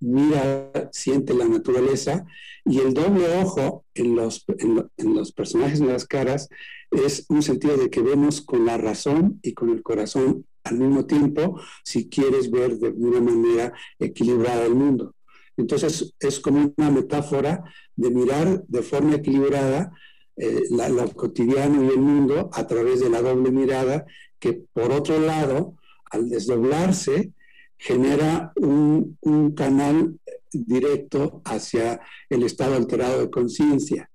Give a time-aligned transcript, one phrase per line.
[0.00, 2.26] mira, siente la naturaleza
[2.64, 6.48] y el doble ojo en los, en, los personajes en las caras
[6.90, 11.06] es un sentido de que vemos con la razón y con el corazón al mismo
[11.06, 15.14] tiempo si quieres ver de una manera equilibrada el mundo.
[15.56, 17.64] Entonces es como una metáfora
[17.96, 19.92] de mirar de forma equilibrada
[20.36, 24.04] eh, lo cotidiano y el mundo a través de la doble mirada
[24.38, 25.76] que por otro lado,
[26.10, 27.32] al desdoblarse,
[27.82, 30.16] genera un, un canal
[30.52, 34.08] directo hacia el estado alterado de conciencia.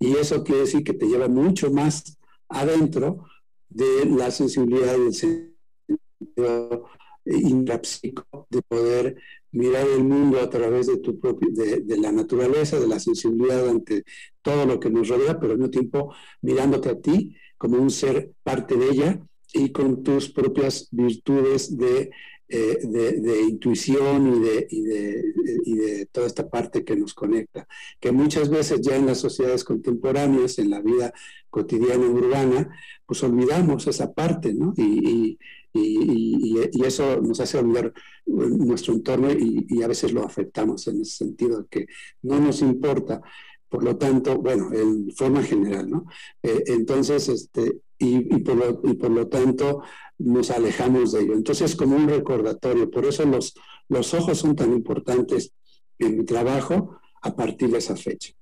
[0.00, 3.26] Y eso quiere decir que te lleva mucho más adentro
[3.68, 6.88] de la sensibilidad del sentido
[7.24, 9.16] intrapsíquico de poder
[9.52, 14.04] mirar el mundo a través de tu propio, de, la naturaleza, de la sensibilidad ante
[14.42, 18.32] todo lo que nos rodea, pero al mismo tiempo mirándote a ti como un ser
[18.42, 19.20] parte de ella
[19.52, 22.10] y con tus propias virtudes de,
[22.48, 27.66] eh, de, intuición y de, y, y de, toda esta parte que nos conecta,
[28.00, 31.12] que muchas veces ya en las sociedades contemporáneas, en la vida
[31.50, 32.68] cotidiana urbana,
[33.04, 34.74] pues olvidamos esa parte, ¿no?
[34.76, 35.38] Y,
[35.72, 37.92] y, eso nos hace olvidar
[38.26, 41.86] nuestro entorno y, a veces lo afectamos en ese sentido, que
[42.22, 43.20] no nos importa.
[43.68, 46.06] Por lo tanto, bueno, en forma general, ¿no?
[46.42, 49.82] Eh, entonces, este, y, por lo, y por lo tanto
[50.18, 51.34] nos alejamos de ello.
[51.34, 53.54] Entonces, como un recordatorio, por eso los,
[53.88, 55.52] los ojos son tan importantes
[55.98, 58.34] en mi trabajo a partir de esa fecha.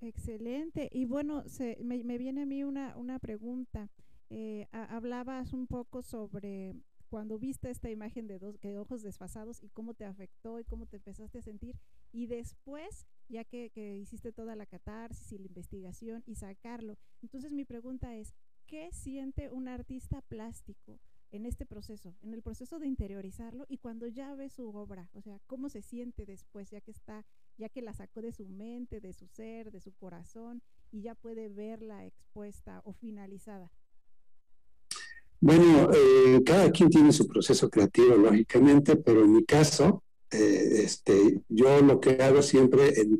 [0.00, 0.88] Excelente.
[0.92, 3.88] Y bueno, se, me, me, viene a mí una, una pregunta.
[4.28, 6.74] Eh, hablabas un poco sobre
[7.08, 10.86] cuando viste esta imagen de, dos, de ojos desfasados y cómo te afectó y cómo
[10.86, 11.76] te empezaste a sentir.
[12.12, 17.52] Y después, ya que, que hiciste toda la catarsis y la investigación y sacarlo, entonces
[17.52, 18.34] mi pregunta es,
[18.66, 21.00] ¿qué siente un artista plástico
[21.32, 25.20] en este proceso, en el proceso de interiorizarlo y cuando ya ve su obra, o
[25.20, 27.24] sea, cómo se siente después, ya que está,
[27.58, 31.14] ya que la sacó de su mente, de su ser, de su corazón y ya
[31.14, 33.70] puede verla expuesta o finalizada?
[35.40, 41.40] Bueno, eh, cada quien tiene su proceso creativo, lógicamente, pero en mi caso, eh, este,
[41.48, 43.18] yo lo que hago siempre en,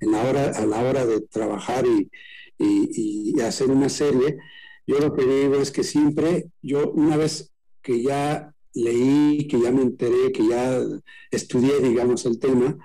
[0.00, 2.10] en la hora, a la hora de trabajar y,
[2.58, 4.38] y, hacer una serie,
[4.86, 7.52] yo lo que digo es que siempre, yo una vez
[7.82, 10.80] que ya leí, que ya me enteré, que ya
[11.30, 12.76] estudié, digamos, el tema,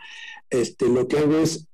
[0.50, 1.68] este, lo que hago es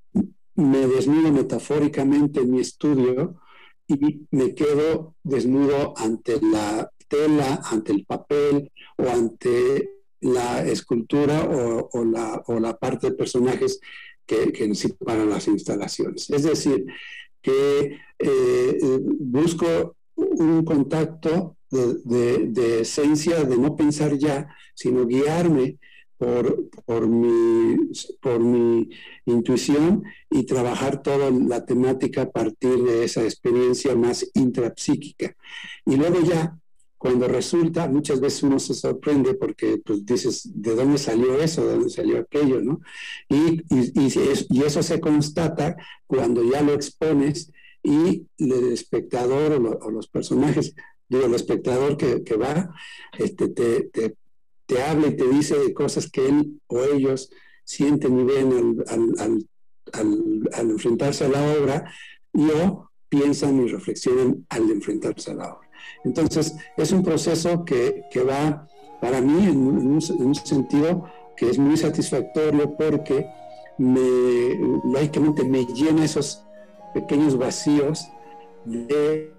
[0.56, 3.42] me desnudo metafóricamente en mi estudio
[3.88, 12.06] y me quedo desnudo ante la tela, ante el papel o ante la escultura o,
[12.06, 13.80] la, o la, parte de personajes
[14.26, 14.72] que, que,
[15.04, 16.30] para las instalaciones.
[16.30, 16.86] Es decir,
[17.42, 18.80] que eh,
[19.20, 25.78] busco un contacto de, de, esencia, de no pensar ya, sino guiarme
[26.18, 27.78] por, por, mi,
[28.20, 28.90] por mi
[29.26, 35.36] intuición y trabajar toda la temática a partir de esa experiencia más intrapsíquica.
[35.86, 36.61] Y luego ya,
[37.02, 41.66] cuando resulta, muchas veces uno se sorprende porque pues dices, ¿de dónde salió eso?
[41.66, 42.62] ¿De dónde salió aquello?
[42.62, 42.80] ¿no?
[43.28, 45.76] Y, y, y, eso se constata
[46.06, 47.52] cuando ya lo expones
[47.82, 50.76] y el espectador o, los personajes,
[51.10, 52.72] digo, el espectador que, que va,
[53.18, 53.90] este, te,
[54.68, 57.32] te, habla y te dice cosas que él o ellos
[57.64, 61.92] sienten y ven al, enfrentarse a la obra
[62.32, 65.71] y o piensan y reflexionan al enfrentarse a la obra.
[66.04, 68.68] Entonces, es un proceso que, va
[69.00, 71.06] para mí en un, sentido
[71.36, 73.28] que es muy satisfactorio porque
[73.78, 74.00] me,
[74.84, 76.44] lógicamente me llena esos
[76.94, 78.08] pequeños vacíos
[78.66, 79.34] de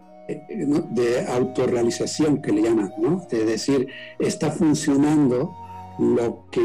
[1.29, 3.27] autorrealización que le llaman, ¿no?
[3.31, 3.89] de decir,
[4.19, 5.55] está funcionando
[5.99, 6.61] lo que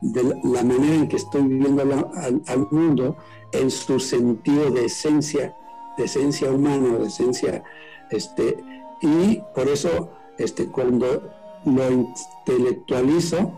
[0.00, 3.16] la manera en que estoy viviendo al, mundo
[3.52, 5.56] en su sentido de esencia,
[5.96, 7.62] de esencia humana, de esencia,
[8.10, 8.56] este,
[9.00, 11.30] y por eso este, cuando
[11.64, 13.52] lo intelectualizo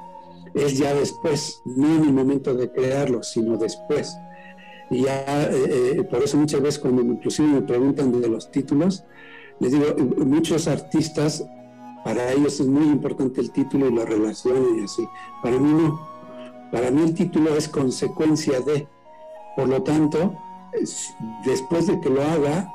[0.55, 4.17] es ya después, no en el momento de crearlo, sino después.
[4.91, 9.05] Y ya, eh, eh, por eso muchas veces cuando inclusive me preguntan de los títulos,
[9.61, 9.95] les digo,
[10.25, 11.45] muchos artistas,
[12.05, 15.07] para ellos es muy importante el título y la relación y así.
[15.43, 16.01] Para mí no.
[16.73, 18.89] Para mí el título es consecuencia de.
[19.57, 20.35] Por lo tanto,
[21.45, 22.73] después de que lo haga,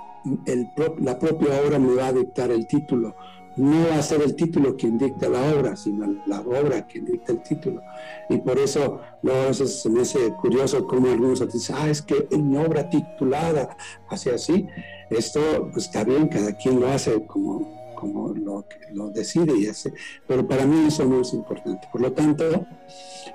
[0.99, 3.15] la propia obra me va a dictar el título.
[3.57, 7.31] No va a ser el título quien dicta la obra, sino la obra quien dicta
[7.31, 7.81] el título.
[8.29, 12.49] Y por eso luego se me hace curioso cómo algunos artistas, ah, es que en
[12.49, 13.77] mi obra titulada,
[14.09, 14.67] así así,
[15.09, 19.93] esto pues, está bien, cada quien lo hace como, como lo, lo decide y hace,
[20.27, 21.87] pero para mí eso no es importante.
[21.93, 22.65] Por lo tanto,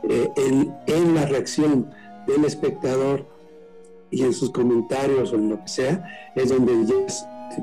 [0.09, 0.31] eh,
[0.87, 1.91] en, la reacción
[2.27, 3.27] del espectador
[4.11, 6.05] y en sus comentarios o en lo que sea,
[6.35, 7.07] es donde yo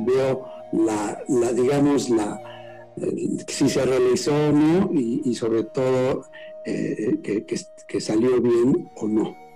[0.06, 2.42] veo la, la digamos, la,
[3.02, 6.26] eh, si se realizó o no y, sobre todo
[6.66, 9.47] eh, que, que, salió bien o no.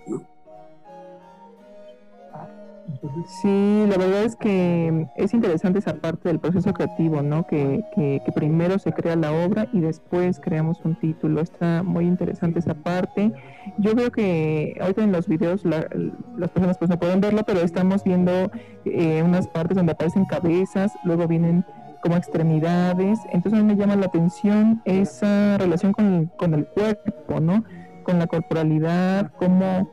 [3.42, 7.46] Sí, la verdad es que es interesante esa parte del proceso creativo, ¿no?
[7.48, 7.84] Que,
[8.36, 11.42] primero se crea la obra y después creamos un título.
[11.42, 13.32] Está muy interesante esa parte.
[13.78, 18.04] Yo veo que ahorita en los videos las personas pues no pueden verlo, pero estamos
[18.04, 18.52] viendo
[18.86, 21.66] eh, unas partes donde aparecen cabezas, luego vienen
[22.02, 23.20] como extremidades.
[23.32, 27.64] Entonces a mí me llama la atención esa relación con, con el cuerpo, ¿no?
[28.04, 29.90] Con la corporalidad, cómo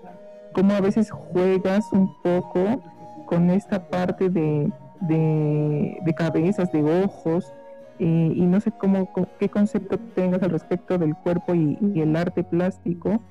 [0.59, 2.83] cómo a veces juegas un poco
[3.27, 4.73] con esta parte de,
[5.03, 7.53] de, cabezas, de ojos,
[8.01, 9.09] eh, y no sé cómo,
[9.39, 13.23] qué concepto tengas al respecto del cuerpo y, el arte plástico,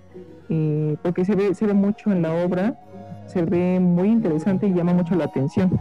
[0.48, 2.80] eh, porque se ve, se ve mucho en la obra,
[3.26, 5.78] se ve muy interesante y llama mucho la atención.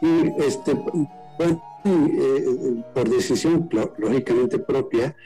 [0.00, 0.80] Y este,
[1.84, 3.68] eh, por decisión
[3.98, 5.16] lógicamente propia,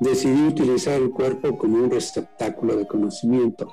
[0.00, 3.72] decidí utilizar el cuerpo como un receptáculo de conocimiento.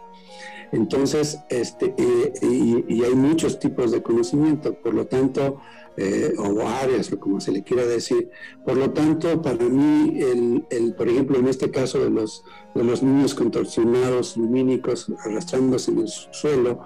[0.71, 1.93] Entonces, este,
[2.41, 5.59] y, hay muchos tipos de conocimiento, por lo tanto,
[5.97, 8.29] eh, o áreas, o como se le quiera decir.
[8.65, 12.43] Por lo tanto, para mí, el, por ejemplo, en este caso de los,
[12.75, 16.81] de los niños contorsionados lumínicos arrastrándose en el suelo,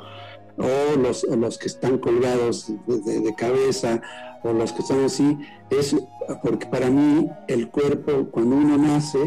[0.57, 4.01] o los, los que están colgados de, cabeza,
[4.43, 5.37] o los que están así,
[5.69, 5.95] es
[6.41, 9.19] porque para mí el cuerpo, cuando uno nace,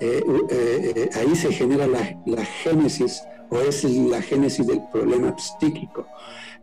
[0.00, 3.22] eh, eh, ahí se genera la, la génesis
[3.54, 6.06] o es la génesis del problema psíquico.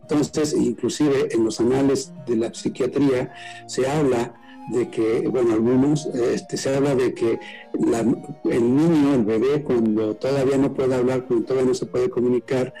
[0.02, 3.32] Entonces, inclusive en los anales de la psiquiatría
[3.66, 4.34] se habla
[4.70, 7.40] de que, bueno, algunos, este, se habla de que
[8.44, 12.72] el niño, el bebé, cuando todavía no puede hablar, cuando todavía no se puede comunicar,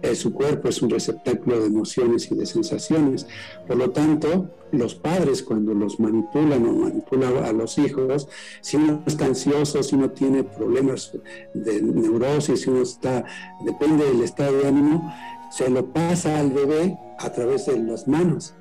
[0.00, 3.26] eh, su cuerpo es un receptáculo de emociones y de sensaciones.
[3.66, 8.28] Por lo tanto, los padres cuando los manipulan o manipulan a los hijos,
[8.60, 11.12] si uno está ansioso, si uno tiene problemas
[11.54, 13.24] de neurosis, si uno está,
[13.64, 15.12] depende del estado de ánimo,
[15.50, 18.54] se lo pasa al bebé a través de las manos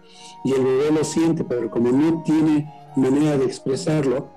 [0.46, 4.30] y el bebé lo siente, pero como no tiene manera de expresarlo,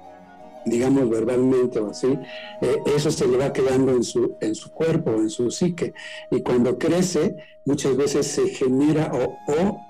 [0.64, 2.18] digamos verbalmente o así,
[2.62, 5.94] eh, eso se le va quedando en su, en su cuerpo, en su psique.
[6.30, 9.87] Y cuando crece, muchas veces se genera o, o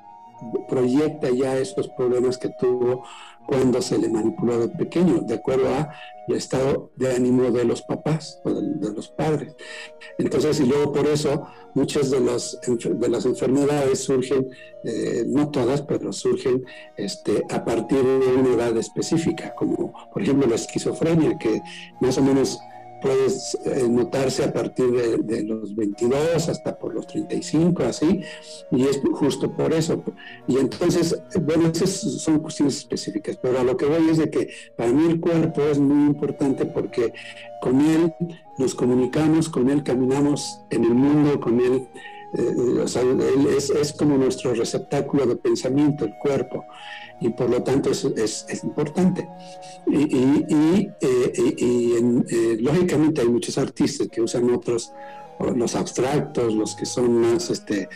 [0.68, 3.04] proyecta ya esos problemas que tuvo
[3.48, 5.90] cuando se le manipuló de pequeño, de acuerdo a
[6.28, 9.56] el estado de ánimo de los papás o de, los padres.
[10.18, 14.50] Entonces, y luego por eso muchas de, los, de las enfermedades surgen,
[14.84, 16.62] eh, no todas, pero surgen
[16.98, 21.62] este, a partir de una edad específica, como por ejemplo la esquizofrenia, que
[22.00, 22.60] más o menos
[23.00, 28.20] puedes eh, notarse a partir de, los 22 hasta por los 35, así,
[28.70, 30.02] y es justo por eso.
[30.46, 34.48] Y entonces, bueno, esas son cuestiones específicas, pero a lo que voy es de que
[34.76, 37.12] para mí el cuerpo es muy importante porque
[37.60, 38.14] con él
[38.58, 41.88] nos comunicamos, con él caminamos en el mundo, con él,
[42.34, 46.64] eh, o sea, él es, es como nuestro receptáculo de pensamiento, el cuerpo
[47.20, 49.28] y por lo tanto es, es, importante.
[49.86, 54.92] Y, eh, eh, lógicamente hay muchos artistas que usan otros,
[55.54, 57.88] los abstractos, los que son más, este,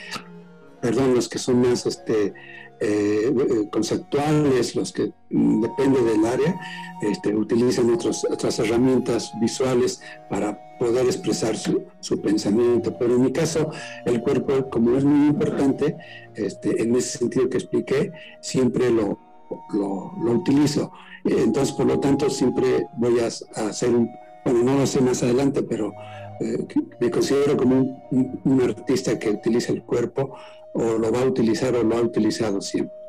[0.81, 2.35] perdón, los que son más este,
[2.81, 3.33] eh,
[3.71, 6.61] conceptuales, los que mm, depende del área,
[7.03, 12.97] este, utilizan otros, otras herramientas visuales para poder expresar su, pensamiento.
[12.99, 13.71] Pero en mi caso,
[14.05, 15.97] el cuerpo, como es muy importante,
[16.35, 19.19] este, en ese sentido que expliqué, siempre lo,
[19.73, 20.91] lo, utilizo.
[21.25, 24.11] Entonces, por lo tanto, siempre voy a, hacer un,
[24.45, 25.93] bueno, no lo sé más adelante, pero
[26.41, 26.67] eh,
[27.01, 27.77] me considero como
[28.11, 30.35] un, un, artista que utiliza el cuerpo
[30.75, 33.03] o lo va a utilizar o lo ha utilizado siempre.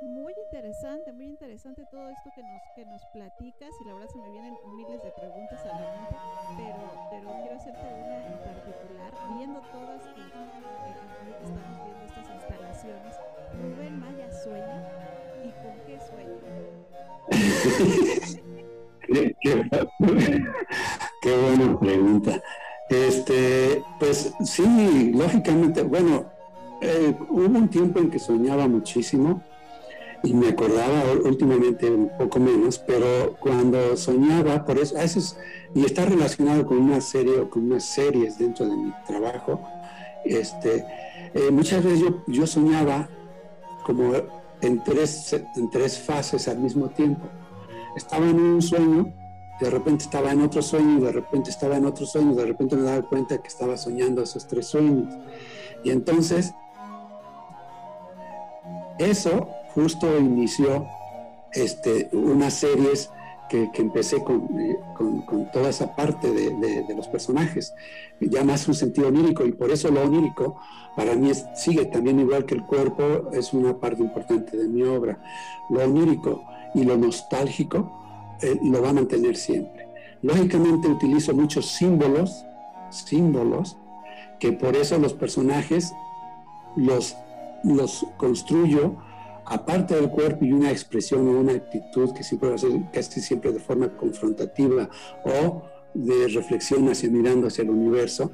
[0.00, 4.18] Muy interesante, muy interesante todo esto que nos, que nos platicas y la verdad se
[4.18, 6.03] me vienen miles de preguntas a la mente,
[19.06, 19.34] qué,
[21.22, 22.42] qué buena pregunta.
[22.88, 26.26] Este, pues sí, lógicamente, bueno,
[26.80, 29.42] eh, hubo un tiempo en que soñaba muchísimo
[30.22, 34.96] y me acordaba últimamente un poco menos, pero cuando soñaba, por eso,
[35.74, 39.62] y está relacionado con una serie o con unas series dentro de mi trabajo,
[40.24, 40.84] este,
[41.34, 43.08] eh, muchas veces yo, yo soñaba
[43.84, 44.12] como
[44.62, 47.28] en tres, en tres fases al mismo tiempo.
[47.96, 49.12] Estaba en un sueño,
[49.60, 52.82] de repente estaba en otro sueño, de repente estaba en otro sueño, de repente me
[52.82, 55.14] daba cuenta que estaba soñando esos tres sueños.
[55.84, 56.52] Y entonces,
[58.98, 60.86] eso justo inició
[61.52, 63.10] este, unas series
[63.48, 64.24] que, empecé eh,
[64.96, 67.72] con, con, toda esa parte de, los personajes,
[68.20, 70.58] ya más un sentido onírico, y por eso lo onírico
[70.96, 75.18] para mí sigue también igual que el cuerpo, es una parte importante de mi obra.
[75.70, 76.44] Lo onírico
[76.74, 79.88] y lo nostálgico eh, lo va a mantener siempre.
[80.22, 82.44] Lógicamente utilizo muchos símbolos,
[82.90, 83.76] símbolos,
[84.38, 85.92] que por eso los personajes
[86.76, 87.16] los,
[87.62, 88.96] los construyo
[89.46, 93.20] aparte del cuerpo y una expresión o una actitud que siempre va a ser casi
[93.20, 94.88] siempre de forma confrontativa
[95.24, 95.62] o
[95.92, 98.32] de reflexión hacia mirando hacia el universo,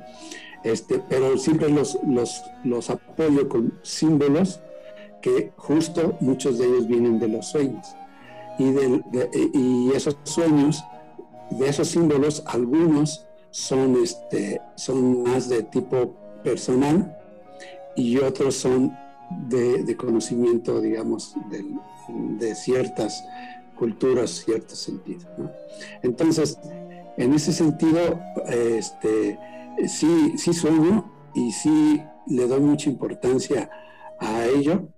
[0.64, 4.60] este, pero siempre los, los, los apoyo con símbolos
[5.20, 7.94] que justo muchos de ellos vienen de los sueños.
[8.60, 10.84] Y, esos sueños,
[11.50, 16.14] de esos símbolos, algunos son, este, son más de tipo
[16.44, 17.16] personal
[17.96, 18.96] y otros son
[19.48, 21.34] de, conocimiento, digamos,
[22.38, 23.24] de, ciertas
[23.76, 25.26] culturas, ciertos sentidos.
[26.02, 26.58] Entonces,
[27.16, 29.38] en ese sentido, este,
[29.88, 33.70] sí, sí sueño y sí le doy mucha importancia
[34.18, 34.88] a ello.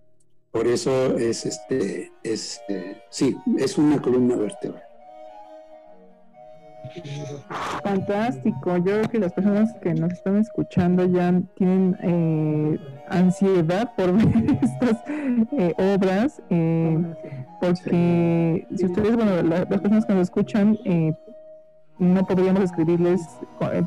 [0.53, 4.83] Por eso es, este, es, eh, sí, es una columna vertebral.
[7.83, 8.77] Fantástico.
[8.79, 12.79] Yo creo que las personas que nos están escuchando ya tienen eh,
[13.09, 16.99] ansiedad por ver estas eh, obras, eh,
[17.61, 20.79] porque si ustedes, bueno, las personas que nos escuchan,
[21.99, 23.21] no podríamos escribirles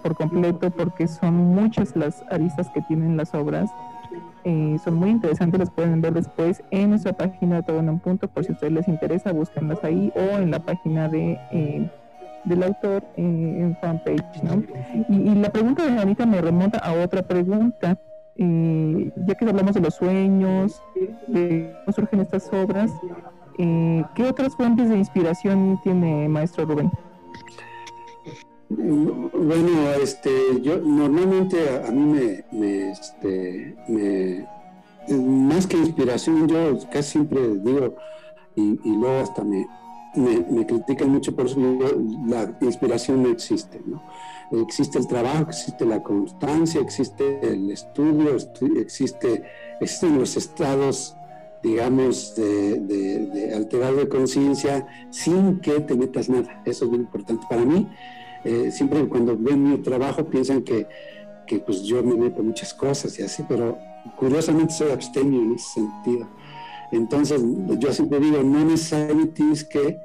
[0.02, 3.70] por completo porque son muchas las aristas que tienen las obras.
[4.84, 8.28] Son muy interesantes, las pueden ver después en nuestra página de todo en un punto,
[8.28, 11.90] por si a ustedes les interesa, búsquenlas ahí o en la página de
[12.46, 14.64] del autor en fanpage, ¿no?
[15.10, 17.98] Y, la pregunta de Anita me remonta a otra pregunta,
[18.38, 20.82] eh, ya que hablamos de los sueños,
[21.28, 22.92] de cómo surgen estas obras,
[23.58, 26.92] eh, ¿qué otras fuentes de inspiración tiene maestro Rubén?
[28.78, 34.48] Bueno, este, yo normalmente a, mí me, este, me,
[35.18, 37.96] más que inspiración, yo casi siempre digo,
[38.56, 39.68] y luego hasta me,
[40.16, 41.60] me, critican mucho por eso,
[42.28, 44.02] la inspiración no existe, ¿no?
[44.62, 48.36] Existe el trabajo, existe la constancia, existe el estudio,
[48.78, 49.44] existe,
[49.82, 51.16] existen los estados,
[51.64, 56.62] digamos, de, de, de alterado de conciencia sin que te metas nada.
[56.66, 57.44] Eso es muy importante.
[57.50, 57.90] Para mí,
[58.46, 60.88] eh, siempre cuando ven mi trabajo piensan que,
[61.46, 63.78] que pues yo me meto muchas cosas y así, pero
[64.16, 66.28] curiosamente soy abstemio en ese sentido.
[66.92, 67.42] Entonces,
[67.80, 70.00] yo siempre digo, no necesariamente tienes que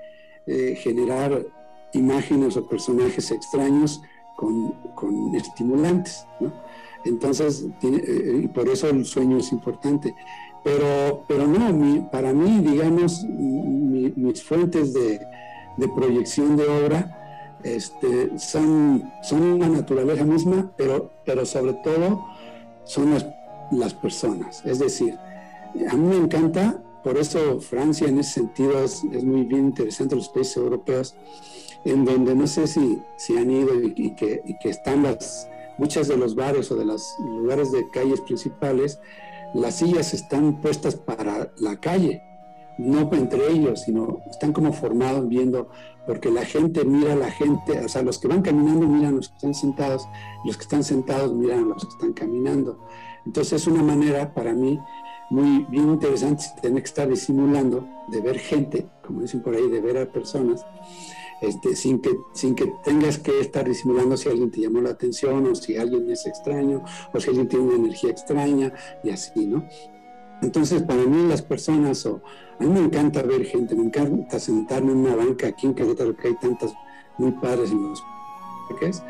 [0.46, 1.46] eh, generar
[1.92, 4.00] imágenes o personajes extraños
[4.36, 6.52] con, estimulantes, ¿no?
[7.04, 10.14] Entonces, eh, y por eso el sueño es importante.
[10.64, 15.20] Pero, pero no, para mí, digamos, mis fuentes de,
[15.94, 17.19] proyección de obra
[17.64, 22.24] este, son, son la naturaleza misma, pero, pero sobre todo
[22.84, 23.26] son las,
[23.70, 24.62] las personas.
[24.64, 25.18] Es decir,
[25.88, 30.28] a mí me encanta, por eso Francia en ese sentido es, muy bien interesante, los
[30.28, 31.14] países europeos,
[31.84, 35.48] en donde no sé si, si han ido y, que, que, están las,
[35.78, 38.98] muchas de los barrios o de los lugares de calles principales,
[39.54, 42.22] las sillas están puestas para la calle,
[42.80, 45.68] no entre ellos, sino están como formados viendo,
[46.06, 49.16] porque la gente mira a la gente, o sea, los que van caminando miran a
[49.16, 50.08] los que están sentados,
[50.44, 52.78] los que están sentados miran a los que están caminando.
[53.26, 54.80] Entonces es una manera para mí
[55.30, 59.80] muy bien interesante tener que estar disimulando, de ver gente, como dicen por ahí, de
[59.80, 60.64] ver a personas,
[61.40, 65.46] este, sin, que, sin que tengas que estar disimulando si alguien te llamó la atención
[65.46, 66.82] o si alguien es extraño
[67.12, 68.72] o si alguien tiene una energía extraña
[69.04, 69.64] y así, ¿no?
[70.42, 74.98] Entonces, para mí las personas, a mí me encanta ver gente, me encanta sentarme en
[74.98, 76.72] una banca aquí en Querétaro, que hay tantas
[77.18, 78.02] muy padres en los
[78.68, 79.02] parques,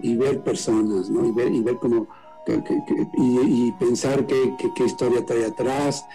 [0.00, 1.26] y ver personas, ¿no?
[1.26, 2.08] Y ver, y ver cómo
[3.16, 6.06] y, pensar qué, historia trae atrás,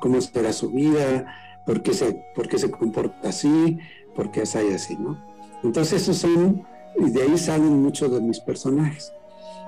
[0.00, 1.34] cómo será su vida,
[1.66, 3.78] por qué se, por qué se comporta así,
[4.14, 5.18] por qué es así, ¿no?
[5.62, 6.64] Entonces esos son,
[6.98, 9.12] y de ahí salen muchos de mis personajes.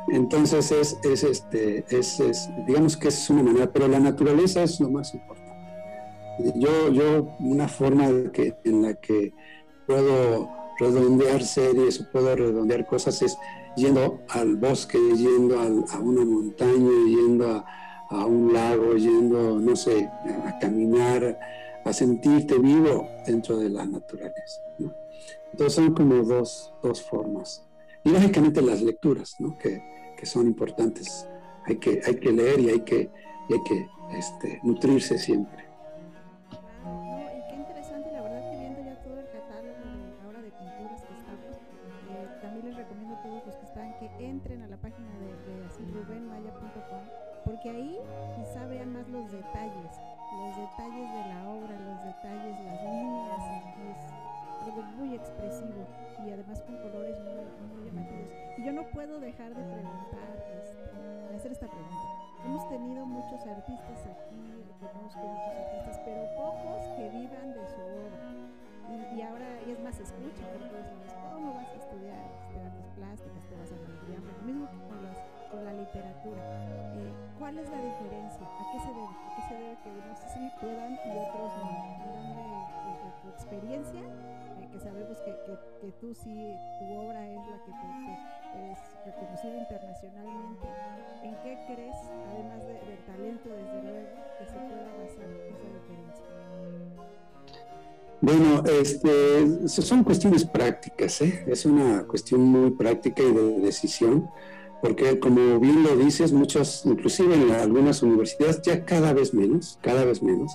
[0.09, 4.91] Entonces es, es este, es, digamos que es una manera, pero la naturaleza es lo
[4.91, 5.53] más importante.
[6.57, 9.33] Yo, yo una forma que, en la que
[9.87, 13.39] puedo redondear series o puedo redondear cosas es
[13.77, 17.65] yendo al bosque, yendo a una montaña, yendo
[18.11, 20.07] a, un lago, yendo, no sé,
[20.47, 21.39] a caminar,
[21.85, 24.61] a sentirte vivo dentro de la naturaleza.
[25.53, 27.65] Entonces son como dos, dos formas.
[28.05, 29.57] Y lógicamente las lecturas, ¿no?
[29.59, 29.83] que,
[30.17, 31.27] que, son importantes.
[31.67, 33.11] Hay que, hay que leer y hay que,
[33.51, 35.62] hay que este, nutrirse siempre.
[98.65, 101.45] Este, son cuestiones prácticas, ¿eh?
[101.47, 104.31] es una cuestión muy práctica y de decisión,
[104.81, 110.05] porque como bien lo dices, muchas, inclusive en algunas universidades, ya cada vez menos, cada
[110.05, 110.53] vez menos,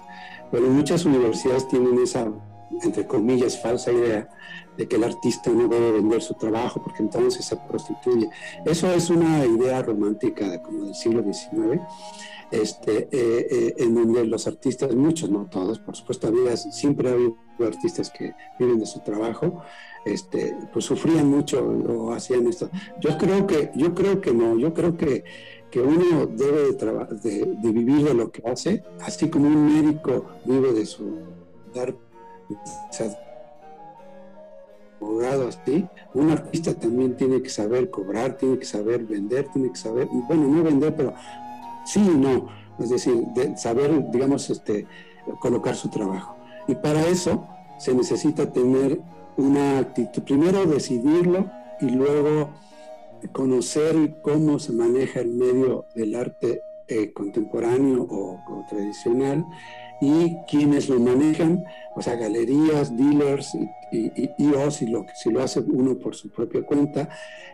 [0.51, 2.31] pero muchas universidades tienen esa
[2.83, 4.29] entre comillas, falsa idea
[4.77, 8.29] de que el artista no debe vender su trabajo porque entonces se prostituye.
[8.65, 11.81] Eso es una idea romántica como del siglo XIX,
[12.51, 17.13] este, eh, eh, en donde los artistas, muchos, no todos, por supuesto, había, siempre ha
[17.13, 19.61] habido artistas que viven de su trabajo,
[20.05, 22.69] este, pues sufrían mucho o hacían esto.
[23.01, 25.23] Yo creo que, yo creo que no, yo creo que,
[25.71, 30.73] que uno debe de, de, vivir de lo que hace, así como un médico vive
[30.73, 31.19] de su
[31.73, 31.95] dar
[34.99, 39.77] abogado así, un artista también tiene que saber cobrar, tiene que saber vender, tiene que
[39.77, 41.13] saber, bueno, no vender, pero
[41.85, 42.47] sí y no,
[42.79, 43.23] es decir,
[43.55, 44.87] saber, digamos, este,
[45.39, 46.36] colocar su trabajo.
[46.67, 48.99] Y para eso se necesita tener
[49.37, 51.49] una actitud, primero decidirlo
[51.79, 52.51] y luego
[53.31, 59.45] conocer cómo se maneja el medio del arte eh, contemporáneo o, tradicional
[59.99, 63.57] y quienes lo manejan, o sea, galerías, dealers
[63.91, 67.09] y, o si lo, si lo hace uno por su propia cuenta,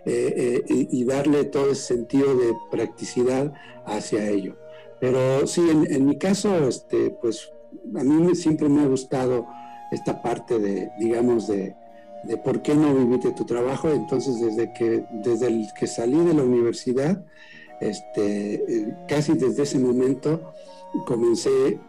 [0.06, 3.54] eh, eh, y, darle todo ese sentido de practicidad
[3.86, 4.58] hacia ello.
[5.00, 7.52] Pero sí, en, mi caso, este, pues
[7.96, 9.48] a mí siempre me ha gustado
[9.92, 11.76] esta parte de, digamos, de,
[12.24, 13.90] de por qué no viviste tu trabajo.
[13.90, 17.24] Entonces, desde que, desde el que salí de la universidad,
[17.80, 20.54] este, eh, casi desde ese momento,
[21.06, 21.80] comencé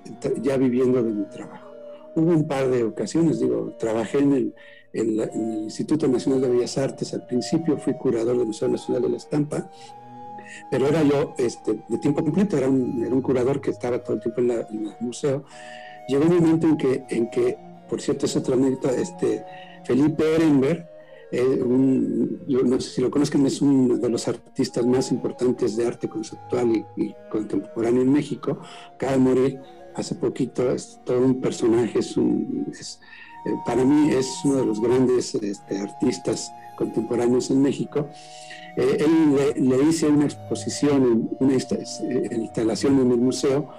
[0.40, 1.70] ya viviendo de mi trabajo.
[2.16, 4.54] Hubo un par de ocasiones, digo, trabajé en el,
[4.94, 9.68] Instituto Nacional de Bellas Artes, al principio fui curador del Museo Nacional de la Estampa,
[10.70, 14.16] pero era yo este, de tiempo completo, era un, era un curador que estaba todo
[14.16, 15.44] el tiempo en, el museo.
[16.08, 19.44] Llegó un momento en que, en que por cierto, es otra anécdota, este,
[19.84, 20.88] Felipe Ehrenberg,
[22.46, 26.08] yo no sé si lo conozcan, es uno de los artistas más importantes de arte
[26.08, 28.58] conceptual y, contemporáneo en México.
[28.94, 29.60] Acaba de morir
[29.94, 35.34] hace poquito, es todo un personaje, es eh, para mí es uno de los grandes
[35.34, 38.08] este, artistas contemporáneos en México.
[38.76, 43.70] Eh, él le, hice una exposición, una instalación en el museo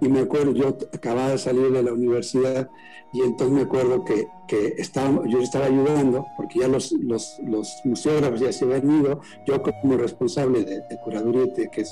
[0.00, 2.68] y me acuerdo, yo acababa de salir de la universidad
[3.12, 7.72] y entonces me acuerdo que, que estaba, yo estaba ayudando, porque ya los, los, los,
[7.84, 11.84] museógrafos ya se habían ido, yo como responsable de, curaduría, que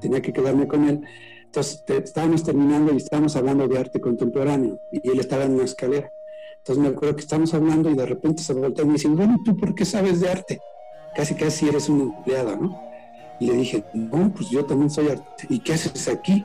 [0.00, 1.02] tenía que quedarme con él,
[1.44, 6.12] entonces estábamos terminando y estábamos hablando de arte contemporáneo y él estaba en una escalera.
[6.58, 9.38] Entonces me acuerdo que estábamos hablando y de repente se voltea y me dice, bueno,
[9.44, 10.60] ¿tú por qué sabes de arte?
[11.14, 12.80] Casi casi eres un empleado, ¿no?
[13.40, 15.46] Y le dije, no, pues yo también soy artista.
[15.48, 16.44] ¿Y qué haces aquí?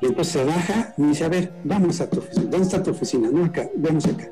[0.00, 2.42] Y entonces se baja y me dice, a ver, vamos a tu oficina.
[2.44, 3.30] ¿Dónde está tu oficina?
[3.30, 4.30] No, acá, vamos acá.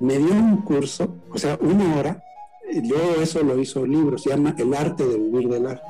[0.00, 2.22] Me dio un curso, o sea, una hora.
[2.82, 5.82] Yo eso lo hizo un libro, se llama El arte de vivir del arte.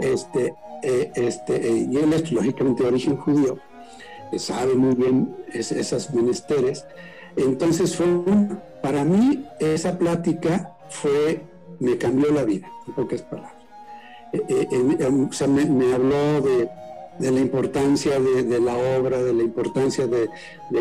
[0.00, 3.58] Este, eh, este, eh, y él es lógicamente de origen judío,
[4.38, 6.84] sabe muy bien esas menesteres.
[7.36, 8.06] Entonces fue
[8.82, 11.42] para mí esa plática fue,
[11.78, 13.54] me cambió la vida, en pocas palabras.
[14.32, 16.68] o sea, me habló de
[17.18, 20.28] de la importancia de, la obra, de la importancia de,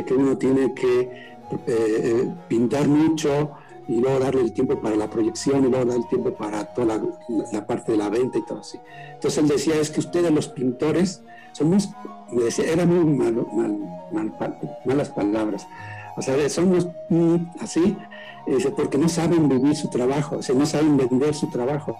[0.06, 1.36] que uno tiene que
[1.68, 3.52] eh, pintar mucho
[3.88, 7.02] y luego darle el tiempo para la proyección y luego darle el tiempo para toda
[7.52, 8.80] la, parte de la venta y todo así.
[9.14, 11.90] Entonces él decía, es que ustedes los pintores somos,
[12.66, 13.48] eran muy malo,
[14.12, 14.34] mal,
[14.86, 15.68] malas palabras,
[16.18, 16.88] o sea, somos
[17.60, 17.96] así,
[18.76, 21.96] porque no saben vivir su trabajo, o sea, no saben vender su trabajo.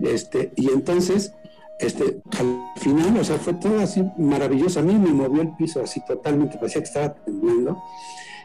[0.00, 1.34] Este, y entonces,
[1.78, 4.80] este, al final, o sea, fue todo así maravilloso.
[4.80, 7.82] A mí me movió el piso así totalmente, parecía que estaba temblando.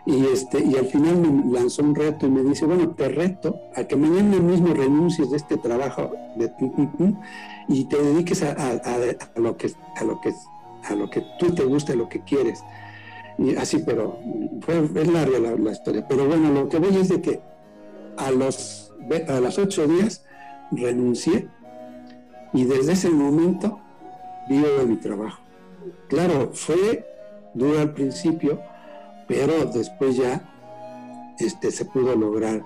[0.05, 3.57] Y, este, y al final me lanzó un reto y me dice, bueno, te reto
[3.75, 6.49] a que mañana mismo renuncies de este trabajo de
[7.67, 8.53] y te dediques a,
[9.35, 10.33] lo que, a, lo que,
[10.83, 12.63] a lo que tú te gusta, lo que quieres.
[13.37, 14.19] Y así, pero
[14.61, 16.05] fue, es larga la, historia.
[16.07, 17.41] Pero bueno, lo que voy es de que
[18.17, 18.93] a los,
[19.27, 20.23] a los ocho días
[20.71, 21.49] renuncié
[22.53, 23.79] y desde ese momento
[24.47, 25.41] vivo de mi trabajo.
[26.07, 27.05] Claro, fue
[27.53, 28.61] duro al principio,
[29.27, 30.49] pero después ya
[31.39, 32.63] este, se pudo lograr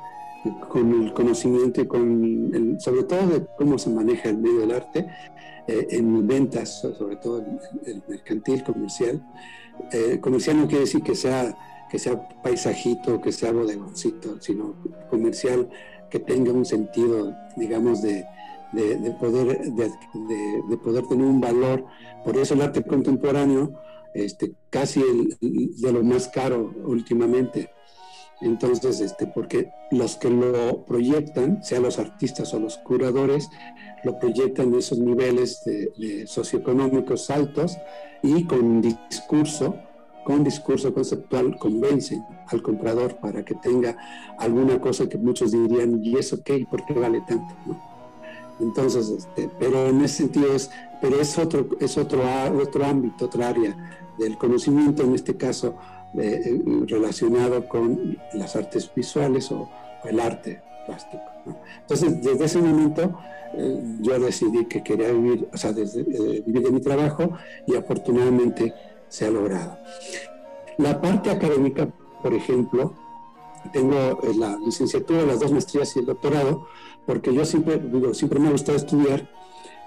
[0.70, 4.72] con el conocimiento y con el, sobre todo de cómo se maneja el medio del
[4.72, 5.08] arte
[5.68, 7.44] eh, en ventas, sobre todo
[7.86, 9.22] el, mercantil, comercial.
[9.92, 11.56] Eh, comercial no quiere decir que sea,
[11.90, 14.76] que sea paisajito, que sea bodegoncito, sino
[15.10, 15.70] comercial
[16.10, 18.26] que tenga un sentido, digamos, de,
[18.72, 21.86] de, poder, de, poder tener un valor.
[22.24, 23.74] Por eso el arte contemporáneo
[24.14, 25.02] este, casi
[25.42, 27.70] de lo más caro últimamente.
[28.42, 33.50] Entonces, este, porque los que lo proyectan, sean los artistas o los curadores,
[34.04, 37.78] lo proyectan en esos niveles de, socioeconómicos altos
[38.22, 39.76] y con discurso,
[40.24, 43.98] con discurso conceptual, convencen al comprador para que tenga
[44.38, 46.66] alguna cosa que muchos dirían, ¿y eso qué?
[46.70, 47.56] ¿Por qué vale tanto?
[48.60, 50.70] Entonces, este, pero en ese sentido es,
[51.02, 52.22] pero es otro, es otro,
[52.62, 53.76] otro ámbito, otra área
[54.18, 55.76] del conocimiento, en este caso
[56.18, 59.70] eh, relacionado con las artes visuales o,
[60.04, 61.24] el arte plástico.
[61.82, 63.20] Entonces, desde ese momento
[63.54, 67.34] eh, yo decidí que quería vivir, o sea, desde, eh, vivir de mi trabajo
[67.66, 68.74] y afortunadamente
[69.10, 69.78] se ha logrado.
[70.78, 71.90] La parte académica,
[72.24, 72.94] por ejemplo,
[73.74, 76.68] tengo la licenciatura, las dos maestrías y el doctorado,
[77.06, 79.30] porque yo siempre, digo, siempre me ha gustado estudiar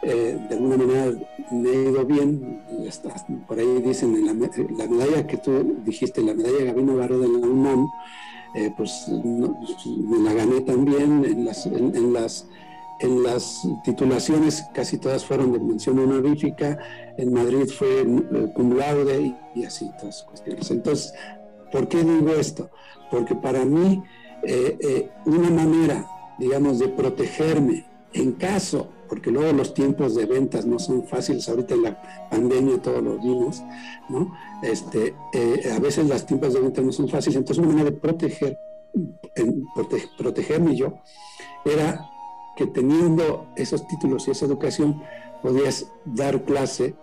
[0.02, 1.12] eh, de alguna manera
[1.50, 2.62] me he ido bien,
[3.46, 7.46] por ahí dicen, la, la, medalla que tú dijiste, la medalla Gabino Barro de la
[7.46, 7.86] UNAM,
[8.54, 12.48] eh, pues me la gané también en las, en, las,
[13.00, 16.78] en las titulaciones, casi todas fueron de mención honorífica,
[17.18, 20.70] en Madrid fue eh, cum laude y, así, todas cuestiones.
[20.70, 21.12] Entonces,
[21.70, 22.70] ¿por qué digo esto?
[23.10, 24.02] Porque para mí,
[25.26, 26.06] una manera,
[26.38, 27.84] digamos, de protegerme
[28.14, 32.80] en caso porque luego los tiempos de ventas no son fáciles, ahorita en la pandemia
[32.80, 33.60] todos lo vimos,
[34.08, 34.32] ¿no?
[34.62, 37.96] Este, eh, a veces las tiempos de ventas no son fáciles, entonces una manera de
[37.96, 38.56] proteger,
[40.16, 41.00] protegerme yo,
[41.64, 42.08] era
[42.56, 45.02] que teniendo esos títulos y esa educación,
[45.42, 46.94] podías dar clase,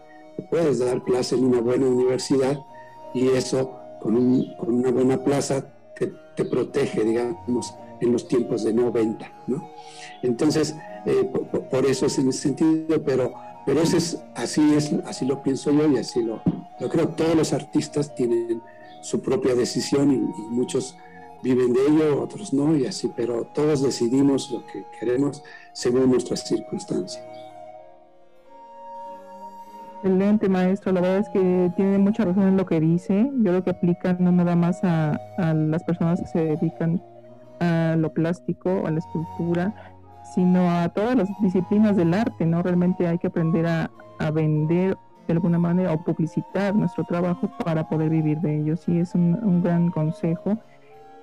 [0.49, 2.57] puedes dar clase en una buena universidad
[3.13, 8.91] y eso con, una buena plaza te, te protege, digamos, en los tiempos de no
[8.91, 9.69] venta, ¿no?
[10.21, 11.29] Entonces, eh,
[11.69, 13.33] por, eso es en ese sentido, pero,
[13.65, 16.41] pero ese es, así es, así lo pienso yo y así lo,
[16.89, 17.09] creo.
[17.09, 18.61] Todos los artistas tienen
[19.01, 20.17] su propia decisión y,
[20.49, 20.97] muchos
[21.43, 26.47] viven de ello, otros no, y así, pero todos decidimos lo que queremos según nuestras
[26.47, 27.23] circunstancias.
[30.03, 30.91] Excelente, maestro.
[30.91, 33.29] La verdad es que tiene mucha razón en lo que dice.
[33.37, 35.19] Yo creo que aplica no nada más a,
[35.53, 37.01] las personas que se dedican
[37.97, 39.73] lo plástico, a la escultura,
[40.33, 42.61] sino a todas las disciplinas del arte, ¿no?
[42.61, 43.89] Realmente hay que aprender a,
[44.31, 48.75] vender de alguna manera o publicitar nuestro trabajo para poder vivir de ello.
[48.77, 50.57] Sí, es un, gran consejo.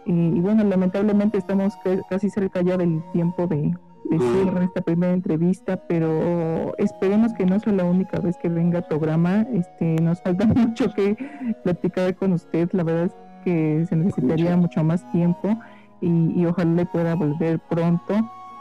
[0.06, 1.74] Y, bueno, lamentablemente estamos
[2.08, 3.74] casi cerca ya del tiempo de,
[4.10, 8.84] de esta primera entrevista, pero esperemos que no sea la única vez que venga el
[8.84, 9.46] programa.
[9.52, 11.16] Este, nos falta mucho que
[11.62, 12.70] platicar con usted.
[12.72, 15.58] La verdad es que se necesitaría mucho más tiempo
[16.04, 18.14] y, y ojalá le pueda volver pronto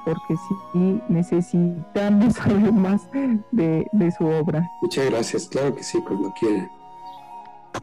[0.05, 4.69] porque sí necesitamos saber más de, su obra.
[4.81, 6.69] Muchas gracias, claro que sí, cuando quiera.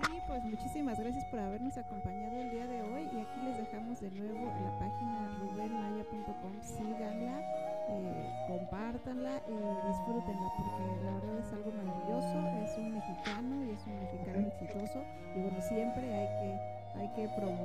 [0.07, 4.01] Sí, pues muchísimas gracias por habernos acompañado el día de hoy y aquí les dejamos
[4.01, 7.41] de nuevo la página rubenmaya.com, síganla,
[7.89, 13.87] eh, compártanla y disfrútenla porque la verdad es algo maravilloso, es un mexicano y es
[13.87, 15.03] un mexicano exitoso
[15.35, 17.60] y bueno, siempre hay que hay que promover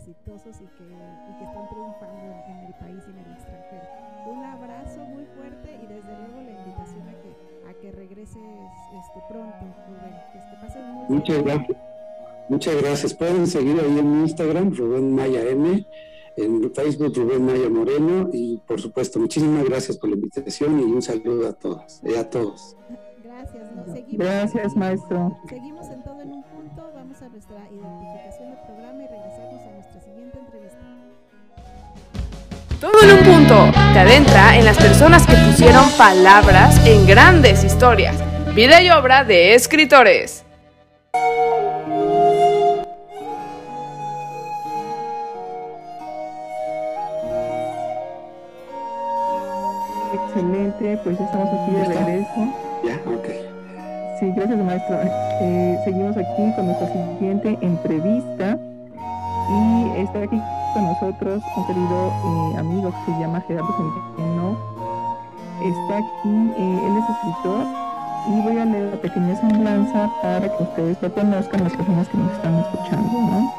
[0.00, 3.84] exitosos y que, y que están triunfando en, el país y en el extranjero.
[4.26, 9.20] Un abrazo muy fuerte y desde luego la invitación a que, a que regreses este,
[9.28, 10.16] pronto, Rubén.
[10.32, 11.78] Que te pasen muy Muchas gracias.
[12.48, 13.14] Muchas gracias.
[13.14, 15.86] Pueden seguir ahí en Instagram, Rubén Maya M.
[16.36, 21.02] en Facebook Rubén Maya Moreno y por supuesto muchísimas gracias por la invitación y un
[21.02, 22.76] saludo a todas y a todos.
[23.22, 23.70] Gracias,
[24.12, 25.38] Gracias, maestro.
[25.48, 29.29] Seguimos en todo en un punto, vamos a nuestra identificación del programa y regresamos
[32.80, 38.16] Todo en un punto te adentra en las personas que pusieron palabras en grandes historias.
[38.54, 40.46] Vida y obra de escritores.
[50.14, 52.54] Excelente, pues estamos aquí de regreso.
[52.82, 53.28] Ya, ok.
[54.20, 54.98] Sí, gracias maestro.
[55.42, 58.56] Eh, seguimos aquí con nuestra siguiente entrevista
[59.50, 60.40] y está aquí
[60.74, 62.12] con nosotros un querido
[62.54, 64.56] eh, amigo que se llama Gerardo Centeno.
[65.62, 67.66] Está aquí, eh, él es escritor
[68.28, 72.18] y voy a leer la pequeña semblanza para que ustedes lo conozcan, las personas que
[72.18, 73.20] nos están escuchando.
[73.20, 73.52] ¿no?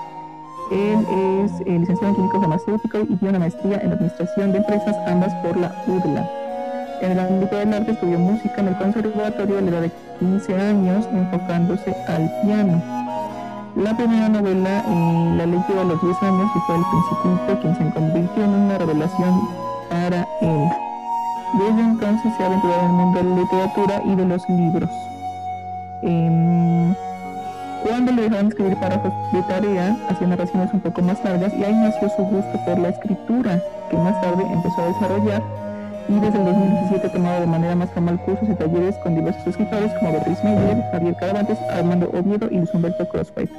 [0.71, 5.33] Él es licenciado en químico farmacéutico y tiene una maestría en administración de empresas, ambas
[5.35, 6.29] por la UDLA.
[7.01, 10.55] En el ámbito del arte estudió música en el conservatorio a la edad de 15
[10.55, 13.10] años, enfocándose al piano.
[13.75, 17.75] La primera novela eh, la leyó a los 10 años y fue El Principito, quien
[17.77, 19.49] se convirtió en una revelación
[19.89, 20.69] para él.
[21.53, 24.89] Desde entonces se ha aventurado en el mundo de la literatura y de los libros.
[26.01, 26.93] Em,
[27.83, 31.73] cuando le dejaron escribir párrafos de tarea, hacía narraciones un poco más largas y ahí
[31.73, 35.41] nació su gusto por la escritura, que más tarde empezó a desarrollar
[36.11, 39.47] y desde el 2017 ha tomado de manera más formal cursos y talleres con diversos
[39.47, 43.49] escritores como Beatriz Meyer, Javier Caravantes, Armando Oviedo y Luis Humberto Crossfight.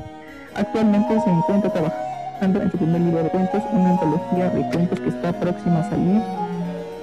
[0.55, 5.09] Actualmente se encuentra trabajando en su primer libro de cuentos, una antología de cuentos que
[5.09, 6.23] está próxima a salir.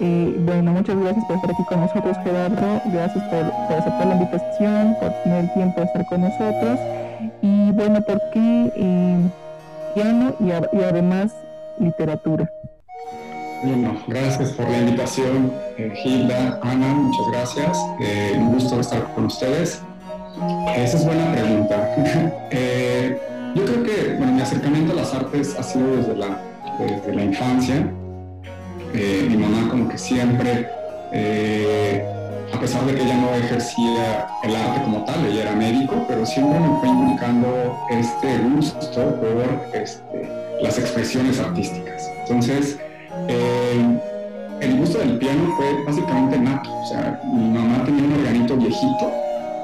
[0.02, 2.82] Eh, bueno, muchas gracias por estar aquí con nosotros, Gerardo.
[2.86, 6.80] Gracias por, aceptar la invitación, por tener el tiempo de estar con nosotros.
[7.42, 9.30] Y bueno, ¿por qué eh,
[9.96, 10.52] piano y
[10.84, 11.34] además
[11.80, 12.52] literatura?
[13.62, 17.78] Bueno, gracias por la invitación, eh, Gilda, Ana, muchas gracias.
[18.00, 19.82] Eh, un gusto estar con ustedes.
[20.78, 21.96] Esa es buena pregunta.
[22.52, 23.20] Eh,
[23.54, 26.42] yo creo que bueno, mi acercamiento a las artes ha sido desde la,
[26.80, 27.88] desde la infancia.
[28.94, 30.68] mi mamá como que siempre,
[32.54, 36.26] a pesar de que ella no ejercía el arte como tal, ella era médico, pero
[36.26, 38.80] siempre me fue inculcando este gusto
[39.20, 40.30] por este,
[40.62, 42.10] las expresiones artísticas.
[42.22, 42.80] Entonces,
[43.30, 44.00] eh,
[44.62, 46.70] el gusto del piano fue básicamente nato.
[46.82, 49.12] O sea, mi mamá tenía un organito viejito,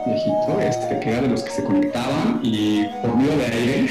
[0.06, 3.89] viejito, este, que era de los que se conectaban y por medio de aire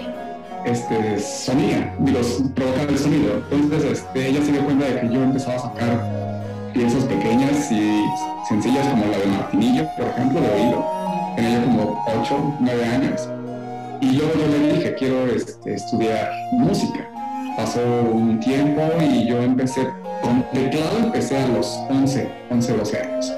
[0.66, 2.20] este, sonía, digo,
[2.54, 3.42] provocaba el sonido.
[3.50, 8.04] Entonces este, ella se dio cuenta de que yo empezaba a sacar piezas pequeñas y
[8.46, 10.84] sencillas como la de Martinillo, por ejemplo, de oído.
[11.36, 13.28] Tenía como 8, 9 años.
[14.02, 17.08] Y luego yo le dije, quiero este, estudiar música
[17.56, 17.80] pasó
[18.12, 19.88] un tiempo y yo empecé
[20.22, 23.32] con teclado, empecé a los 11, 11, 12 años.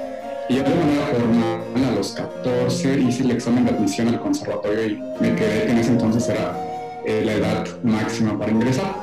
[0.49, 4.87] Y ya de manera formal, a los 14, hice el examen de admisión al conservatorio
[4.87, 6.57] y me quedé, que en ese entonces era
[7.05, 8.93] eh, la edad máxima para ingresar.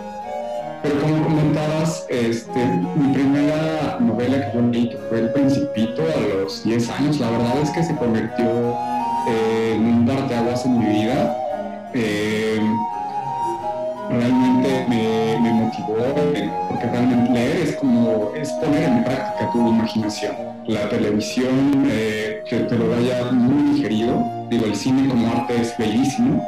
[0.83, 2.65] Pero como comentabas, este,
[2.97, 7.31] mi primera novela que yo leí, que fue El Principito, a los 10 años, la
[7.31, 8.45] verdad es que se convirtió
[9.29, 11.37] eh, en un parteaguas en mi vida.
[11.95, 12.61] Eh,
[14.11, 15.97] realmente me, motivó,
[16.69, 20.37] porque realmente leer es como, es poner en práctica tu imaginación.
[20.67, 25.77] La televisión eh, que te lo vaya muy digerido, digo, el cine como arte es
[25.79, 26.47] bellísimo,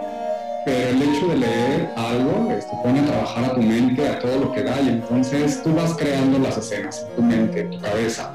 [0.64, 4.38] pero el hecho de leer algo este, pone a trabajar a tu mente, a todo
[4.38, 7.80] lo que da, y entonces tú vas creando las escenas en tu mente, en tu
[7.80, 8.30] cabeza.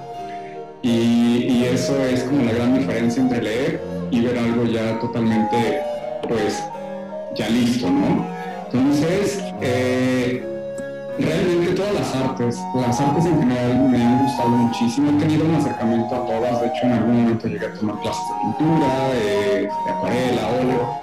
[0.82, 3.82] Y, y eso es como la gran diferencia entre leer
[4.12, 5.82] y ver algo ya totalmente,
[6.28, 6.62] pues,
[7.36, 8.43] ya listo, ¿no?
[8.74, 10.44] Entonces, eh,
[11.20, 15.12] realmente todas las artes, las artes en general me han gustado muchísimo.
[15.12, 16.62] He tenido un acercamiento a todas.
[16.62, 21.00] De hecho, en algún momento llegué a tomar clases de pintura, eh, de acuarela, óleo.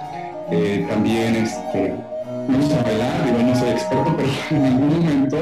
[0.51, 1.95] Eh, también este,
[2.49, 5.37] me gusta bailar, digo, no soy experto, pero en algún momento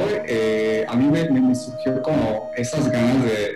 [0.88, 3.50] a mí me, surgió como esas ganas de,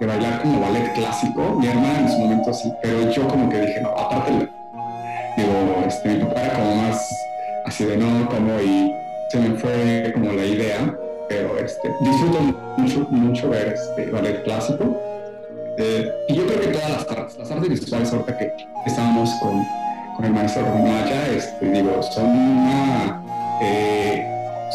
[0.00, 1.56] de, bailar como ballet clásico.
[1.60, 4.48] Mi hermana en su momento sí, pero yo como que dije, no, aparte,
[5.36, 7.08] digo, este, mi papá era como más
[7.72, 8.92] así de no, como y
[9.30, 10.94] se me fue como la idea,
[11.26, 12.38] pero este, disfruto
[12.76, 15.00] mucho, mucho ver este ballet clásico.
[15.78, 18.52] Eh, y yo creo que todas las artes, las artes visuales, ahorita que
[18.84, 19.64] estábamos con,
[20.16, 23.22] con el maestro Romaya, este, digo, son una,
[23.62, 24.22] eh,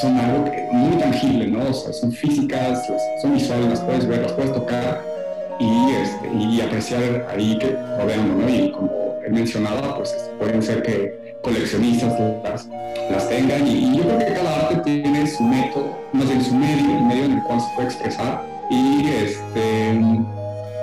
[0.01, 1.69] son algo muy tangible, ¿no?
[1.69, 2.83] O sea, son físicas,
[3.21, 5.03] son visuales, las puedes ver, las puedes tocar
[5.59, 8.49] y, este, y apreciar ahí que rodeando, ¿no?
[8.49, 12.67] Y como he mencionado, pues este, pueden ser que coleccionistas las,
[13.09, 17.25] las tengan y, yo creo que cada arte tiene su método, más bien su medio,
[17.25, 19.99] en el cual se puede expresar y este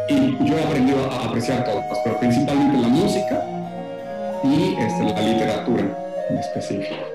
[0.09, 3.43] y yo he aprendido a apreciar todo, pues, pero principalmente la música
[4.43, 5.85] y este, la literatura
[6.29, 7.14] en específico.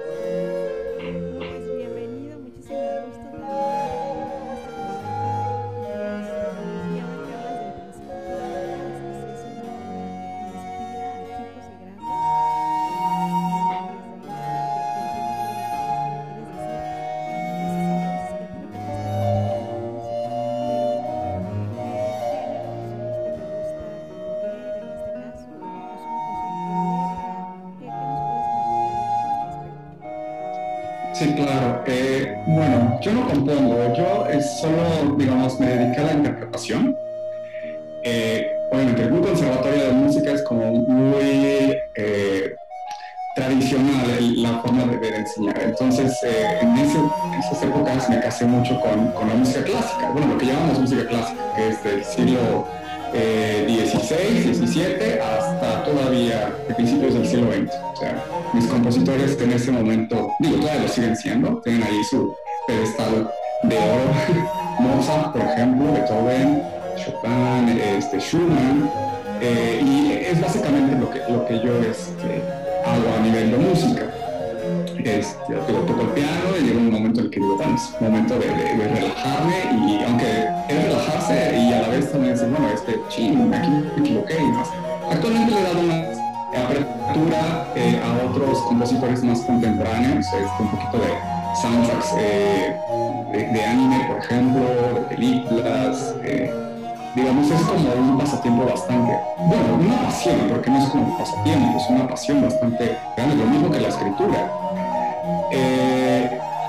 [102.49, 104.51] Bastante grande, lo mismo que la escritura.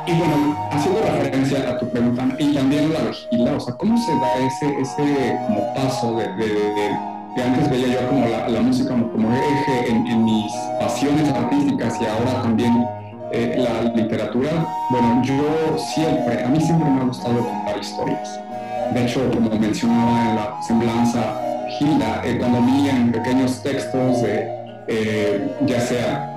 [0.07, 4.13] y bueno, haciendo referencia a tu pregunta, y también la vigila, o sea, ¿cómo se
[4.13, 6.27] da ese, ese como paso de
[7.35, 12.43] que antes veía yo como la, música como, eje en, mis pasiones artísticas y ahora
[12.43, 12.87] también
[13.33, 18.41] eh, la literatura, bueno, yo siempre, a mí siempre me ha gustado contar historias.
[18.93, 21.41] De hecho, como mencionaba en la semblanza
[21.79, 24.60] Gilda, eh, cuando en pequeños textos, de,
[24.91, 26.37] eh, ya sea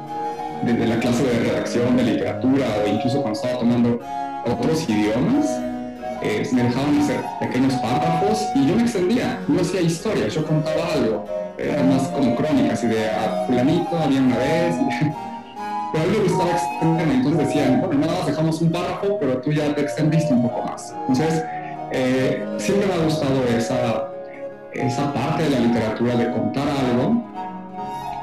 [0.62, 4.00] desde la clase de redacción de literatura o incluso cuando estaba tomando
[4.46, 5.48] otros idiomas,
[6.22, 10.94] eh, me dejaban hacer pequeños párrafos y yo me extendía, no hacía historias, yo contaba
[10.94, 11.26] algo,
[11.58, 14.76] eran más como crónicas y de a ah, fulanito había una vez,
[15.92, 19.38] pero a mí me gustaba extenderme, entonces decían, bueno, nada más dejamos un párrafo, pero
[19.42, 20.94] tú ya te extendiste un poco más.
[21.10, 21.44] Entonces,
[21.92, 24.10] eh, siempre me ha gustado esa,
[24.74, 27.33] esa parte de la literatura de contar algo,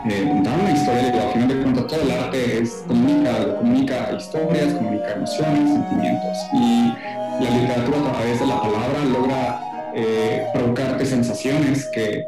[0.08, 4.12] eh, contar una historia, digo, al final de cuentas todo el arte es, comunica, comunica
[4.16, 6.38] historias, comunica emociones, sentimientos.
[6.54, 6.94] Y
[7.42, 9.60] la literatura a través de la palabra logra
[9.94, 12.24] eh, provocarte sensaciones que,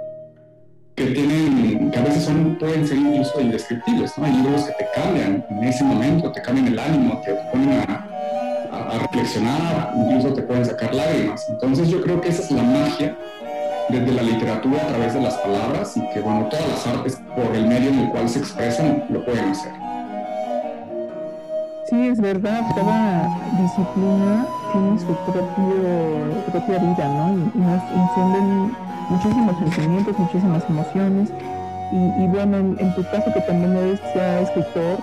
[0.97, 4.27] que tienen, que a veces son, pueden ser incluso indescriptibles, ¿no?
[4.27, 8.09] Hay libros que te cambian en ese momento, te cambian el ánimo, te ponen a,
[8.99, 11.47] reflexionar, incluso te pueden sacar lágrimas.
[11.49, 13.17] Entonces yo creo que esa es la magia
[13.89, 17.55] desde la literatura a través de las palabras y que bueno, todas las artes por
[17.55, 19.73] el medio en el cual se expresan lo pueden hacer.
[21.93, 23.29] Sí, es verdad, cada
[23.61, 27.35] disciplina tiene su propio, propia vida, ¿no?
[27.35, 28.77] Y, nos encienden
[29.11, 31.31] muchísimos sentimientos, muchísimas emociones.
[31.93, 34.99] Y, bueno, en, tu caso que también eres ya escritor,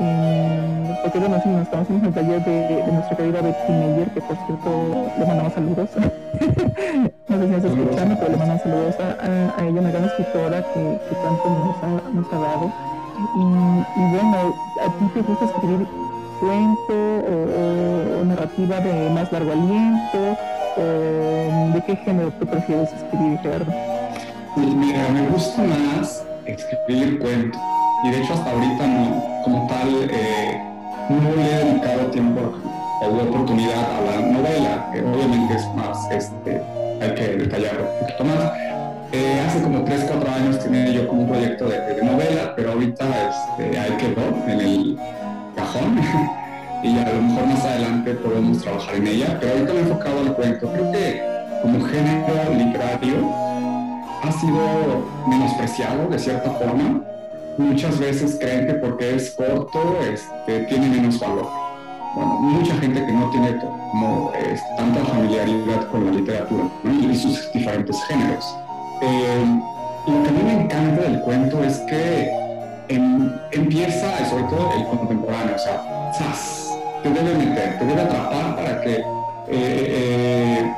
[0.00, 4.20] eh, porque bueno, sí, nos estamos en el taller de, nuestra querida Betty Meyer, que
[4.20, 5.90] por cierto le mandamos saludos.
[7.28, 11.00] no sé si nos escuchando, pero le mandamos saludos a, ella, una gran escritora que,
[11.22, 12.72] tanto nos ha, nos ha dado.
[13.34, 14.54] Y, y bueno,
[14.84, 15.86] a ti te gusta escribir
[16.40, 20.38] cuento o, narrativa de más largo aliento?
[20.76, 23.72] O, ¿De qué género tú prefieres escribir, Gerardo?
[24.54, 27.58] Pues mira, me gusta más escribir cuento.
[28.06, 30.62] Y de hecho hasta ahorita no, como tal, eh,
[31.08, 32.40] no le he dedicado tiempo
[33.02, 36.62] o oportunidad a la novela, que obviamente es más, este,
[37.00, 38.52] hay que detallarlo un poquito más.
[39.10, 43.04] Eh, hace como 3, 4 años tenía yo como un proyecto de, novela, pero ahorita
[43.28, 44.98] este, ahí quedó en el
[45.56, 45.98] cajón
[46.84, 50.20] y a lo mejor más adelante podemos trabajar en ella, pero ahorita me he enfocado
[50.20, 50.70] al cuento.
[50.70, 51.22] Creo que
[51.60, 53.16] como género literario
[54.22, 57.02] ha sido menospreciado de cierta forma.
[57.58, 61.48] Muchas veces creen que porque es corto este, tiene menos valor.
[62.14, 67.52] Bueno, mucha gente que no tiene como este, tanta familiaridad con la literatura y sus
[67.52, 68.56] diferentes géneros.
[69.02, 69.60] Eh,
[70.06, 72.30] lo que a mí me encanta del cuento es que
[73.52, 76.12] empieza, sobre todo el contemporáneo, o sea,
[77.02, 79.04] te debe meter, te debe atrapar para que
[79.48, 80.72] eh,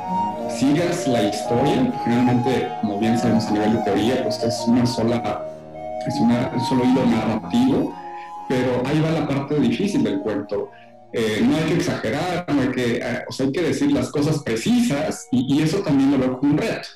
[0.49, 5.45] sigas la historia, finalmente, como bien sabemos a nivel de teoría, pues es una sola,
[6.07, 6.31] es un
[6.67, 7.95] solo hilo narrativo,
[8.47, 10.71] pero ahí va la parte difícil del cuento.
[11.11, 14.11] Eh, no hay que exagerar, no hay que, eh, o sea, hay que decir las
[14.11, 16.87] cosas precisas y, eso también lo veo como un reto.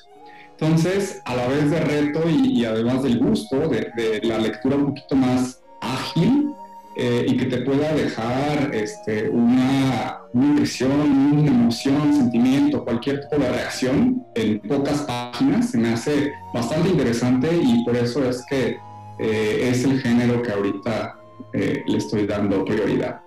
[0.52, 4.86] Entonces, a la vez de reto y, además del gusto de, de, la lectura un
[4.86, 6.54] poquito más ágil,
[6.96, 13.22] eh, y que te pueda dejar este, una, una, impresión, una emoción, un sentimiento, cualquier
[13.22, 18.44] tipo de reacción en pocas páginas, se me hace bastante interesante y por eso es
[18.48, 18.78] que
[19.18, 21.18] eh, es el género que ahorita
[21.52, 23.20] eh, le estoy dando prioridad.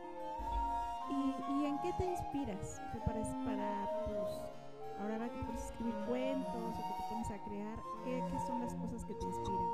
[1.10, 4.42] ¿Y, en qué te inspiras para, para pues,
[5.02, 7.78] ahora que puedes escribir cuentos o que te pones a crear?
[8.04, 9.68] ¿qué, ¿Qué son las cosas que te inspiran?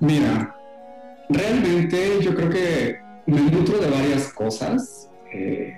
[0.00, 0.56] mira,
[1.30, 5.72] Realmente yo creo que me nutro de varias cosas, eh,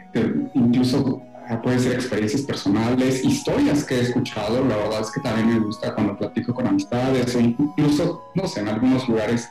[0.54, 1.22] incluso
[1.60, 5.94] pueden ser experiencias personales, historias que he escuchado, la verdad es que también me gusta
[5.94, 9.48] cuando platico con amistades o incluso, no sé, en algunos lugares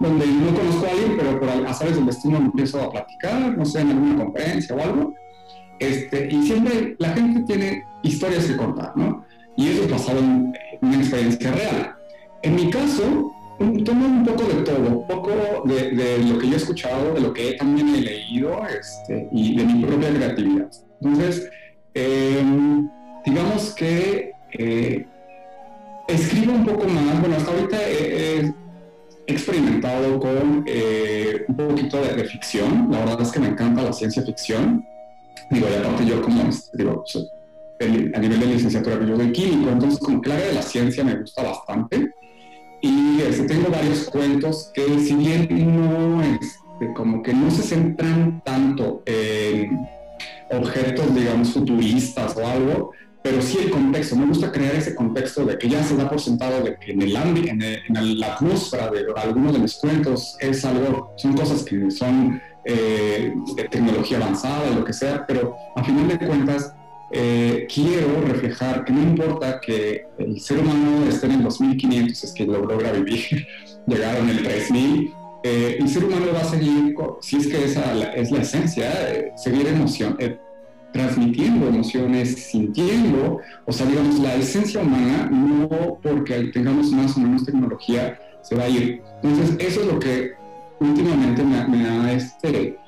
[0.00, 3.80] donde no conozco a alguien, pero por azares del destino empiezo a platicar, no sé,
[3.80, 5.14] en alguna conferencia o algo,
[5.78, 9.24] este, y siempre la gente tiene historias que contar, ¿no?
[9.56, 11.96] Y eso es basado en una experiencia real.
[12.42, 13.32] En mi caso,
[13.84, 15.30] tomo un poco de todo, un poco
[15.64, 19.64] de, lo que yo he escuchado, de lo que también he leído este, y de
[19.64, 20.70] mi propia creatividad.
[21.00, 21.50] Entonces,
[21.94, 22.88] em,
[23.24, 25.06] digamos que eh,
[26.08, 28.54] escribo un poco más, bueno, hasta ahorita he,
[29.26, 34.22] experimentado con eh, un poquito de, ficción, la verdad es que me encanta la ciencia
[34.22, 34.82] ficción,
[35.50, 37.04] digo, y aparte yo como, digo,
[38.14, 41.14] a nivel de licenciatura yo soy químico, entonces como que área de la ciencia me
[41.16, 42.10] gusta bastante,
[42.80, 48.42] y este, tengo varios cuentos que si bien no, este, como que no se centran
[48.44, 49.86] tanto en
[50.50, 52.92] objetos, digamos, futuristas o algo,
[53.22, 54.16] pero sí el contexto.
[54.16, 57.02] Me gusta crear ese contexto de que ya se da por sentado de que en
[57.02, 61.90] el ámbito, en, la atmósfera de algunos de mis cuentos es algo, son cosas que
[61.90, 66.74] son eh, de tecnología avanzada, lo que sea, pero a final de cuentas
[67.10, 72.32] eh, quiero reflejar que no importa que el ser humano esté en el 2500, es
[72.32, 73.46] que lo logra vivir,
[73.86, 78.30] llegaron el 3000, eh, el ser humano va a seguir, si es que esa es
[78.30, 80.16] la esencia, eh, seguir emoción,
[80.92, 87.44] transmitiendo emociones, sintiendo, o sea, digamos, la esencia humana, no porque tengamos más o menos
[87.44, 89.02] tecnología, se va a ir.
[89.22, 90.32] Entonces, eso es lo que
[90.80, 92.78] últimamente me, ha este,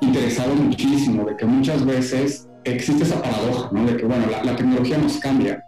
[0.00, 3.86] interesado muchísimo, de que muchas veces existe esa paradoja, ¿no?
[3.86, 5.64] De que, bueno, la, tecnología nos cambia.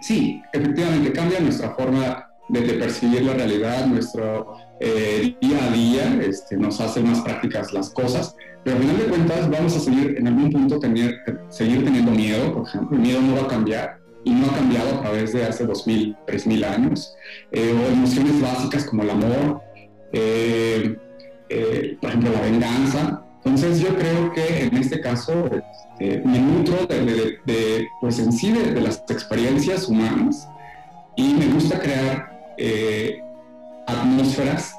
[0.00, 6.56] Sí, efectivamente, cambia nuestra forma de, percibir la realidad, nuestro eh, día a día, este,
[6.56, 10.28] nos hace más prácticas las cosas, pero al final de cuentas vamos a seguir en
[10.28, 11.16] algún punto tener,
[11.48, 14.96] seguir teniendo miedo, por ejemplo, el miedo no va a cambiar y no ha cambiado
[14.96, 17.14] a través de hace 2.000, 3.000 años,
[17.52, 19.62] eh, o emociones básicas como el amor,
[20.12, 20.96] eh,
[22.00, 23.24] por ejemplo, la venganza.
[23.44, 25.48] Entonces yo creo que en este caso
[26.00, 30.48] eh, me nutro de, pues en sí de, las experiencias humanas
[31.16, 33.20] y me gusta crear eh,
[33.88, 34.74] atmósferas,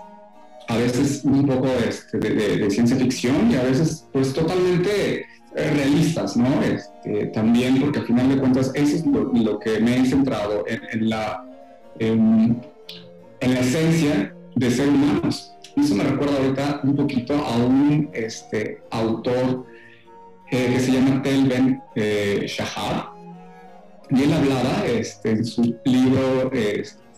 [0.67, 6.37] a veces un poco este, de, ciencia ficción y a veces pues totalmente eh, realistas,
[6.37, 6.61] ¿no?
[6.61, 11.09] Este, también porque al final de cuentas eso es lo, que me he centrado en,
[11.09, 11.43] la,
[11.97, 12.61] en,
[13.41, 15.51] la esencia de ser humanos.
[15.75, 19.65] Eso me recuerda ahorita un poquito a un este, autor
[20.51, 23.09] eh, que se llama Telben eh, Shahar.
[24.11, 26.51] Y él hablaba este, en su libro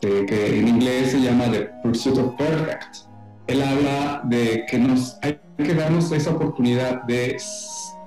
[0.02, 3.08] este, que en inglés se llama The Pursuit of Perfect.
[3.47, 7.38] Él habla de que nos hay que darnos esa oportunidad de,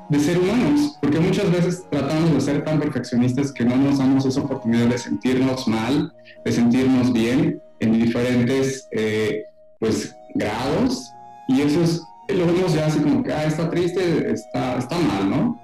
[0.09, 4.27] de ser humanos, porque muchas veces tratamos de ser tan perfeccionistas que no nos damos
[4.27, 6.13] esa oportunidad de sentirnos mal,
[6.45, 9.45] de sentirnos bien en diferentes eh,
[9.79, 11.11] pues, grados.
[11.49, 15.29] Y eso es lo vemos ya así como que, ah, está triste, está, está mal,
[15.29, 15.61] ¿no?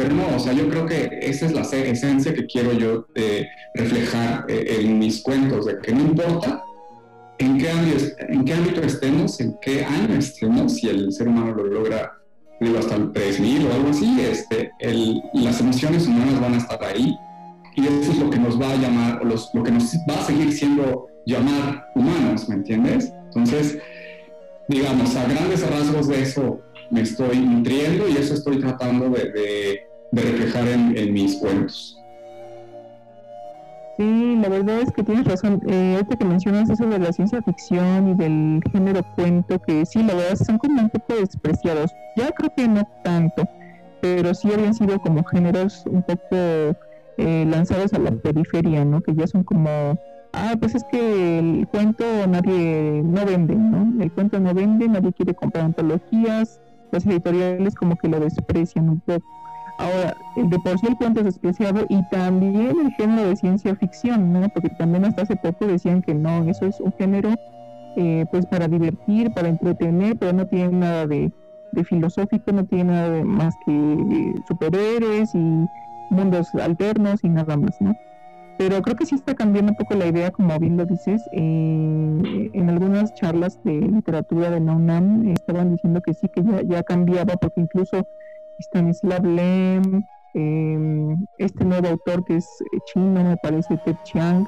[0.00, 3.46] Pero no, o sea, yo creo que esa es la esencia que quiero yo eh,
[3.74, 6.64] reflejar eh, en mis cuentos, de que no importa
[7.36, 11.54] en qué, ámbito, en qué ámbito estemos, en qué año estemos, si el ser humano
[11.54, 12.14] lo logra,
[12.60, 14.70] digo, hasta el 3000 o algo así, este,
[15.34, 17.14] las emociones humanas van a estar ahí
[17.76, 20.24] y eso es lo que nos va a llamar, o lo que nos va a
[20.24, 23.12] seguir siendo llamar humanos, ¿me entiendes?
[23.26, 23.78] Entonces,
[24.66, 30.68] digamos, a grandes rasgos de eso me estoy nutriendo y eso estoy tratando de, reflejar
[30.68, 31.96] en, mis cuentos.
[33.96, 35.60] Sí, la verdad es que tienes razón.
[35.68, 40.14] Eh, que mencionas eso de la ciencia ficción y del género cuento, que sí, la
[40.14, 41.90] verdad son como un poco despreciados.
[42.16, 43.48] Ya creo que no tanto,
[44.00, 46.76] pero sí habían sido como géneros un poco
[47.16, 49.02] eh, lanzados a la periferia, ¿no?
[49.02, 49.98] Que ya son como,
[50.32, 54.02] ah, pues es que el cuento nadie, no vende, ¿no?
[54.02, 59.00] El cuento no vende, nadie quiere comprar antologías, las editoriales como que lo desprecian un
[59.00, 59.26] poco.
[59.80, 64.30] Ahora, de por sí el cuento es despreciado y también el género de ciencia ficción,
[64.30, 64.46] ¿no?
[64.50, 67.30] Porque también hasta hace poco decían que no, eso es un género
[67.96, 71.32] eh, pues para divertir, para entretener, pero no tiene nada de,
[71.84, 75.66] filosófico, no tiene nada de más que superhéroes y
[76.10, 77.94] mundos alternos y nada más, ¿no?
[78.58, 82.50] Pero creo que sí está cambiando un poco la idea, como bien lo dices, eh,
[82.52, 86.82] en algunas charlas de literatura de la UNAM estaban diciendo que sí, que ya, ya
[86.82, 88.06] cambiaba, porque incluso
[88.60, 90.02] Stanislav Lem,
[90.34, 92.46] em, este nuevo autor que es
[92.86, 94.46] chino, me parece, Ted Chiang,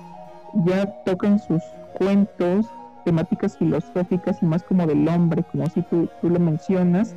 [0.66, 1.62] ya tocan sus
[1.98, 2.66] cuentos
[3.04, 7.16] temáticas filosóficas y más como del hombre, como si tú, tú lo mencionas,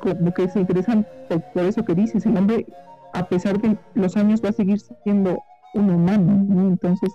[0.00, 2.66] como que se interesan por, eso que dices, el hombre
[3.14, 5.42] a pesar de los años va a seguir siendo
[5.74, 7.10] un humano, entonces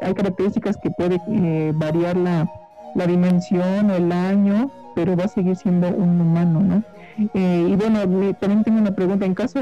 [0.00, 2.48] hay características que puede eh, variar la,
[2.94, 6.95] la dimensión o el año, pero va a seguir siendo un humano, ¿no?
[7.34, 8.00] Eh, y bueno,
[8.34, 9.24] también tengo una pregunta.
[9.24, 9.58] En caso,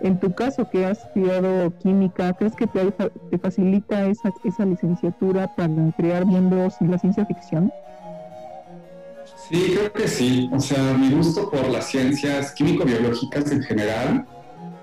[0.00, 2.92] en tu caso que has estudiado química, ¿crees que te,
[3.30, 7.72] te facilita esa, esa licenciatura para crear mundos en la ciencia ficción?
[9.48, 10.50] Sí, creo que sí.
[10.52, 14.26] O sea, mi gusto por las ciencias químico-biológicas en general,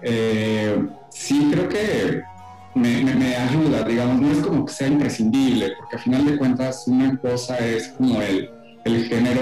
[0.02, 2.22] eh, sí creo que
[2.76, 6.88] me, me, ayuda, digamos, no es como que sea imprescindible, porque a final de cuentas
[6.88, 8.50] una cosa es como el,
[8.86, 9.42] el género,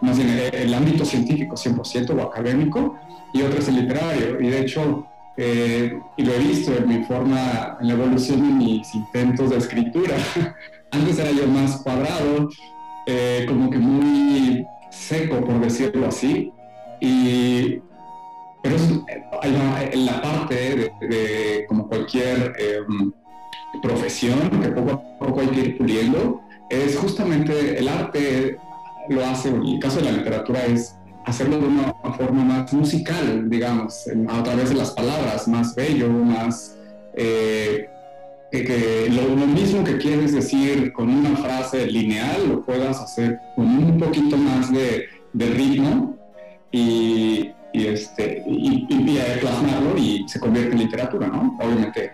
[0.00, 2.96] más bien el ámbito científico 100% o académico,
[3.32, 4.40] y otro es el literario.
[4.40, 8.64] Y de hecho, eh, y lo he visto en mi forma, en la evolución de
[8.64, 10.16] mis intentos de escritura.
[10.90, 12.48] Antes era yo más cuadrado,
[13.06, 16.52] eh, como que muy seco, por decirlo así.
[17.00, 17.80] Y,
[18.62, 18.76] pero
[19.42, 23.12] en la parte de, como cualquier em,
[23.80, 28.58] profesión que poco a poco hay que ir puliendo, es justamente el arte
[29.08, 30.94] lo hace, en el caso de la literatura es
[31.24, 36.76] hacerlo de una forma más musical, digamos, a través de las palabras, más bello, más...
[37.14, 37.88] Eh,
[38.50, 43.98] que, lo, mismo que quieres decir con una frase lineal lo puedas hacer con un
[43.98, 46.16] poquito más de, ritmo
[46.72, 51.58] y, este, y, y, plasmarlo y se convierte en literatura, ¿no?
[51.60, 52.12] Obviamente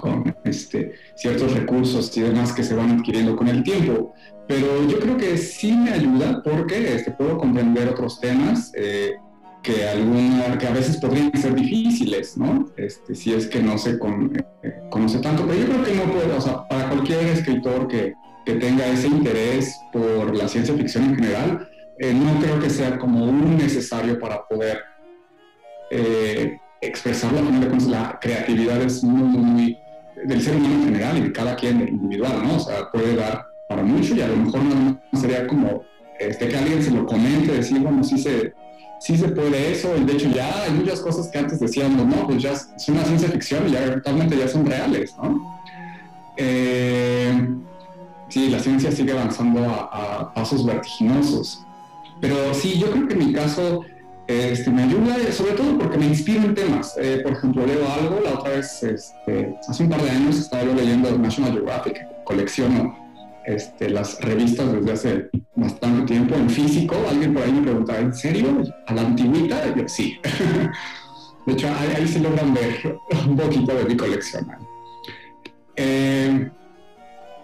[0.00, 4.14] con este, ciertos recursos y demás que se van adquiriendo con el tiempo.
[4.50, 9.12] Pero yo creo que sí me ayuda porque este, puedo comprender otros temas eh,
[9.62, 12.68] que, alguna, que a veces podrían ser difíciles, ¿no?
[12.76, 15.46] Este, si es que no se eh, conoce tanto.
[15.46, 18.12] Pero yo creo que no puedo, o sea, para cualquier escritor que,
[18.44, 21.68] que tenga ese interés por la ciencia ficción en general,
[22.00, 24.80] eh, no creo que sea como un necesario para poder
[26.80, 27.40] expresarlo.
[27.88, 29.78] la creatividad es muy, muy, muy
[30.24, 32.56] del ser humano en general y de cada quien individual, ¿no?
[32.56, 35.84] O sea, puede dar para mucho y a lo mejor no sería como
[36.18, 38.52] este, que alguien se lo comente, decir, bueno, sí se,
[38.98, 42.26] sí se puede eso, y de hecho ya hay muchas cosas que antes decíamos, no,
[42.26, 45.62] pues ya es una ciencia ficción y ya actualmente ya son reales, ¿no?
[46.36, 47.48] Eh,
[48.28, 51.64] sí, la ciencia sigue avanzando a, pasos vertiginosos,
[52.20, 53.84] pero sí, yo creo que en mi caso
[54.26, 56.96] este, me ayuda, sobre todo porque me inspiro en temas.
[56.98, 60.64] Eh, por ejemplo, leo algo, la otra vez, este, hace un par de años estaba
[60.64, 62.99] yo leyendo National Geographic, colecciono
[63.46, 66.96] este, las revistas desde hace bastante tiempo en físico.
[67.08, 68.62] Alguien por ahí me preguntaba, ¿en serio?
[68.86, 69.62] ¿A la antigüita?
[69.68, 70.18] Y yo, sí.
[71.46, 74.46] de hecho, ahí, ahí, se logran ver un poquito de mi colección.
[75.76, 76.50] Eh,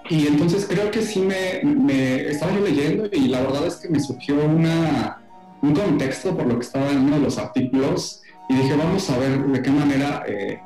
[0.09, 3.89] y entonces creo que sí me, me, estaba yo leyendo y la verdad es que
[3.89, 5.23] me surgió una
[5.63, 9.19] un contexto por lo que estaba en uno de los artículos y dije, vamos a
[9.19, 10.61] ver de qué manera eh,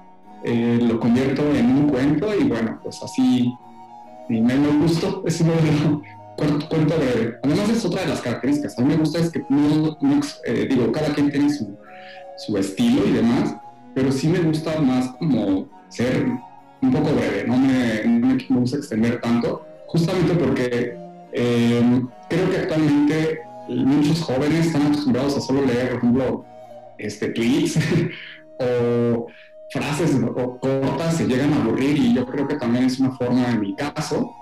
[0.45, 3.55] eh, lo convierto en un cuento y bueno, pues así
[4.31, 6.03] y me, gustó ese modelo
[6.37, 7.39] cuento breve.
[7.43, 8.79] Además es otra de las características.
[8.79, 9.99] A mí me gusta es que no,
[10.47, 11.77] eh, digo, cada quien tiene su,
[12.39, 13.57] su, estilo y demás,
[13.95, 16.27] pero sí me gusta más como ser
[16.81, 18.03] un poco breve, no me,
[18.49, 20.97] me gusta extender tanto, justamente porque
[22.29, 26.45] creo que actualmente muchos jóvenes están acostumbrados a solo leer, por ejemplo,
[26.99, 27.79] este, tweets
[28.59, 29.27] o
[29.71, 30.19] frases
[30.61, 33.75] cortas se llegan a aburrir y yo creo que también es una forma, en mi
[33.75, 34.35] caso,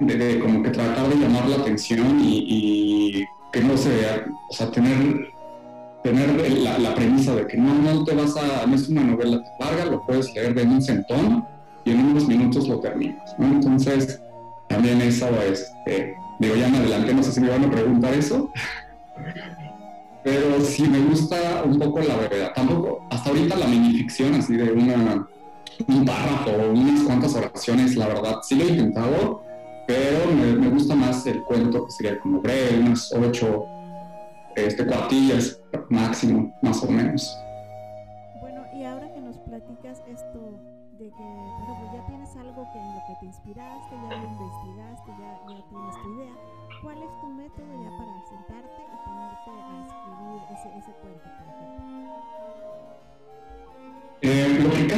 [0.00, 4.68] de, como que tratar de llamar la atención y, que no se vea, o sea,
[4.70, 5.28] tener,
[6.02, 9.84] tener la, premisa de que no, no te vas a, no es una novela larga,
[9.84, 11.46] lo puedes leer de un centón
[11.84, 13.34] y en unos minutos lo terminas.
[13.38, 14.20] Entonces,
[14.68, 18.12] también eso es, este, digo, ya en adelante no sé si me van a preguntar
[18.12, 18.50] eso,
[20.24, 22.52] pero sí me gusta un poco la verdad.
[22.54, 25.28] Tampoco, hasta ahorita la minificción, así de una,
[25.86, 29.42] un párrafo o unas cuantas oraciones, la verdad, sí lo he intentado,
[29.86, 33.66] pero me, gusta más el cuento que sería como breve, unas ocho
[34.56, 35.60] este, cuartillas
[35.90, 37.36] máximo, más o menos.
[38.40, 40.58] Bueno, y ahora que nos platicas esto
[40.98, 41.22] de que,
[41.66, 44.73] bueno, ya tienes algo que en lo que te inspiraste, ya lo investigaste,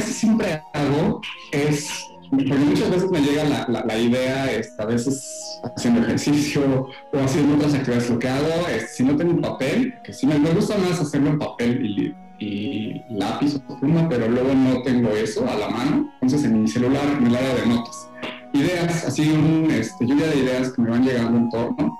[0.07, 5.61] casi siempre hago es porque muchas veces me llega la, la, idea, este, a veces
[5.63, 9.93] haciendo ejercicio o haciendo otras actividades, lo que hago es, si no tengo un papel,
[10.03, 14.53] que sí me, gusta más hacerlo en papel y, y, lápiz o pluma, pero luego
[14.53, 18.09] no tengo eso a la mano, entonces en mi celular, en el área de notas,
[18.53, 21.97] ideas, así un, este, lluvia de ideas que me van llegando en torno.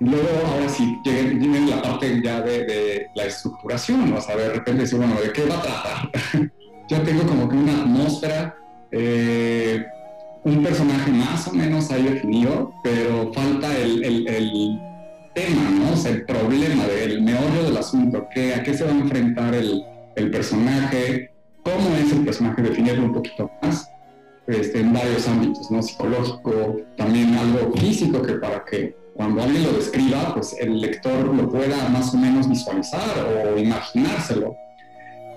[0.00, 4.50] Y luego, ahora sí, viene la parte ya de, de, la estructuración, o sea, de
[4.50, 6.10] repente decir, bueno, ¿de qué va a tratar?
[6.88, 8.56] ya tengo como que una atmósfera
[8.90, 9.84] eh,
[10.44, 14.80] un personaje más o menos ahí definido, pero falta el, el,
[15.34, 15.92] tema, ¿no?
[15.92, 19.54] O sea, el problema, del meollo del asunto, que, a qué se va a enfrentar
[19.54, 19.84] el,
[20.16, 21.30] el personaje,
[21.62, 23.88] cómo es el personaje, definirlo un poquito más.
[24.48, 25.82] Este, en varios ámbitos, ¿no?
[25.82, 31.50] Psicológico, también algo físico, que para que cuando alguien lo describa, pues el lector lo
[31.50, 34.56] pueda más o menos visualizar o imaginárselo.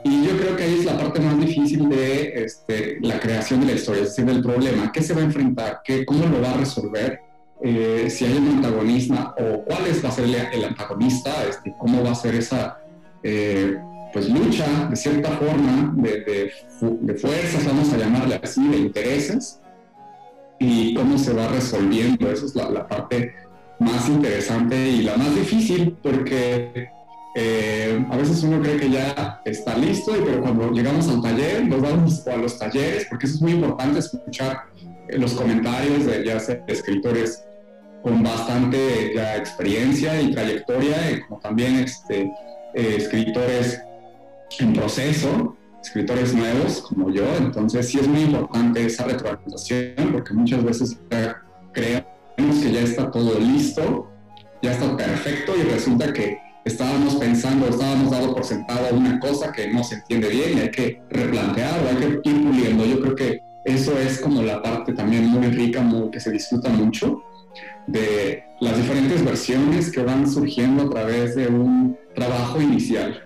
[0.03, 3.67] Y yo creo que ahí es la parte más difícil de este, la creación de
[3.67, 4.91] la historia, es decir, del problema.
[4.91, 5.81] ¿Qué se va a enfrentar?
[5.83, 7.21] ¿Qué, ¿Cómo lo va a resolver?
[7.63, 12.03] Eh, si hay un antagonista o cuál es, va a ser el, antagonista, este, cómo
[12.03, 12.79] va a ser esa
[13.21, 13.77] eh,
[14.11, 19.61] pues lucha de cierta forma de, de, fuerzas, vamos a llamarle así, de intereses,
[20.59, 22.31] y cómo se va resolviendo.
[22.31, 23.33] Esa es la, la parte
[23.79, 26.89] más interesante y la más difícil, porque
[27.33, 31.81] eh, a veces uno cree que ya está listo, pero cuando llegamos al taller, nos
[31.81, 34.63] vamos a los talleres, porque eso es muy importante escuchar
[35.07, 37.43] eh, los comentarios de ya sea escritores
[38.03, 42.23] con bastante ya experiencia y trayectoria, y como también este,
[42.73, 43.81] eh, escritores
[44.59, 47.23] en proceso, escritores nuevos como yo.
[47.37, 50.99] Entonces sí es muy importante esa retroalimentación, porque muchas veces
[51.71, 54.11] creemos que ya está todo listo,
[54.61, 59.71] ya está perfecto y resulta que estábamos pensando, estábamos dando por sentado una cosa que
[59.71, 62.85] no se entiende bien y hay que replantear hay que ir puliendo.
[62.85, 66.69] Yo creo que eso es como la parte también muy rica, muy, que se disfruta
[66.69, 67.23] mucho
[67.87, 73.21] de las diferentes versiones que van surgiendo a través de un trabajo inicial.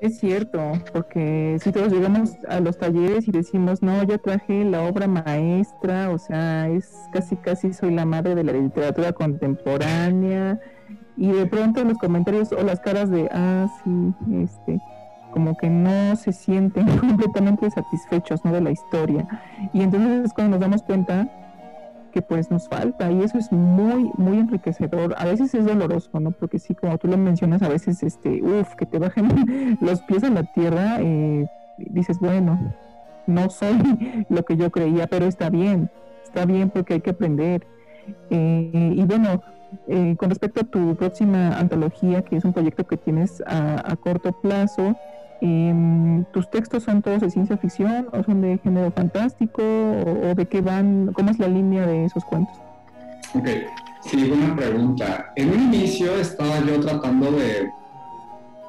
[0.00, 4.82] Es cierto, porque si todos llegamos a los talleres y decimos, no, yo traje la
[4.84, 10.58] obra maestra, o sea, es casi, casi soy la madre de la literatura contemporánea,
[11.16, 14.80] y de pronto los comentarios o las caras de, ah, sí, este,
[15.32, 18.52] como que no se sienten completamente satisfechos ¿no?
[18.52, 19.26] de la historia.
[19.72, 21.28] Y entonces es cuando nos damos cuenta
[22.10, 25.14] que pues nos falta y eso es muy, muy enriquecedor.
[25.16, 26.32] A veces es doloroso, ¿no?
[26.32, 30.24] Porque sí, como tú lo mencionas, a veces, este, uff, que te bajen los pies
[30.24, 31.46] a la tierra, eh,
[31.78, 32.58] dices, bueno,
[33.26, 35.90] no soy lo que yo creía, pero está bien,
[36.24, 37.66] está bien porque hay que aprender.
[38.30, 39.42] Eh, y bueno,
[39.88, 44.32] eh, con respecto a tu próxima antología, que es un proyecto que tienes a, corto
[44.32, 44.96] plazo,
[45.40, 50.46] em, ¿tus textos son todos de ciencia ficción o son de género fantástico o, de
[50.46, 51.12] qué van?
[51.12, 52.54] ¿Cómo es la línea de esos cuentos?
[53.34, 53.48] Ok,
[54.02, 55.32] sí, buena pregunta.
[55.36, 57.70] En un inicio estaba yo tratando de,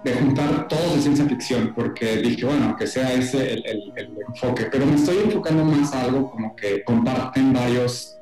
[0.04, 4.68] de juntar todos de ciencia ficción, porque dije, bueno, que sea ese el, el enfoque,
[4.72, 8.21] pero me estoy enfocando más a algo como que comparten varios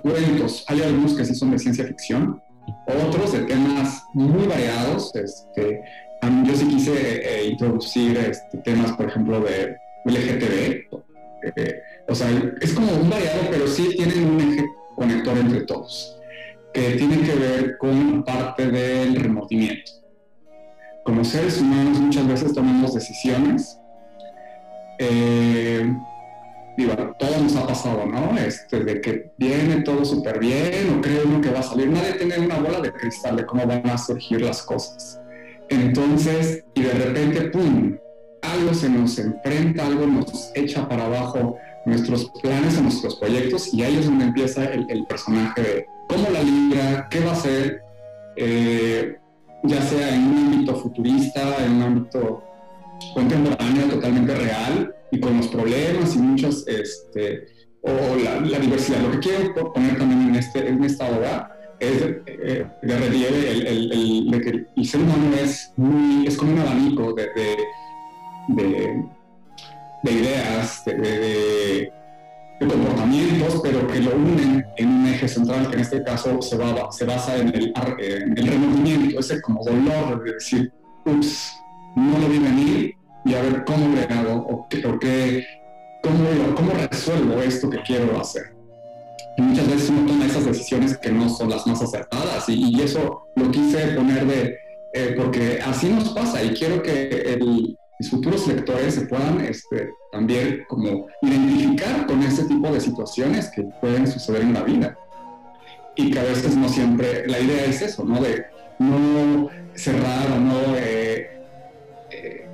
[0.00, 0.64] cuentos.
[0.68, 2.42] Hay algunos que sí son de ciencia ficción,
[2.86, 5.14] otros de temas muy variados.
[5.14, 5.82] Este,
[6.44, 10.88] yo sí quise eh, introducir este, temas, por ejemplo, de LGTB.
[11.56, 12.28] Eh, o sea,
[12.60, 16.18] es como un variado, pero sí tienen un eje conector entre todos,
[16.74, 19.92] que tiene que ver con parte del remordimiento.
[21.04, 23.80] Como seres humanos muchas veces tomamos decisiones
[24.98, 25.90] eh,
[26.76, 28.36] digo, todo nos ha pasado, ¿no?
[28.38, 31.88] Este, de que viene todo súper bien o cree uno que va a salir.
[31.88, 35.20] Nadie tiene una bola de cristal de cómo van a surgir las cosas.
[35.68, 37.96] Entonces, y de repente, ¡pum!
[38.42, 43.82] Algo se nos enfrenta, algo nos echa para abajo nuestros planes o nuestros proyectos y
[43.82, 47.82] ahí es donde empieza el, personaje de cómo la libra, qué va a hacer,
[48.36, 49.16] eh,
[49.64, 52.42] ya sea en un ámbito futurista, en un ámbito
[53.14, 57.46] contemporánea, totalmente real y con los problemas y muchas, este,
[57.82, 57.90] o
[58.22, 59.00] la, diversidad.
[59.00, 63.66] Lo que quiero poner también en, este, en esta obra es eh, de relieve el,
[63.66, 67.28] el, el, que el ser humano es, muy, es como un abanico de,
[68.48, 69.04] de,
[70.02, 71.92] de ideas, de,
[72.60, 76.92] comportamientos, pero que lo unen en un eje central que en este caso se, va,
[76.92, 80.70] se basa en el, en el remordimiento, ese como dolor de decir,
[81.06, 81.54] ups,
[81.96, 85.46] no lo vi venir y a ver cómo le hago o, qué, o qué,
[86.02, 88.54] cómo, cómo resuelvo esto que quiero hacer.
[89.36, 92.82] Y muchas veces uno toma esas decisiones que no son las más acertadas y, y
[92.82, 94.58] eso lo quise poner de,
[94.92, 99.90] eh, porque así nos pasa y quiero que el, mis futuros lectores se puedan este,
[100.10, 104.98] también como identificar con ese tipo de situaciones que pueden suceder en la vida.
[105.96, 108.20] Y que a veces no siempre, la idea es eso, ¿no?
[108.22, 108.46] De
[108.78, 110.76] no cerrar o no...
[110.76, 111.09] Eh,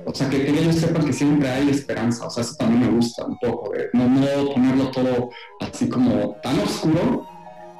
[0.07, 2.27] o sea, que, ellos sepan que siempre hay esperanza.
[2.27, 5.29] O sea, eso también me gusta un poco, no, no ponerlo todo
[5.59, 7.27] así como tan oscuro,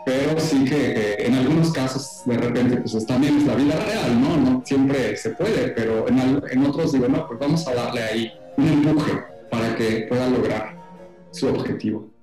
[0.06, 4.38] pero sí que en algunos casos de repente pues también es la vida real, ¿no?
[4.38, 8.32] No siempre se puede, pero en, en otros digo, no, pues vamos a darle ahí
[8.58, 10.78] un empuje para que pueda lograr
[11.32, 12.17] su objetivo.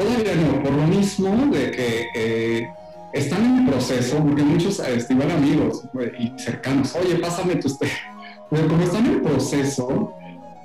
[0.00, 2.70] Todavía no, por lo mismo de que...
[3.12, 5.82] Están en proceso, porque muchos, este, igual amigos
[6.16, 10.14] y cercanos, oye, pásame tus pero como están en proceso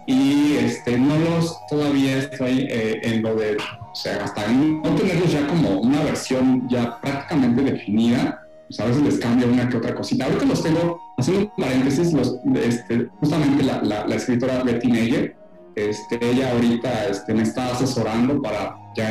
[0.05, 5.31] y este, no los todavía estoy eh, en lo de, o sea, hasta no tenerlos
[5.31, 9.95] ya como una versión ya prácticamente definida, pues a veces les cambia una que otra
[9.95, 10.25] cosita.
[10.25, 12.15] Ahorita los tengo, haciendo un paréntesis,
[12.63, 15.35] este, justamente la, escritora Betty Neyer,
[15.75, 19.09] este, ella ahorita este, me está asesorando para ya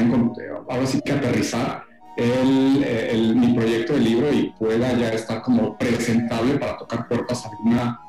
[0.68, 1.82] ahora sí que aterrizar
[2.16, 7.44] el, el, mi proyecto de libro y pueda ya estar como presentable para tocar puertas
[7.44, 8.00] a alguna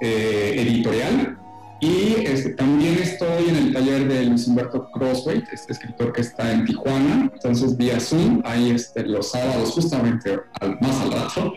[0.00, 1.38] eh, editorial.
[1.80, 6.52] Y este, también estoy en el taller de Luis Humberto Crossway, este escritor que está
[6.52, 10.40] en Tijuana, entonces vía Zoom, ahí este, los sábados justamente
[10.80, 11.54] más al rato,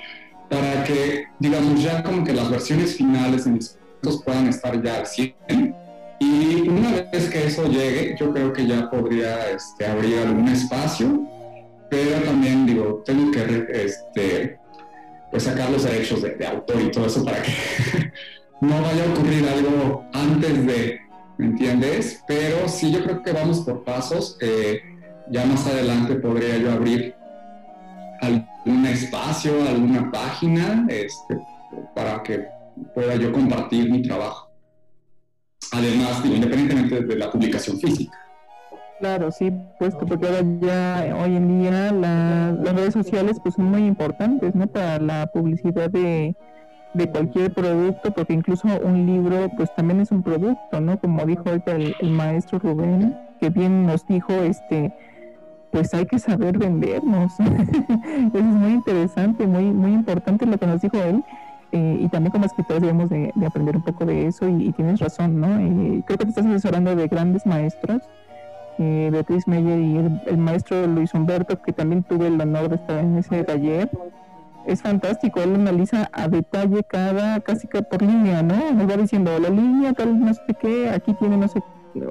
[0.50, 3.78] para que, digamos, ya como que las versiones finales de mis
[4.24, 5.87] puedan estar ya al 100.
[6.20, 11.28] Y una vez que eso llegue, yo creo que ya podría este, abrir algún espacio
[11.90, 14.60] pero también digo, tengo que este,
[15.32, 17.52] pues sacar los derechos de, autor y todo eso para que
[18.62, 21.00] no vaya a ocurrir algo antes de,
[21.38, 22.24] ¿me entiendes?
[22.28, 24.38] Pero sí, yo creo que vamos por pasos.
[24.42, 24.82] Eh,
[25.30, 27.16] ya más adelante podría yo abrir
[28.22, 31.38] algún espacio, alguna página, este,
[31.96, 32.46] para que
[32.94, 34.47] pueda yo compartir mi trabajo.
[35.72, 38.18] Además, independientemente de la publicación física.
[39.00, 43.86] Claro, sí, puesto porque ahora ya hoy en día las redes sociales pues son muy
[43.86, 44.66] importantes, ¿no?
[44.66, 46.36] Para la publicidad de,
[46.96, 51.00] de cualquier producto, porque incluso un libro pues también es un producto, ¿no?
[51.00, 54.92] Como dijo ahorita el, maestro Rubén, que bien nos dijo, este,
[55.72, 57.34] pues hay que saber vendernos.
[57.40, 61.24] Eso es muy interesante, muy, muy importante lo que nos dijo él.
[61.78, 65.40] Eh, y también como escritores debemos de, aprender un poco de eso y, tienes razón,
[65.40, 65.48] ¿no?
[65.60, 68.02] Eh, creo que te estás asesorando de grandes maestros
[68.80, 72.98] eh, Beatriz Meyer y el, maestro Luis Humberto, que también tuve el honor de estar
[72.98, 73.92] en ese taller.
[74.66, 78.72] Es fantástico, él analiza a detalle cada, casi que por línea, ¿no?
[78.72, 81.62] Nos va diciendo la línea, tal no sé qué, aquí tiene no sé,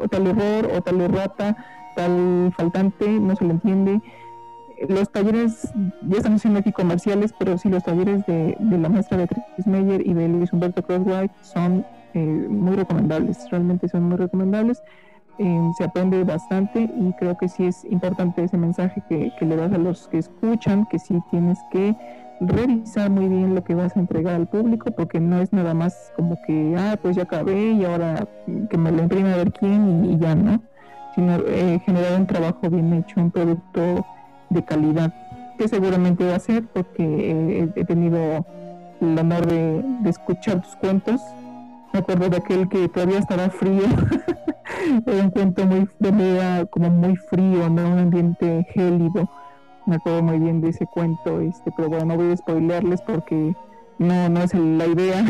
[0.01, 1.57] o tal error, o tal errata,
[1.97, 4.01] tal faltante, no se le entiende.
[4.89, 5.73] Los talleres,
[6.03, 10.13] ya estamos haciendo aquí comerciales, pero sí, los talleres de, la maestra Beatriz Meyer y
[10.13, 14.83] de Luis Humberto Crosswhite son eh, muy recomendables, realmente son muy recomendables.
[15.39, 19.71] Eh, se aprende bastante y creo que sí es importante ese mensaje que, le das
[19.73, 21.95] a los que escuchan, que sí tienes que
[22.41, 26.13] revisar muy bien lo que vas a entregar al público, porque no es nada más
[26.17, 28.27] como que, ah, pues ya acabé y ahora
[28.71, 30.63] que me lo imprime a ver quién y, ya, ¿no?
[31.15, 34.07] Sino eh, generar un trabajo bien hecho, un producto
[34.51, 35.13] de calidad,
[35.59, 38.45] que seguramente va a ser porque he tenido
[39.01, 41.21] el honor de, de escuchar tus cuentos.
[41.93, 43.85] Me acuerdo de aquel que todavía estaba frío
[45.07, 47.91] era un cuento muy de como muy frío, ¿no?
[47.91, 49.29] Un ambiente gélido.
[49.87, 53.55] Me acuerdo muy bien de ese cuento, este, pero bueno, no voy a spoilearles porque
[53.99, 55.25] no, no es la idea.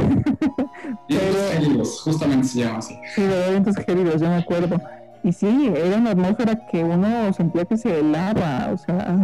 [1.08, 2.98] gélidos, justamente se llama así.
[3.14, 4.80] Sí, de eventos gélidos, yo me acuerdo.
[5.26, 9.20] Y sí, era una atmósfera que uno sentía que se helaba, o sea,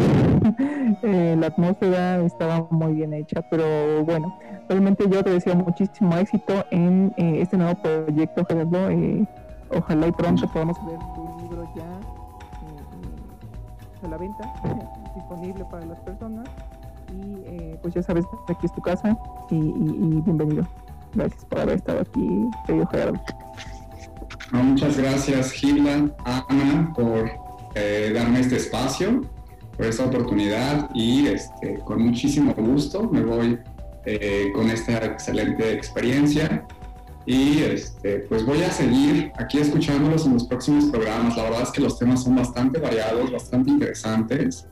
[1.05, 4.37] eh, la atmósfera estaba muy bien hecha, pero bueno,
[4.69, 8.91] realmente yo te deseo muchísimo éxito en eh, este nuevo proyecto, Gerardo.
[8.91, 9.25] Eh,
[9.71, 11.85] Ojalá y pronto podamos ver tu libro ya
[14.05, 14.53] a la venta,
[15.15, 16.49] disponible para las personas.
[17.13, 19.17] Y pues ya sabes, aquí es tu casa
[19.51, 19.57] y,
[20.23, 20.65] bienvenido.
[21.15, 23.21] Gracias por haber estado aquí, querido Gerardo.
[24.53, 27.31] Muchas gracias, Gilda, Ana, por
[28.13, 29.23] darme este espacio
[29.77, 33.59] por esta oportunidad y este, con muchísimo gusto me voy
[34.05, 36.67] eh, con esta excelente experiencia
[37.25, 41.37] y este, pues voy a seguir aquí escuchándolos en los próximos programas.
[41.37, 44.67] La verdad es que los temas son bastante variados, bastante interesantes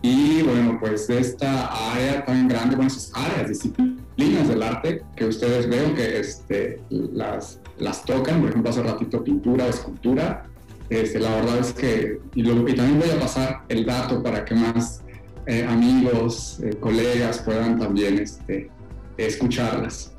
[0.00, 5.24] y bueno, pues de esta área tan grande, bueno, esas áreas, disciplinas del arte que
[5.24, 10.44] ustedes veo que este, las, las tocan, por ejemplo, hace ratito pintura, escultura,
[10.90, 15.02] este, la verdad es que, y, también voy a pasar el dato para que más
[15.46, 18.70] eh, amigos, eh, colegas puedan también este,
[19.16, 20.12] escucharlas.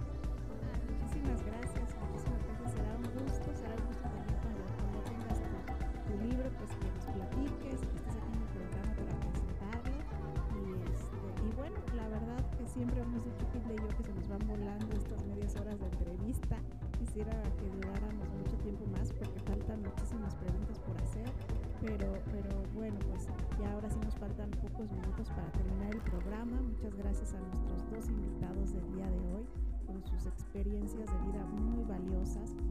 [32.35, 32.68] El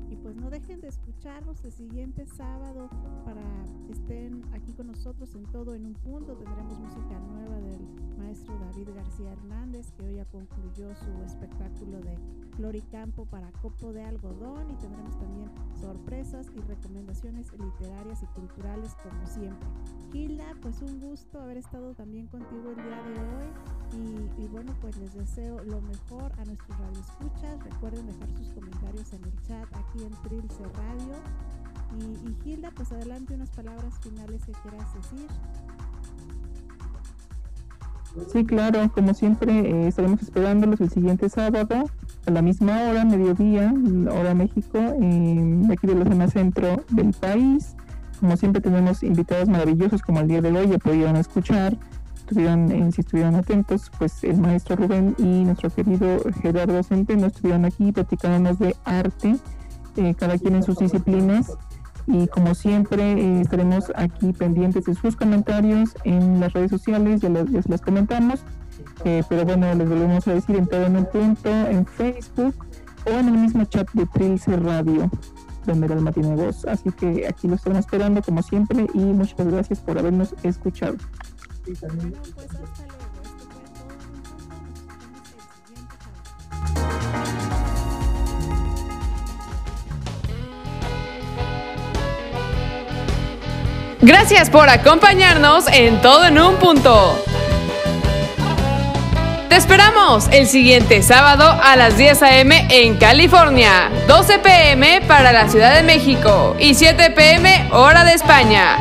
[1.79, 2.91] siguiente sábado
[3.25, 3.43] para
[3.87, 6.35] que estén aquí con nosotros en todo en un punto.
[6.35, 7.81] Tendremos música nueva del
[8.19, 12.19] maestro David García Hernández, que hoy ya concluyó su espectáculo de
[12.57, 15.51] Floricampo para Copo de Algodón y tendremos también
[15.81, 19.69] sorpresas y recomendaciones literarias y culturales como siempre.
[20.13, 23.49] Gilda, pues un gusto haber estado también contigo el día de hoy
[24.37, 27.63] y, bueno, pues les deseo lo mejor a nuestros radioescuchas.
[27.65, 31.15] Recuerden dejar sus comentarios en el chat aquí en Trilce Radio.
[31.99, 35.27] Y, Gilda, pues adelante unas palabras finales que quieras decir.
[38.33, 41.85] Sí, claro, como siempre eh, estaremos esperándolos el siguiente sábado
[42.27, 43.73] a la misma hora, mediodía,
[44.11, 47.77] hora México, aquí de la zona centro del país.
[48.21, 51.79] Como siempre tenemos invitados maravillosos como el día de hoy, ya pudieron escuchar
[52.29, 57.91] estuvieron, si estuvieron atentos, pues el maestro Rubén y nuestro querido Gerardo Centeno estuvieron aquí
[57.91, 59.37] platicándonos de arte,
[59.99, 61.57] eh, cada quien en sus disciplinas.
[62.07, 67.29] Y como siempre, eh, estaremos aquí pendientes de sus comentarios en las redes sociales, ya,
[67.29, 68.41] las comentamos.
[69.05, 72.55] Eh, pero bueno, les volvemos a decir en todo en un punto, en Facebook
[73.07, 75.11] o en el mismo chat de Trilce Radio,
[75.67, 76.65] donde el alma tiene voz.
[76.65, 80.97] Así que aquí lo estamos esperando como siempre y muchas gracias por habernos escuchado.
[94.01, 97.21] Gracias por acompañarnos en Todo en un punto.
[99.49, 102.69] Te esperamos el siguiente sábado a las 10 a.m.
[102.71, 105.01] en California, 12 p.m.
[105.09, 107.71] para la Ciudad de México y 7 p.m.
[107.73, 108.77] hora de España.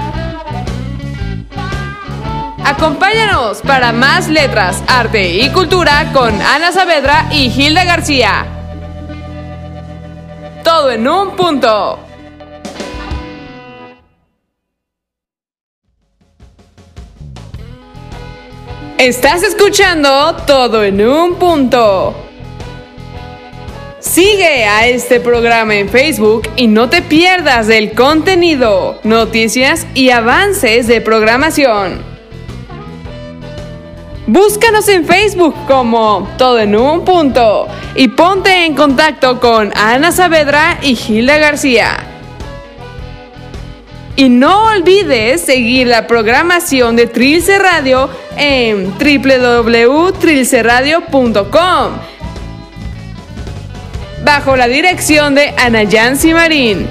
[2.63, 8.45] Acompáñanos para más letras, arte y cultura con Ana Saavedra y Hilda García.
[10.63, 12.06] Todo en un punto.
[18.97, 22.15] Estás escuchando Todo en un punto.
[23.99, 30.87] Sigue a este programa en Facebook y no te pierdas del contenido, noticias y avances
[30.87, 32.01] de programación.
[34.25, 40.79] Búscanos en Facebook como Todo en un punto y ponte en contacto con Ana Saavedra
[40.81, 42.16] y Gilda García.
[44.17, 51.91] Y no olvides seguir la programación de Trilce Radio en www.trilceradio.com
[54.25, 56.87] bajo la dirección de Ana Yancy Marín.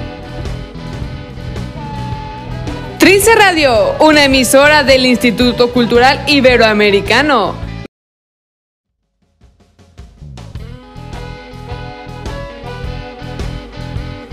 [2.97, 7.66] Trince Radio, una emisora del Instituto Cultural Iberoamericano.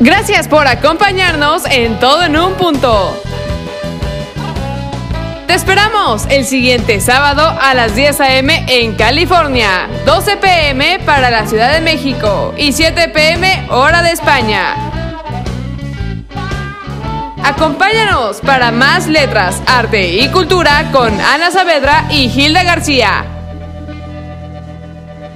[0.05, 3.18] Gracias por acompañarnos en Todo en un punto.
[5.46, 8.66] Te esperamos el siguiente sábado a las 10 a.m.
[8.68, 10.98] en California, 12 p.m.
[11.07, 13.66] para la Ciudad de México y 7 p.m.
[13.70, 14.74] hora de España.
[17.42, 23.24] Acompáñanos para más letras, arte y cultura con Ana Saavedra y Hilda García.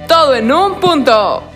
[0.07, 1.48] Todo en un punto.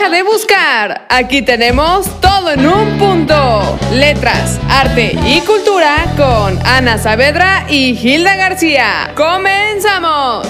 [0.00, 1.06] Deja de buscar.
[1.10, 3.78] Aquí tenemos todo en un punto.
[3.92, 9.12] Letras, arte y cultura con Ana Saavedra y Hilda García.
[9.14, 10.49] ¡Comenzamos!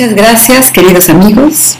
[0.00, 1.76] Muchas gracias, queridos amigos,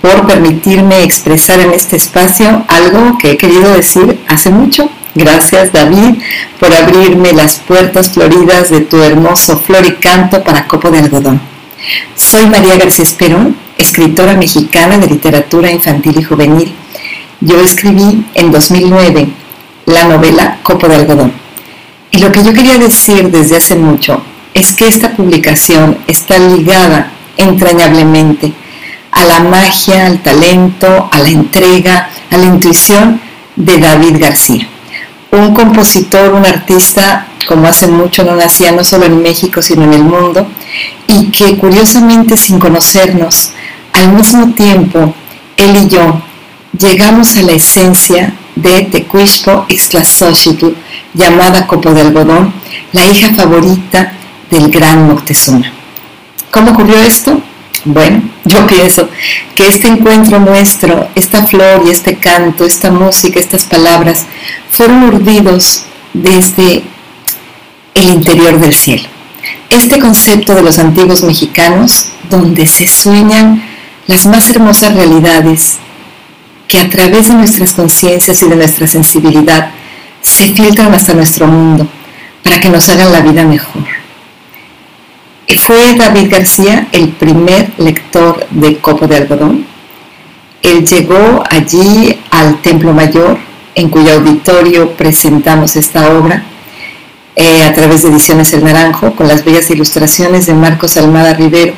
[0.00, 4.88] por permitirme expresar en este espacio algo que he querido decir hace mucho.
[5.16, 6.14] Gracias, David,
[6.60, 11.40] por abrirme las puertas floridas de tu hermoso floricanto para copo de algodón.
[12.14, 16.72] Soy María García Esperón, escritora mexicana de literatura infantil y juvenil,
[17.40, 19.28] yo escribí en 2009
[19.86, 21.32] la novela Copo de Algodón.
[22.12, 24.22] Y lo que yo quería decir desde hace mucho
[24.54, 28.52] es que esta publicación está ligada entrañablemente
[29.12, 33.20] a la magia, al talento, a la entrega, a la intuición
[33.56, 34.68] de David García.
[35.30, 39.94] Un compositor, un artista, como hace mucho no nacía no solo en México, sino en
[39.94, 40.46] el mundo,
[41.06, 43.52] y que curiosamente sin conocernos,
[43.92, 45.14] al mismo tiempo,
[45.56, 46.20] él y yo
[46.78, 49.66] llegamos a la esencia de Tecuishpo
[51.14, 52.52] llamada Copo de Algodón,
[52.92, 54.12] la hija favorita
[54.50, 55.75] del gran Moctezuma.
[56.50, 57.40] ¿Cómo ocurrió esto?
[57.84, 59.08] Bueno, yo pienso
[59.54, 64.26] que este encuentro nuestro, esta flor y este canto, esta música, estas palabras,
[64.70, 66.82] fueron urdidos desde
[67.94, 69.04] el interior del cielo.
[69.70, 73.62] Este concepto de los antiguos mexicanos, donde se sueñan
[74.06, 75.76] las más hermosas realidades
[76.68, 79.70] que a través de nuestras conciencias y de nuestra sensibilidad
[80.22, 81.86] se filtran hasta nuestro mundo
[82.42, 83.85] para que nos hagan la vida mejor.
[85.66, 89.66] Fue David García el primer lector de Copo de Algodón.
[90.62, 93.36] Él llegó allí al Templo Mayor,
[93.74, 96.44] en cuyo auditorio presentamos esta obra,
[97.34, 101.72] eh, a través de Ediciones El Naranjo, con las bellas ilustraciones de Marcos Almada Rivero.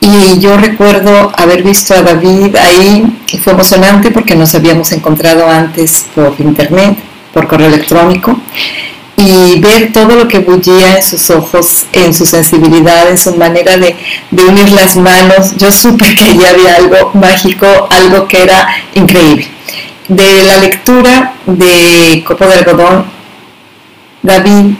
[0.00, 5.50] Y yo recuerdo haber visto a David ahí, y fue emocionante porque nos habíamos encontrado
[5.50, 6.96] antes por internet,
[7.34, 8.38] por correo electrónico
[9.16, 13.76] y ver todo lo que bullía en sus ojos, en su sensibilidad, en su manera
[13.78, 13.96] de,
[14.30, 15.56] unir las manos.
[15.56, 19.48] Yo supe que ya había algo mágico, algo que era increíble.
[20.08, 23.06] De la lectura de Copo de Algodón,
[24.22, 24.74] David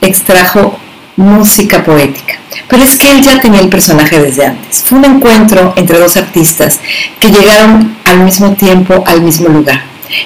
[0.00, 0.78] extrajo
[1.16, 2.38] música poética.
[2.66, 4.82] Pero es que él ya tenía el personaje desde antes.
[4.84, 6.80] Fue un encuentro entre dos artistas
[7.18, 9.82] que llegaron al mismo tiempo al mismo lugar.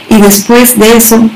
[0.08, 1.28] Y después de eso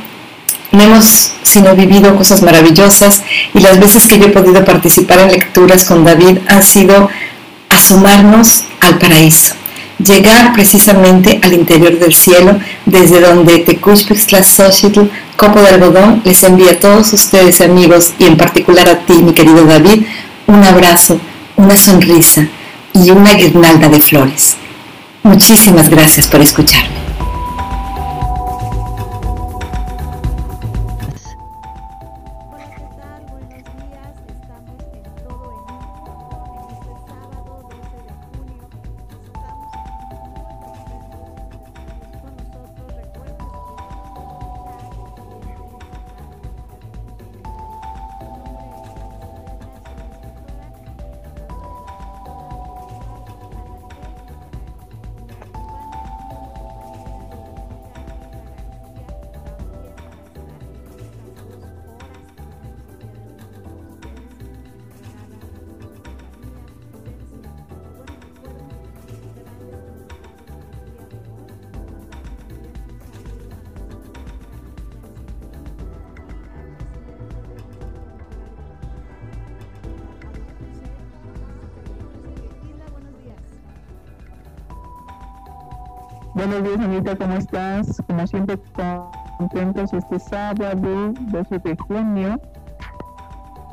[0.72, 3.22] no hemos sino vivido cosas maravillosas
[3.54, 7.08] y las veces que yo he podido participar en lecturas con David han sido
[7.68, 9.54] asomarnos al paraíso,
[9.98, 13.64] llegar precisamente al interior del cielo, desde donde
[14.44, 19.14] Xochitl, Copo de Algodón, les envía a todos ustedes amigos y en particular a ti,
[19.14, 20.02] mi querido David,
[20.46, 21.20] un abrazo,
[21.56, 22.46] una sonrisa
[22.92, 24.56] y una guirnalda de flores.
[25.22, 27.07] Muchísimas gracias por escucharme.
[88.06, 88.58] Como siempre,
[89.38, 92.38] contentos este sábado, 12 de junio,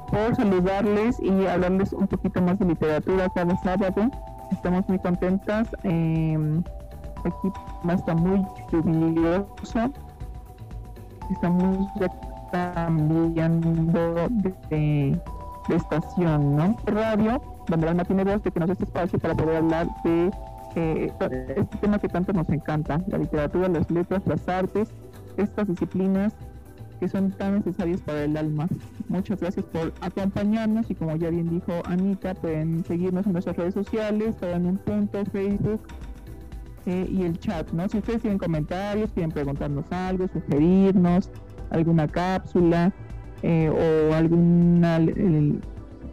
[0.10, 4.10] por saludarles y hablarles un poquito más de literatura cada sábado.
[4.52, 5.68] Estamos muy contentas.
[5.84, 6.62] Eh,
[7.26, 7.52] aquí
[7.90, 9.92] está muy lluvioso.
[11.32, 12.08] Estamos ya
[12.52, 15.20] cambiando de,
[15.70, 16.78] estación, ¿no?
[16.86, 20.32] Radio, Alma tiene voz de que nos este espacio para poder hablar de
[20.76, 24.90] este tema que tanto nos encanta, la literatura, las letras, las artes,
[25.38, 26.34] estas disciplinas
[27.00, 28.68] que son tan necesarias para el alma.
[29.10, 33.74] Muchas gracias por acompañarnos y como ya bien dijo Anita, pueden seguirnos en nuestras redes
[33.74, 35.82] sociales, en un punto, Facebook
[36.86, 37.88] eh, y el chat, ¿no?
[37.90, 41.30] Si ustedes tienen comentarios, quieren preguntarnos algo, sugerirnos
[41.72, 42.94] alguna cápsula
[43.42, 45.00] eh, o alguna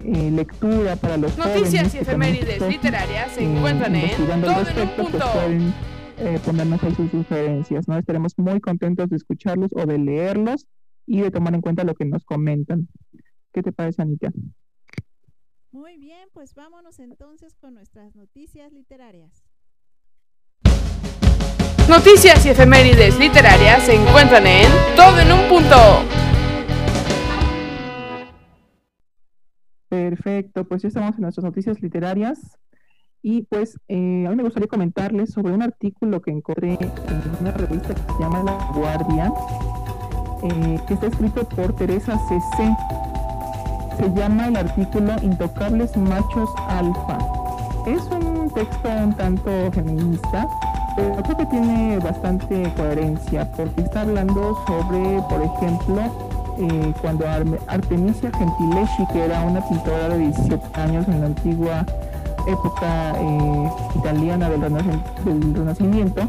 [0.05, 4.97] eh, lectura para los Noticias y efemérides literarias se eh, encuentran en todo en un
[4.97, 5.33] punto.
[5.33, 5.75] pueden
[6.19, 7.97] eh, ponernos ahí sus sugerencias, ¿no?
[7.97, 10.67] Estaremos muy contentos de escucharlos o de leerlos
[11.07, 12.89] y de tomar en cuenta lo que nos comentan.
[13.53, 14.31] ¿Qué te parece, Anita?
[15.71, 19.43] Muy bien, pues vámonos entonces con nuestras noticias literarias.
[21.89, 26.32] Noticias y efemérides literarias se encuentran en todo en un punto.
[29.93, 32.57] Perfecto, pues ya estamos en nuestras noticias literarias.
[33.21, 36.91] Y pues eh, a mí me gustaría comentarles sobre un artículo que encontré en
[37.39, 39.31] una revista que se llama La Guardia,
[40.45, 42.75] eh, que está escrito por Teresa CC.
[43.99, 47.19] Se llama el artículo Intocables Machos Alfa.
[47.87, 50.49] Es un texto un tanto feminista,
[50.97, 57.25] pero creo que tiene bastante coherencia porque está hablando sobre, por ejemplo, eh, cuando
[57.67, 61.87] Artemisia Gentileschi, que era una pintora de 17 años en la antigua
[62.47, 66.23] época eh, italiana del, Renacimiento,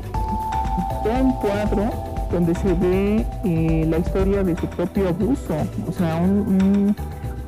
[1.22, 1.90] un cuadro
[2.32, 5.56] donde se ve eh, la historia de su propio abuso,
[5.88, 6.22] o sea,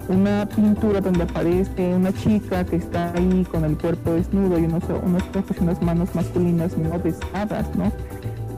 [0.07, 4.83] una pintura donde aparece una chica que está ahí con el cuerpo desnudo y unos,
[5.03, 5.23] unos
[5.59, 7.91] unas manos masculinas no besadas, ¿no?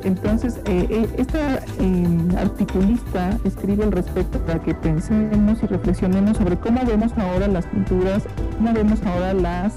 [0.04, 6.58] Entonces, eh, eh, esta em, articulista escribe al respecto para que pensemos y reflexionemos sobre
[6.58, 8.24] cómo vemos ahora las pinturas,
[8.58, 9.74] cómo vemos ahora las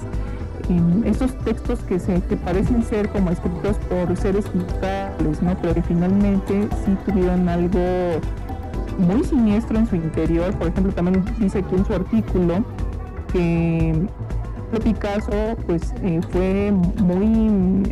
[0.69, 5.55] em, estos textos que se que parecen ser como escritos por seres mentales, ¿no?
[5.61, 7.79] Pero que finalmente sí tuvieron algo
[8.99, 10.53] muy siniestro en su interior.
[10.53, 12.63] Por ejemplo, también dice aquí en su artículo
[13.33, 14.07] que
[14.79, 16.71] Picasso pues eh, fue
[17.03, 17.83] muy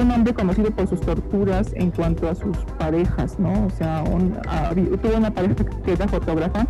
[0.00, 3.66] un hombre conocido por sus torturas en cuanto a sus parejas, ¿no?
[3.66, 5.54] O sea, tuvo una pareja
[5.84, 6.66] que era fotógrafa,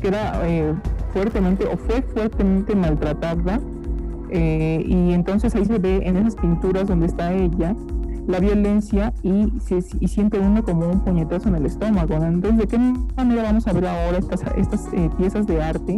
[0.00, 0.74] que era eh,
[1.12, 3.60] fuertemente o fue fuertemente maltratada,
[4.30, 7.74] eh, y entonces ahí se ve en esas pinturas donde está ella
[8.26, 12.14] la violencia y, se, siente uno como un puñetazo en el estómago.
[12.14, 12.78] Entonces, ¿de qué
[13.16, 15.96] manera vamos a ver ahora estas, estas eh, piezas de arte?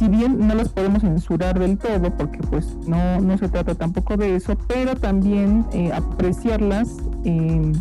[0.00, 4.16] Si bien no las podemos censurar del todo, porque pues no, no se trata tampoco
[4.16, 7.74] de eso, pero también eh, apreciarlas em,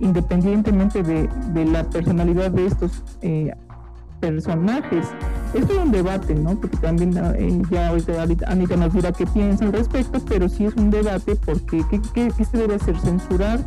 [0.00, 1.28] independientemente de,
[1.66, 3.52] la personalidad de estos eh,
[4.18, 5.06] personajes.
[5.54, 6.56] Esto es un debate, ¿no?
[6.56, 10.74] Porque también eh, ya ahorita Anita nos dirá qué piensa al respecto, pero sí es
[10.74, 12.98] un debate porque ¿qué, qué se debe hacer?
[12.98, 13.60] ¿Censurar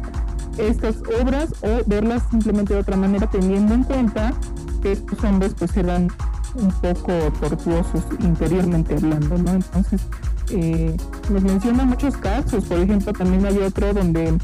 [0.57, 4.33] estas obras o verlas simplemente de otra manera teniendo en cuenta
[4.81, 6.09] que estos hombres pues eran
[6.57, 9.51] un poco tortuosos interiormente hablando, ¿no?
[9.51, 10.01] Entonces,
[10.49, 10.95] eh,
[11.29, 14.37] nos menciona muchos casos, por ejemplo, también hay otro donde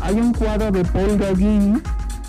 [0.00, 1.82] hay un cuadro de Paul Gauguin,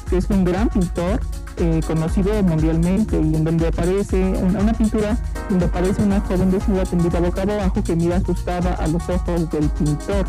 [0.09, 1.19] que es un gran pintor,
[1.57, 5.17] eh, conocido mundialmente, y en donde aparece una, pintura
[5.49, 9.69] donde aparece una joven desnuda tendida boca abajo que mira asustada a los ojos del
[9.69, 10.25] pintor.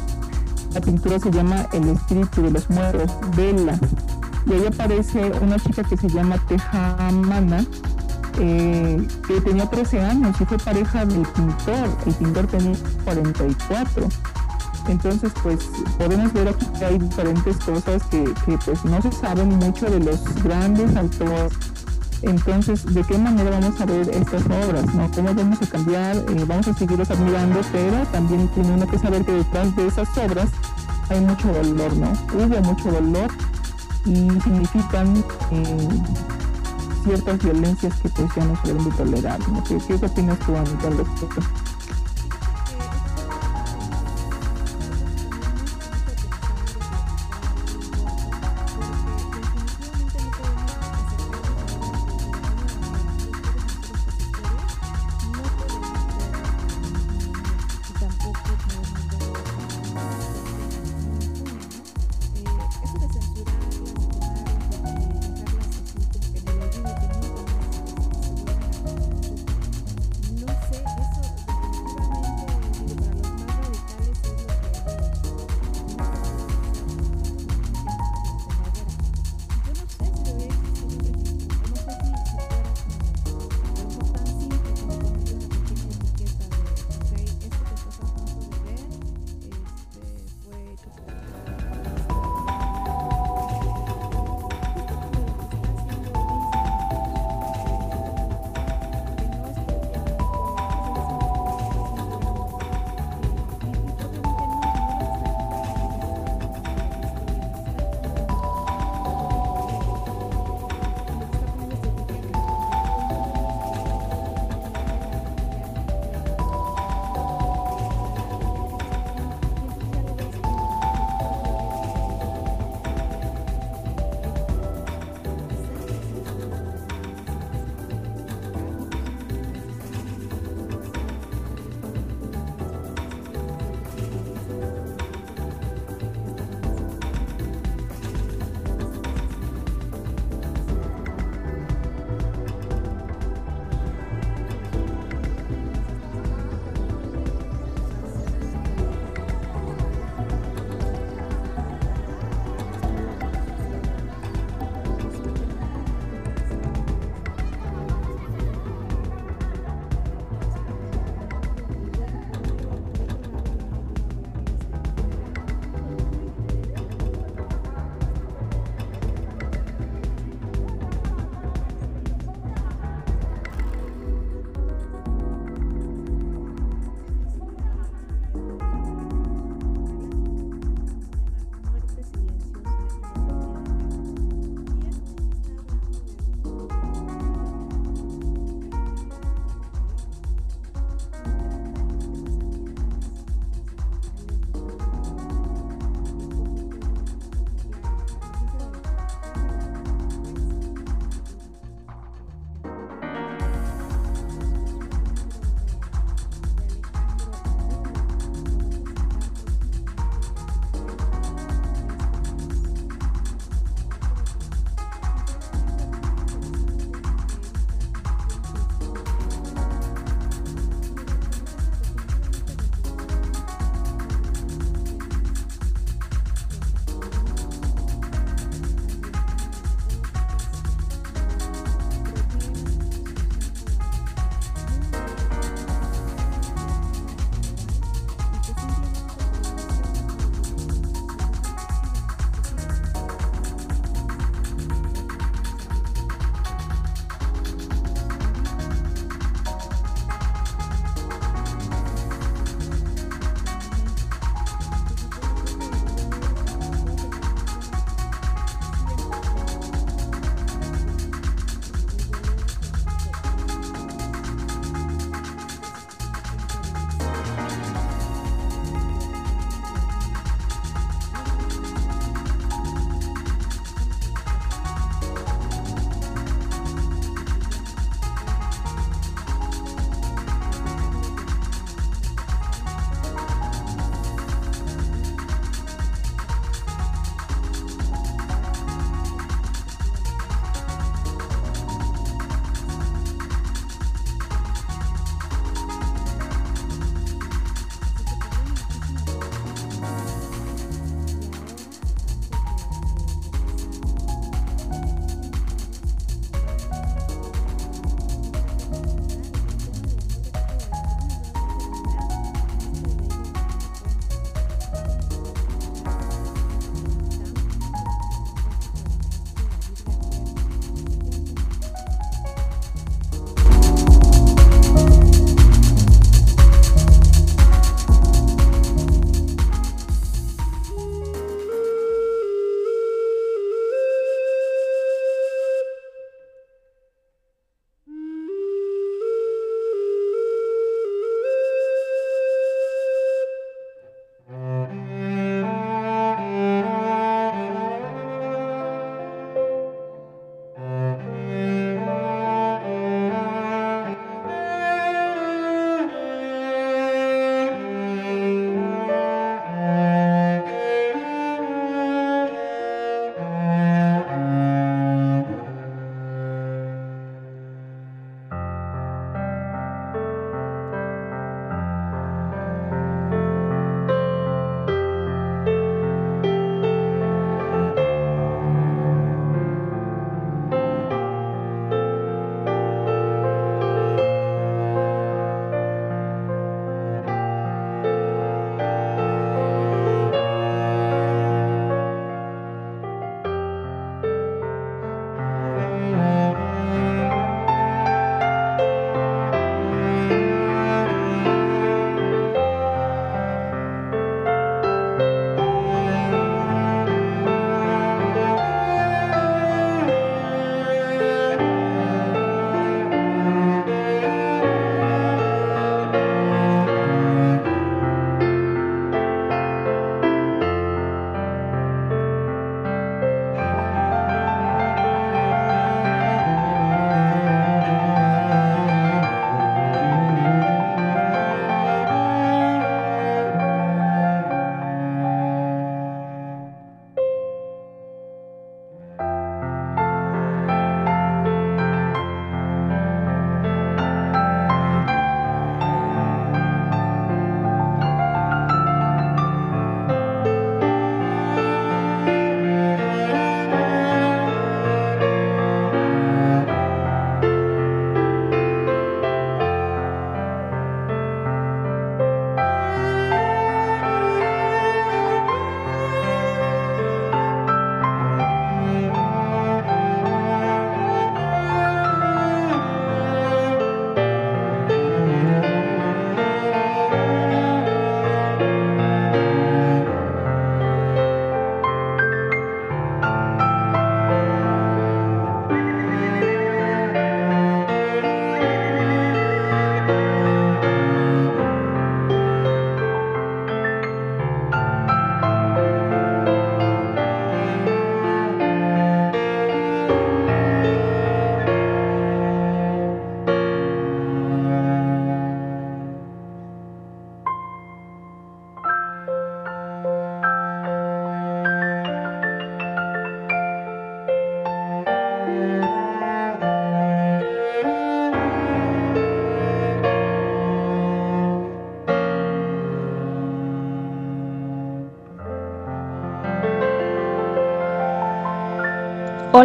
[0.72, 3.78] La pintura se llama El espíritu de los muertos, Vela.
[4.46, 7.64] Y ahí aparece una chica que se llama Tejamana,
[8.38, 11.88] eh, que tenía 13 años y fue pareja del pintor.
[12.06, 14.08] El pintor tenía 44.
[14.88, 15.68] Entonces, pues
[15.98, 18.24] podemos ver aquí que hay diferentes cosas que,
[18.64, 21.52] pues no se saben mucho de los grandes autores.
[22.22, 24.84] Entonces, ¿de qué manera vamos a ver estas obras?
[25.14, 26.16] ¿Cómo vamos a cambiar?
[26.16, 30.08] Eh, vamos a seguirlos admirando, pero también tiene uno que saber que detrás de esas
[30.16, 30.48] obras
[31.10, 32.12] hay mucho dolor, ¿no?
[32.34, 33.30] Hubo mucho dolor
[34.06, 35.16] y significan
[35.50, 35.88] eh,
[37.06, 39.48] ciertas violencias que pues ya no se deben de tolerar.
[39.48, 39.62] ¿no?
[39.62, 41.40] ¿Qué, ¿Qué opinas tú, Anita, al respecto?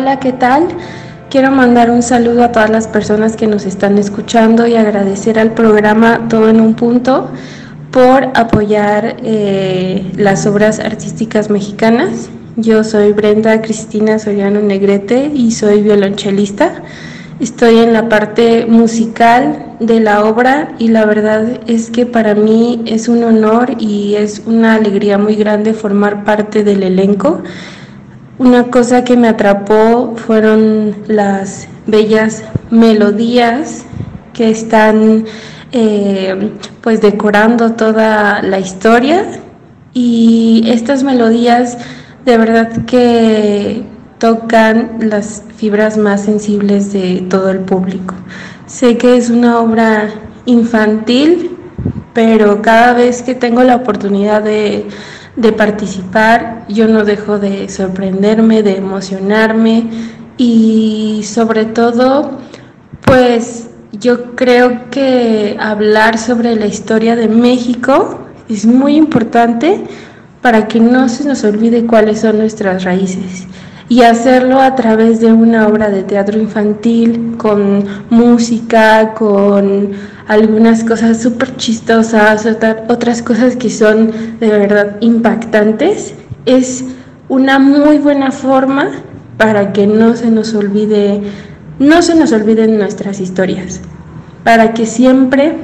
[0.01, 0.67] Hola, ¿qué tal?
[1.29, 5.51] Quiero mandar un saludo a todas las personas que nos están escuchando y agradecer al
[5.51, 7.29] programa Todo en un punto
[7.91, 12.31] por apoyar eh, las obras artísticas mexicanas.
[12.55, 16.81] Yo soy Brenda Cristina Soriano Negrete y soy violonchelista.
[17.39, 22.81] Estoy en la parte musical de la obra y la verdad es que para mí
[22.87, 27.43] es un honor y es una alegría muy grande formar parte del elenco.
[28.41, 33.85] Una cosa que me atrapó fueron las bellas melodías
[34.34, 35.26] que están
[35.72, 36.51] eh,
[36.81, 39.27] pues decorando toda la historia
[39.93, 41.77] y estas melodías
[42.26, 43.84] de verdad que
[44.18, 48.15] tocan las fibras más sensibles de todo el público.
[48.65, 50.09] Sé que es una obra
[50.47, 51.59] infantil,
[52.15, 54.88] pero cada vez que tengo la oportunidad de,
[55.35, 59.89] de participar, yo no dejo de sorprenderme, de emocionarme
[60.37, 62.39] y sobre todo,
[63.05, 69.83] pues yo creo que hablar sobre la historia de México es muy importante
[70.41, 73.47] para que no se nos olvide cuáles son nuestras raíces
[73.91, 79.91] y hacerlo a través de una obra de teatro infantil con música, con
[80.31, 82.47] algunas cosas súper chistosas,
[82.87, 86.13] otras cosas que son de verdad impactantes,
[86.45, 86.85] es
[87.27, 88.91] una muy buena forma
[89.35, 91.21] para que no se nos olvide
[91.79, 93.81] no se nos olviden nuestras historias,
[94.45, 95.57] para que siempre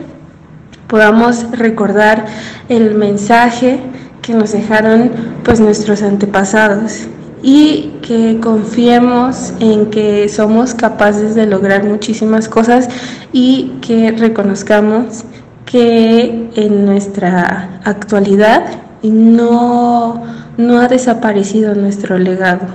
[0.88, 2.26] podamos recordar
[2.68, 3.80] el mensaje
[4.22, 5.12] que nos dejaron
[5.46, 7.08] pues nuestros antepasados
[7.44, 12.90] y que confiemos en que somos capaces de lograr muchísimas cosas
[13.32, 15.24] y que reconozcamos
[15.66, 18.66] que en nuestra actualidad
[19.04, 20.24] no,
[20.58, 22.66] no ha desaparecido nuestro legado.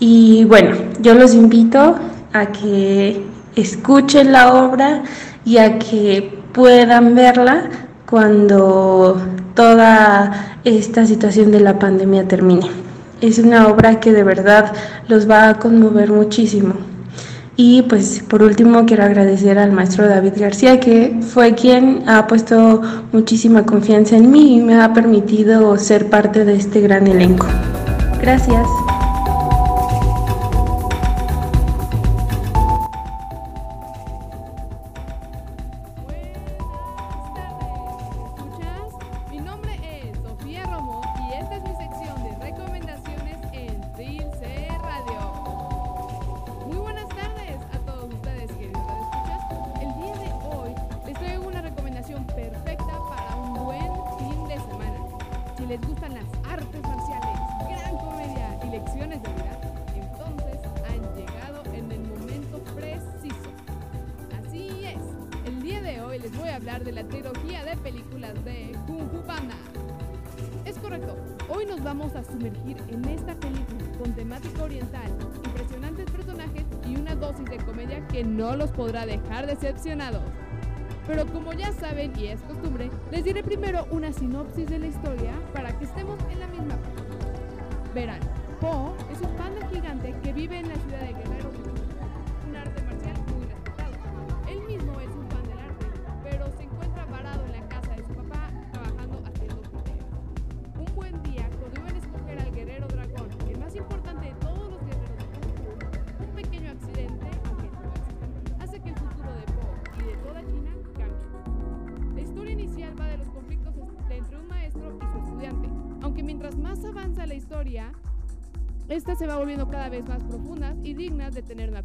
[0.00, 1.96] Y bueno, yo los invito
[2.32, 3.22] a que
[3.54, 5.02] escuchen la obra
[5.44, 7.70] y a que puedan verla
[8.08, 9.20] cuando
[9.54, 12.85] toda esta situación de la pandemia termine.
[13.20, 14.72] Es una obra que de verdad
[15.08, 16.74] los va a conmover muchísimo.
[17.56, 22.82] Y pues por último quiero agradecer al maestro David García que fue quien ha puesto
[23.12, 27.46] muchísima confianza en mí y me ha permitido ser parte de este gran elenco.
[28.20, 28.66] Gracias.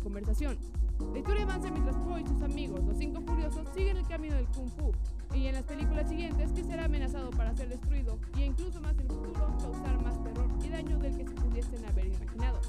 [0.01, 0.57] Conversación.
[1.13, 4.45] La historia avanza mientras Po y sus amigos, los cinco furiosos, siguen el camino del
[4.47, 4.91] Kung Fu,
[5.33, 9.01] y en las películas siguientes que será amenazado para ser destruido e incluso más en
[9.01, 12.61] el futuro causar más terror y daño del que se pudiesen haber imaginado.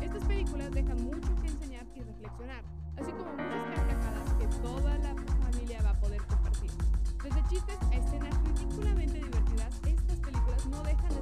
[0.00, 2.64] Estas películas dejan mucho que enseñar y reflexionar,
[2.96, 5.14] así como muchas carcajadas que toda la
[5.44, 6.70] familia va a poder compartir.
[7.22, 11.21] Desde chistes a escenas ridículamente divertidas, estas películas no dejan de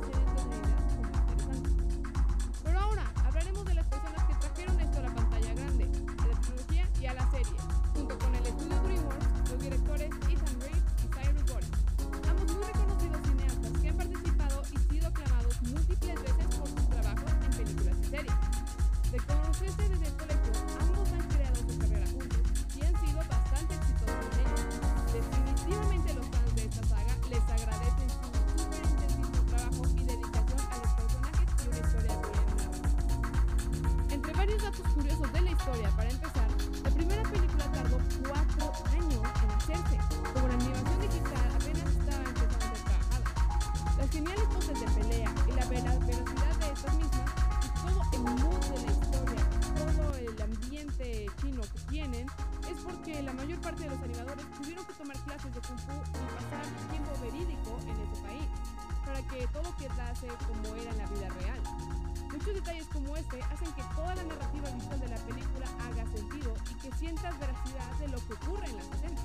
[7.11, 7.57] a la serie,
[7.93, 11.71] junto con el estudio DreamWorks, los directores Ethan Reed y Cyrus Gordon.
[12.31, 17.33] Ambos muy reconocidos cineastas que han participado y sido aclamados múltiples veces por sus trabajos
[17.45, 18.35] en películas y series.
[19.11, 20.07] De conocerse desde
[55.41, 58.49] clases de Kung Fu y pasar tiempo verídico en ese país,
[59.05, 61.61] para que todo quedase como era en la vida real.
[62.31, 66.55] Muchos detalles como este hacen que toda la narrativa visual de la película haga sentido
[66.71, 69.25] y que sientas veracidad de lo que ocurre en las escenas.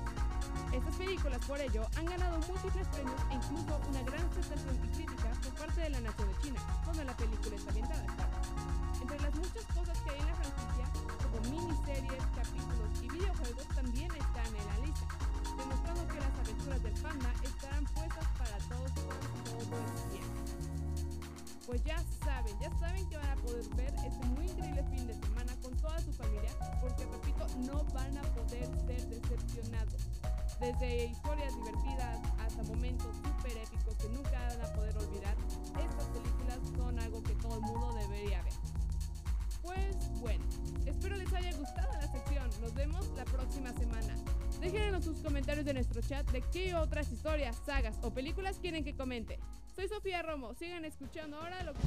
[0.72, 5.30] Estas películas, por ello, han ganado múltiples premios e incluso una gran aceptación y crítica
[5.44, 8.06] por parte de la nación de China, donde la película está ambientada.
[9.02, 10.86] Entre las muchas cosas que hay en la franquicia,
[11.22, 14.35] como miniseries, capítulos y videojuegos, también lista,
[15.58, 20.36] demostrando que las aventuras del panda estarán puestas para todos todo el tiempo.
[21.66, 25.16] Pues ya saben, ya saben que van a poder ver este muy increíble fin de
[25.16, 30.06] semana con toda su familia, porque repito, no van a poder ser decepcionados.
[30.60, 35.36] Desde historias divertidas hasta momentos súper épicos que nunca van a poder olvidar,
[35.80, 38.54] estas películas son algo que todo el mundo debería ver.
[39.64, 40.46] Pues bueno,
[40.86, 42.48] espero les haya gustado la sección.
[42.62, 44.16] Nos vemos la próxima semana.
[44.66, 48.96] Déjenos sus comentarios en nuestro chat de qué otras historias, sagas o películas quieren que
[48.96, 49.38] comente.
[49.76, 50.56] Soy Sofía Romo.
[50.58, 51.80] Sigan escuchando ahora lo que...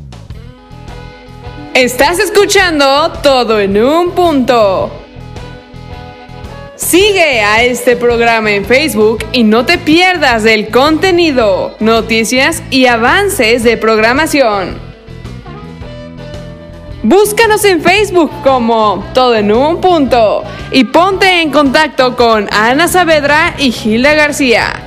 [1.75, 4.93] Estás escuchando todo en un punto.
[6.77, 13.65] Sigue a este programa en Facebook y no te pierdas del contenido, noticias y avances
[13.65, 14.88] de programación.
[17.03, 20.43] Búscanos en Facebook como Todo en un punto
[20.73, 24.83] y ponte en contacto con Ana Saavedra y Gilda García.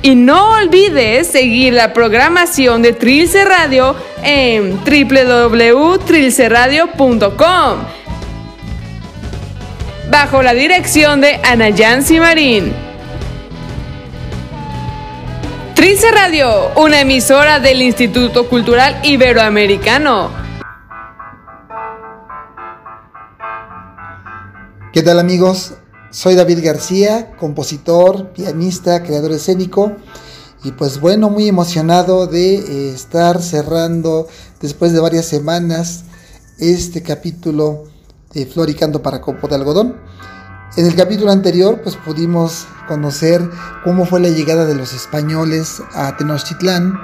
[0.00, 7.78] Y no olvides seguir la programación de Trilce Radio en www.trilceradio.com
[10.10, 12.87] bajo la dirección de Ana Yancy Marín.
[15.78, 20.28] Trilce Radio, una emisora del Instituto Cultural Iberoamericano.
[24.92, 25.74] ¿Qué tal amigos?
[26.10, 29.92] Soy David García, compositor, pianista, creador escénico
[30.64, 34.26] y pues bueno, muy emocionado de eh, estar cerrando
[34.60, 36.06] después de varias semanas
[36.58, 37.84] este capítulo
[38.32, 39.94] de Floricando para Copo de Algodón.
[40.76, 43.50] En el capítulo anterior pues pudimos conocer
[43.84, 46.94] cómo fue la llegada de los españoles a Tenochtitlán,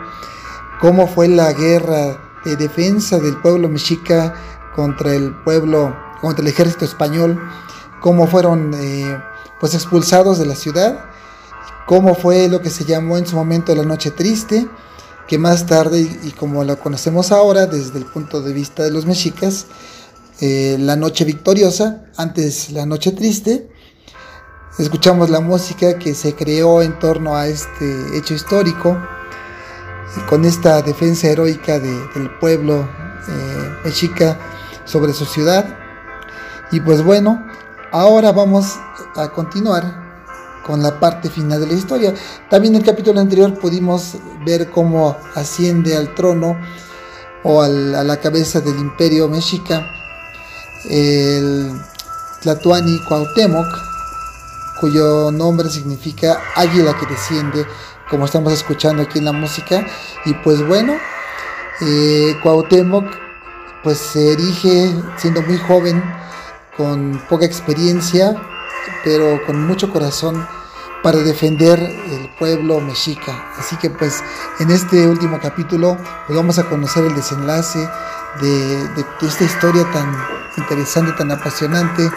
[0.81, 4.35] cómo fue la guerra de defensa del pueblo mexica
[4.77, 7.41] contra el pueblo, contra el ejército español,
[8.01, 9.19] cómo fueron eh,
[9.59, 11.07] pues expulsados de la ciudad,
[11.87, 14.69] cómo fue lo que se llamó en su momento la noche triste,
[15.27, 19.07] que más tarde y como la conocemos ahora desde el punto de vista de los
[19.07, 19.67] mexicas,
[20.41, 23.71] eh, la noche victoriosa, antes la noche triste.
[24.79, 28.99] Escuchamos la música que se creó en torno a este hecho histórico,
[30.29, 32.81] con esta defensa heroica del pueblo
[33.29, 34.37] eh, mexica
[34.85, 35.79] sobre su ciudad.
[36.73, 37.47] Y pues bueno,
[37.93, 38.75] ahora vamos
[39.15, 40.03] a continuar
[40.67, 42.13] con la parte final de la historia.
[42.51, 46.59] También en el capítulo anterior pudimos ver cómo asciende al trono
[47.45, 49.87] o a la cabeza del imperio mexica
[50.91, 51.81] el
[52.43, 53.67] Tlatuani Cuauhtémoc,
[54.81, 57.67] cuyo nombre significa águila que desciende,
[58.11, 59.87] como estamos escuchando aquí en la música.
[60.25, 60.95] Y pues bueno,
[61.81, 63.05] eh, Cuauhtémoc
[63.83, 66.03] pues se erige siendo muy joven,
[66.77, 68.35] con poca experiencia,
[69.05, 70.47] pero con mucho corazón
[71.03, 73.53] para defender el pueblo mexica.
[73.59, 74.23] Así que pues
[74.59, 75.97] en este último capítulo
[76.27, 77.89] pues, vamos a conocer el desenlace
[78.41, 80.17] de, esta historia tan
[80.57, 82.11] interesante, tan apasionante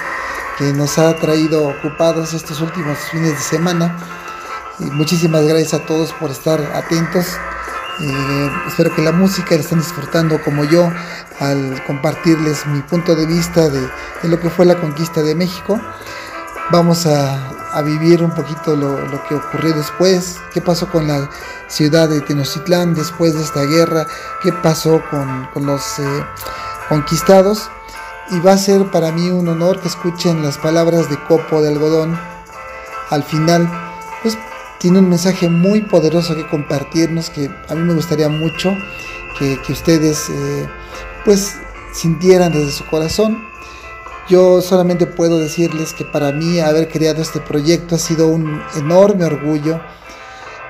[0.57, 3.95] que nos ha traído ocupados estos últimos fines de semana.
[4.79, 7.25] Y muchísimas gracias a todos por estar atentos.
[7.99, 10.91] Eh, espero que la música la estén disfrutando como yo
[11.39, 13.89] al compartirles mi punto de vista de
[14.23, 15.79] lo que fue la conquista de México.
[16.69, 21.29] Vamos a, a vivir un poquito lo, lo, que ocurrió después, qué pasó con la
[21.67, 24.07] ciudad de Tenochtitlán después de esta guerra,
[24.41, 26.25] qué pasó con, con los eh,
[26.89, 27.69] conquistados.
[28.29, 31.69] Y va a ser para mí un honor que escuchen las palabras de Copo de
[31.69, 32.19] Algodón.
[33.09, 33.69] Al final,
[34.21, 34.37] pues
[34.79, 38.75] tiene un mensaje muy poderoso que compartirnos que a mí me gustaría mucho
[39.39, 40.67] que, que ustedes eh,
[41.23, 41.55] pues
[41.93, 43.46] sintieran desde su corazón.
[44.29, 49.23] Yo solamente puedo decirles que para mí haber creado este proyecto ha sido un enorme
[49.23, 49.79] orgullo.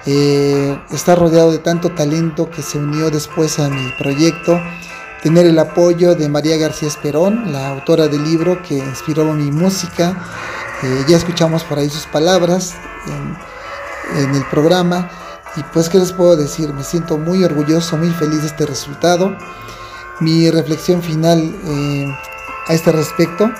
[0.05, 4.61] Eh, estar rodeado de tanto talento que se unió después a mi proyecto.
[5.23, 10.23] Tener el apoyo de María García Esperón, la autora del libro que inspiró mi música.
[10.83, 12.75] Eh, ya escuchamos por ahí sus palabras
[13.07, 15.09] en, el programa.
[15.55, 16.71] Y pues, ¿qué les puedo decir?
[16.73, 19.35] Me siento muy orgulloso, muy feliz de este resultado.
[20.19, 21.55] Mi reflexión final...
[21.65, 22.15] Eh,
[22.67, 23.51] a este respecto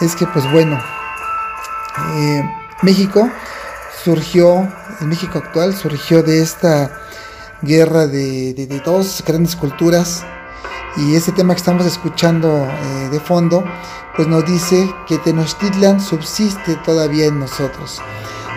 [0.00, 0.80] es que pues bueno,
[2.14, 2.42] Eh,
[2.82, 3.30] México
[4.02, 4.66] surgió,
[5.00, 6.90] el México actual surgió de esta
[7.60, 10.24] guerra de, dos grandes culturas
[10.96, 13.62] y este tema que estamos escuchando eh, de fondo
[14.16, 18.00] pues nos dice que Tenochtitlan subsiste todavía en nosotros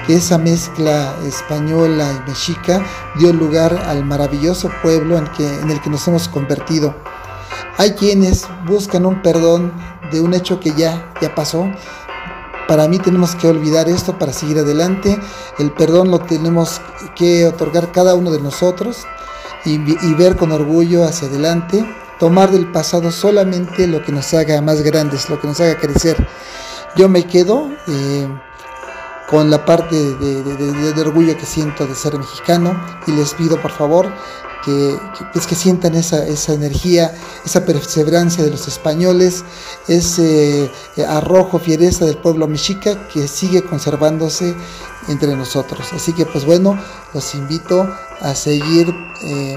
[0.08, 2.82] que esa mezcla española y mexica
[3.16, 6.96] dio lugar al maravilloso pueblo en, que, en el que nos hemos convertido.
[7.78, 9.74] Hay quienes buscan un perdón
[10.12, 11.70] de un hecho que ya, ya pasó.
[12.68, 15.20] Para mí tenemos que olvidar esto para seguir adelante.
[15.60, 16.82] El perdón lo tenemos
[17.16, 19.06] que otorgar cada uno de nosotros
[19.66, 19.78] y,
[20.14, 21.86] ver con orgullo hacia adelante.
[22.20, 26.16] Tomar del pasado solamente lo que nos haga más grandes, lo que nos haga crecer.
[26.96, 28.28] Yo me quedo eh,
[29.30, 34.12] con la parte de, orgullo que siento de ser mexicano y les pido por favor
[34.66, 34.98] que,
[35.32, 37.14] pues, que sientan esa, esa, energía,
[37.46, 39.44] esa perseverancia de los españoles,
[39.88, 40.66] ese
[40.98, 44.56] eh, arrojo, fiereza del pueblo mexica que sigue conservándose
[45.08, 45.94] entre nosotros.
[45.94, 46.78] Así que pues bueno,
[47.14, 47.88] los invito
[48.22, 48.90] a seguir
[49.24, 49.56] eh,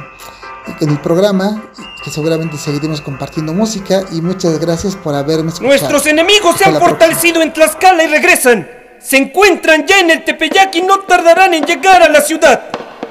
[0.81, 1.71] en el programa,
[2.05, 5.69] que seguramente seguiremos compartiendo música y muchas gracias por haberme escuchado.
[5.69, 10.75] Nuestros enemigos se han fortalecido en Tlaxcala y regresan se encuentran ya en el Tepeyac
[10.75, 12.69] y no tardarán en llegar a la ciudad.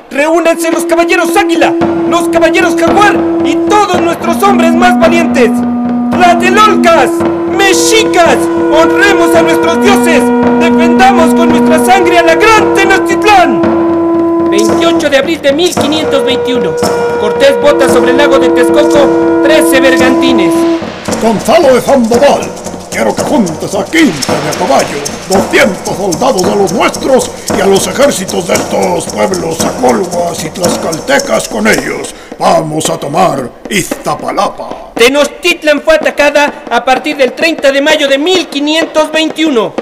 [0.10, 1.74] Reúnanse los caballeros águila,
[2.10, 5.52] los caballeros jaguar y todos nuestros hombres más valientes.
[6.12, 7.12] Tlatelolcas,
[7.58, 8.38] mexicas,
[8.72, 10.24] honremos a nuestros dioses,
[10.62, 14.50] defendamos con nuestra sangre a la gran Tenochtitlán.
[14.50, 16.72] 28 de abril de 1521.
[17.20, 20.54] Cortés bota sobre el lago de Texcoco 13 bergantines.
[21.22, 22.50] Gonzalo de Sandoval,
[22.98, 24.98] Quiero que juntes a 15 de caballo,
[25.30, 31.48] 200 soldados de los nuestros y a los ejércitos de estos pueblos acolhuas y tlaxcaltecas
[31.48, 32.16] con ellos.
[32.40, 34.94] Vamos a tomar Iztapalapa.
[34.96, 39.74] Tenochtitlan fue atacada a partir del 30 de mayo de 1521.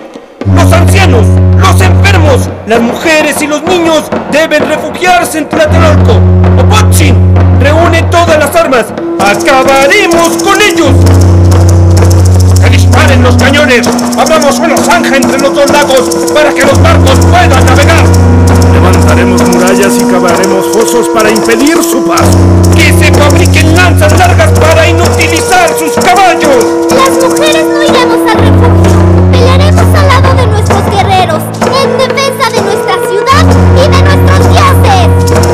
[0.54, 1.26] Los ancianos,
[1.58, 6.20] los enfermos, las mujeres y los niños deben refugiarse en Tlatelolco.
[6.60, 7.16] Opochin,
[7.62, 8.88] reúne todas las armas.
[9.22, 11.35] Acabaremos con ellos
[12.76, 13.88] disparen los cañones.
[14.18, 18.04] Abramos una zanja entre los dos lagos para que los barcos puedan navegar.
[18.74, 22.38] Levantaremos murallas y cavaremos fosos para impedir su paso.
[22.76, 26.66] Que se fabriquen lanzas largas para inutilizar sus caballos.
[26.92, 29.00] Las mujeres no iremos al refugio.
[29.32, 33.44] Pelearemos al lado de nuestros guerreros, en defensa de nuestra ciudad
[33.76, 35.08] y de nuestros dioses.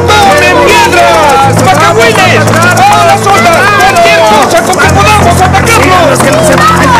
[0.09, 1.53] ¡Tomen piedras!
[1.65, 2.45] ¡Macahuines!
[2.57, 3.57] ¡A las ondas!
[3.77, 6.90] ¡Cualquier cosa con que podamos atacarlos!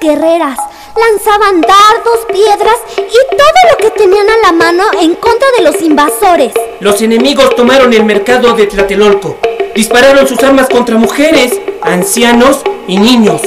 [0.00, 0.58] Guerreras.
[0.96, 5.80] Lanzaban dardos, piedras y todo lo que tenían a la mano en contra de los
[5.82, 6.52] invasores.
[6.80, 9.36] Los enemigos tomaron el mercado de Tlatelolco.
[9.74, 13.42] Dispararon sus armas contra mujeres, ancianos y niños.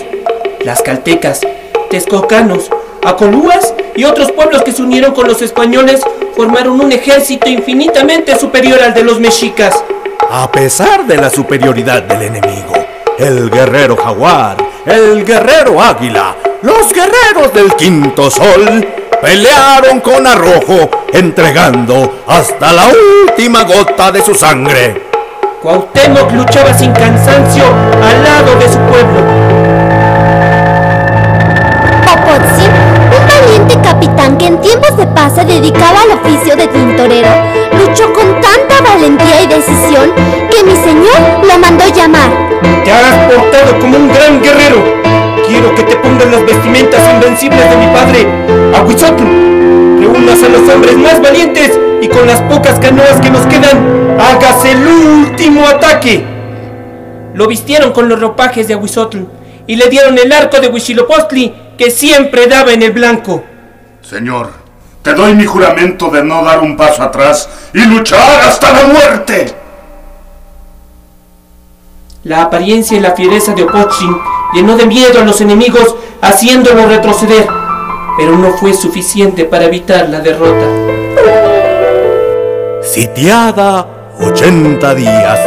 [0.64, 1.42] Las caltecas,
[1.90, 2.70] texcocanos,
[3.04, 6.02] acolúas y otros pueblos que se unieron con los españoles
[6.36, 9.84] formaron un ejército infinitamente superior al de los mexicas.
[10.30, 12.74] A pesar de la superioridad del enemigo,
[13.20, 16.33] el guerrero jaguar, el guerrero águila,
[16.64, 18.88] los guerreros del quinto sol
[19.22, 25.08] pelearon con arrojo, entregando hasta la última gota de su sangre.
[25.62, 29.20] Cuauhtémoc luchaba sin cansancio al lado de su pueblo.
[32.06, 32.72] Popotzin,
[33.12, 37.30] un valiente capitán que en tiempos de paz se dedicaba al oficio de tintorero,
[37.78, 40.14] luchó con tanta valentía y decisión
[40.50, 42.30] que mi señor lo mandó llamar.
[42.86, 45.03] Te has portado como un gran guerrero.
[45.48, 48.28] Quiero que te pongas las vestimentas invencibles de mi padre,
[48.76, 49.24] Aguizotl.
[50.00, 54.64] Reúnas a los hombres más valientes y con las pocas canoas que nos quedan, hagas
[54.66, 56.24] el último ataque.
[57.34, 59.20] Lo vistieron con los ropajes de Aguizotl
[59.68, 63.44] y le dieron el arco de Huichilopostli que siempre daba en el blanco.
[64.02, 64.50] Señor,
[65.02, 69.54] te doy mi juramento de no dar un paso atrás y luchar hasta la muerte.
[72.24, 74.16] La apariencia y la fiereza de Opotzin
[74.54, 77.48] llenó de miedo a los enemigos, haciéndolos retroceder,
[78.18, 80.68] pero no fue suficiente para evitar la derrota.
[82.84, 85.40] Sitiada 80 días,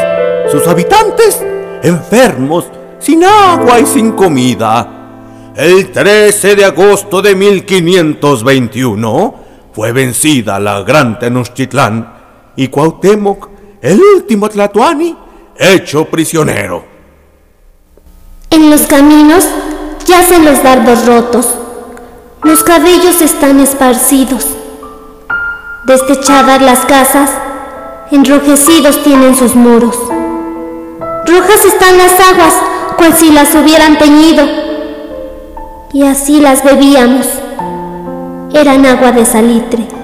[0.50, 1.44] sus habitantes
[1.82, 2.66] enfermos,
[2.98, 4.92] sin agua y sin comida.
[5.54, 9.34] El 13 de agosto de 1521
[9.72, 12.14] fue vencida la gran Tenochtitlán
[12.56, 13.48] y Cuauhtémoc,
[13.80, 15.16] el último Tlatoani,
[15.58, 16.95] hecho prisionero.
[18.56, 19.46] En los caminos
[20.06, 21.46] yacen los dardos rotos.
[22.42, 24.46] Los cabellos están esparcidos.
[25.84, 27.30] Destechadas las casas,
[28.10, 29.98] enrojecidos tienen sus muros.
[31.26, 32.54] Rojas están las aguas,
[32.96, 34.46] cual si las hubieran teñido.
[35.92, 37.26] Y así las bebíamos.
[38.54, 39.95] Eran agua de salitre.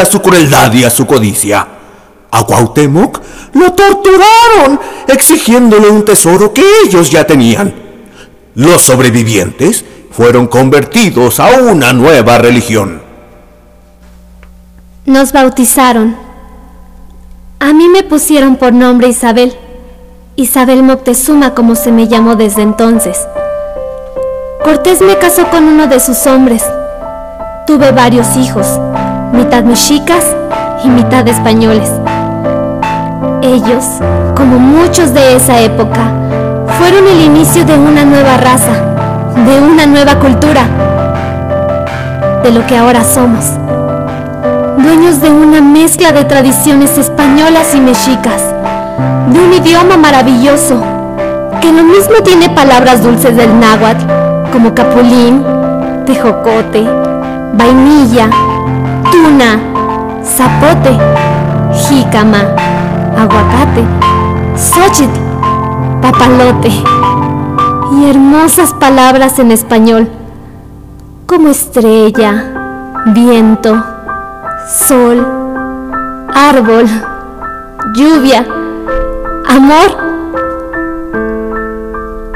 [0.00, 1.66] A su crueldad y a su codicia.
[2.30, 3.20] A Cuauhtémoc
[3.54, 7.74] lo torturaron, exigiéndole un tesoro que ellos ya tenían.
[8.54, 13.00] Los sobrevivientes fueron convertidos a una nueva religión.
[15.06, 16.16] Nos bautizaron.
[17.60, 19.56] A mí me pusieron por nombre Isabel.
[20.36, 23.18] Isabel Moctezuma como se me llamó desde entonces.
[24.62, 26.62] Cortés me casó con uno de sus hombres.
[27.66, 28.66] Tuve varios hijos,
[29.38, 30.34] mitad mexicas
[30.82, 31.88] y mitad españoles.
[33.40, 33.84] Ellos,
[34.36, 36.10] como muchos de esa época,
[36.76, 38.72] fueron el inicio de una nueva raza,
[39.46, 40.62] de una nueva cultura,
[42.42, 43.44] de lo que ahora somos.
[44.76, 48.42] Dueños de una mezcla de tradiciones españolas y mexicas,
[49.32, 50.82] de un idioma maravilloso,
[51.60, 54.04] que lo mismo tiene palabras dulces del náhuatl,
[54.52, 55.44] como capulín,
[56.06, 56.84] tejocote,
[57.52, 58.28] vainilla,
[59.18, 59.58] tuna,
[60.22, 60.92] zapote,
[61.74, 62.42] jícama,
[63.16, 63.82] aguacate,
[64.56, 65.18] xochitl,
[66.00, 66.70] papalote
[67.92, 70.08] y hermosas palabras en español
[71.26, 72.44] como estrella,
[73.06, 73.82] viento,
[74.86, 75.26] sol,
[76.32, 76.86] árbol,
[77.94, 78.46] lluvia,
[79.48, 79.90] amor,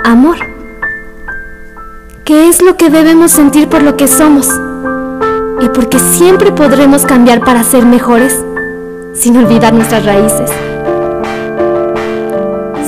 [0.05, 0.37] amor.
[2.25, 4.49] ¿Qué es lo que debemos sentir por lo que somos?
[5.75, 8.39] Porque siempre podremos cambiar para ser mejores,
[9.15, 10.51] sin olvidar nuestras raíces.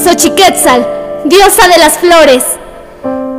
[0.03, 0.87] Xochiquetzal,
[1.25, 2.45] diosa de las flores.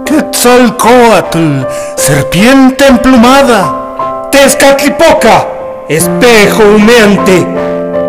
[0.05, 1.63] Quetzalcoatl,
[1.95, 4.29] serpiente emplumada.
[4.31, 5.47] Tezcatlipoca,
[5.89, 7.45] espejo humeante.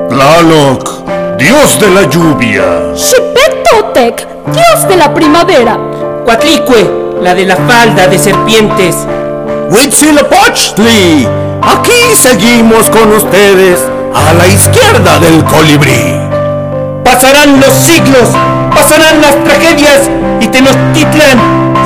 [0.09, 2.95] Tlaloc, dios de la lluvia.
[2.95, 5.79] Xipetotec, dios de la primavera.
[6.25, 9.07] Cuatlicue, la de la falda de serpientes.
[9.69, 11.27] Huitzilopochtli,
[11.61, 13.81] aquí seguimos con ustedes
[14.15, 16.21] a la izquierda del colibrí.
[17.03, 18.29] Pasarán los siglos,
[18.73, 20.09] pasarán las tragedias
[20.41, 21.41] y Tenochtitlan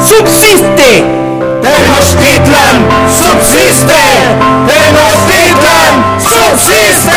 [0.06, 1.06] subsiste.
[1.62, 4.02] Tenochtitlan subsiste.
[4.66, 7.16] Tenochtitlan subsiste.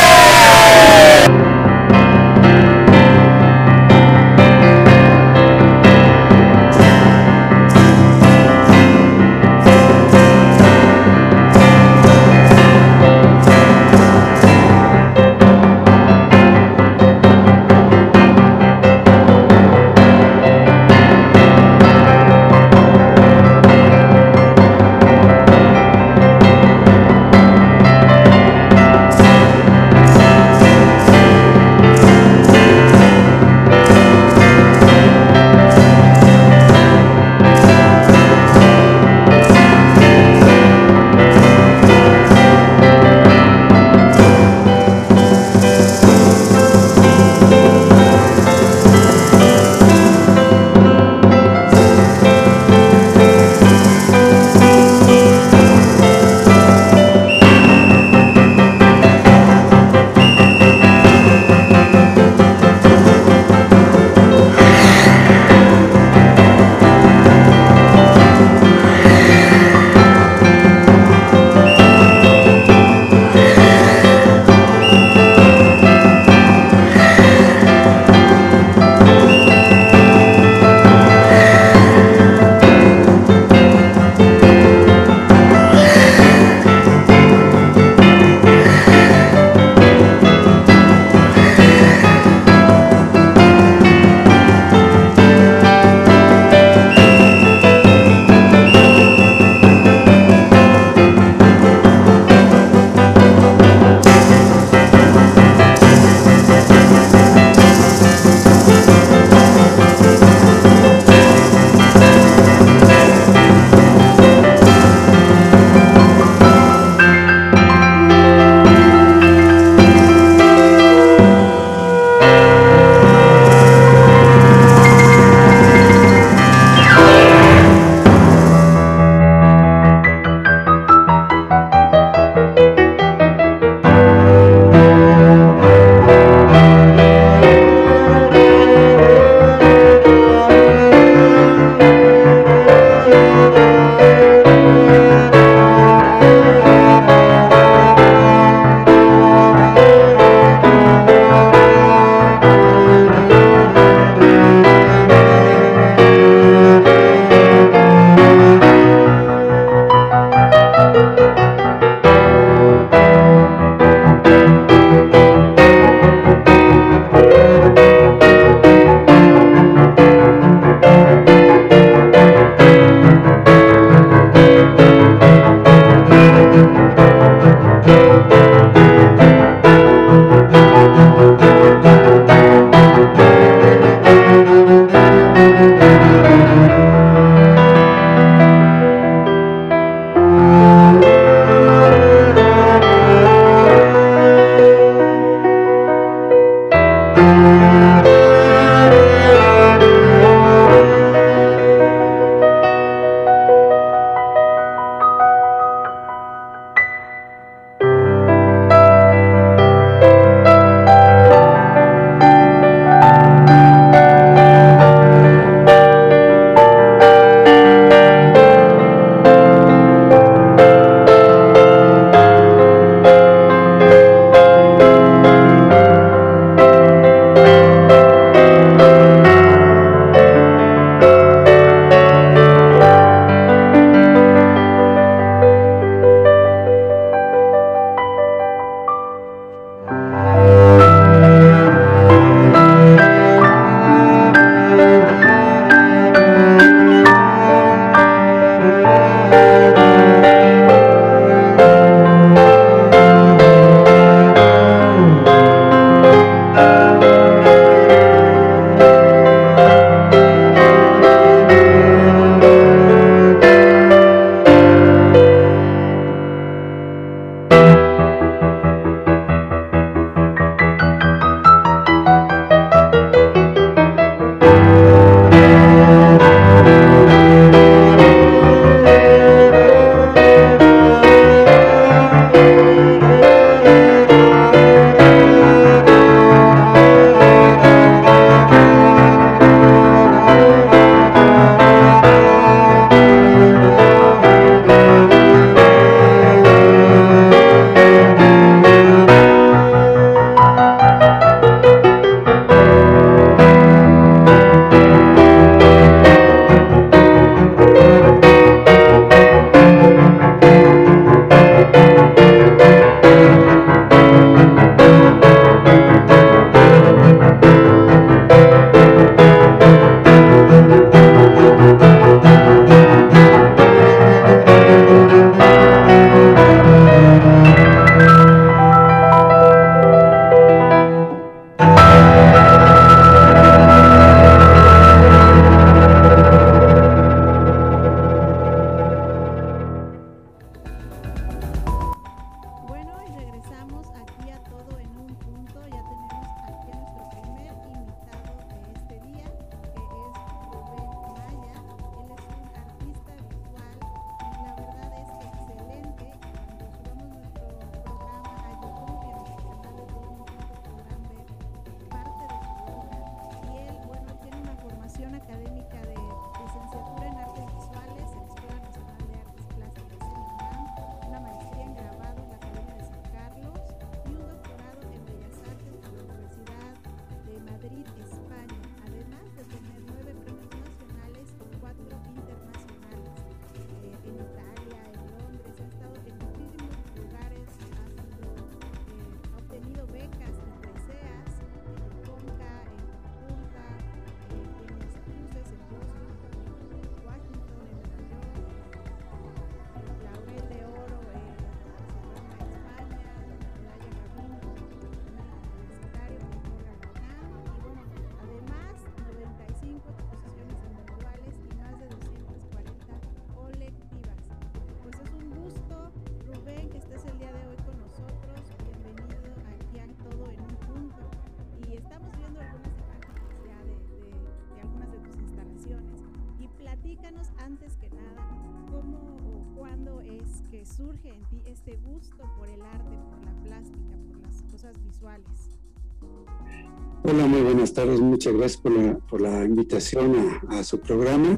[437.03, 437.99] Hola, muy buenas tardes.
[437.99, 441.37] Muchas gracias por la, por la invitación a, su programa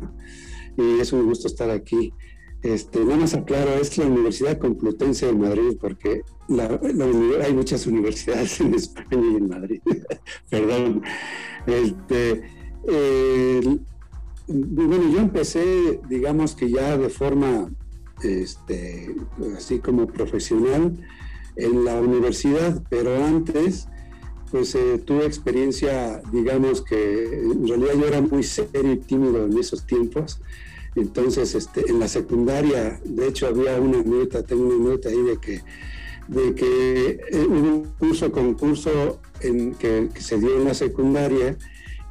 [0.77, 2.13] y es un gusto estar aquí.
[2.61, 6.21] Este, nada más aclaro, es la Universidad Complutense de Madrid porque
[7.41, 9.81] hay muchas universidades en España y en Madrid.
[10.49, 11.03] Perdón.
[11.67, 12.43] Este,
[14.47, 17.69] bueno, yo empecé, digamos que ya de forma
[18.23, 19.15] este,
[19.57, 20.97] así como profesional
[21.55, 23.87] en la universidad, pero antes
[24.51, 29.57] pues eh, tuve experiencia, digamos que en realidad yo era muy serio y tímido en
[29.57, 30.39] esos tiempos.
[30.95, 35.37] Entonces, este, en la secundaria, de hecho, había una anécdota, tengo una anécdota ahí de
[35.37, 35.61] que,
[36.29, 41.57] de que eh, hubo un curso, concurso en, que, se dio en la secundaria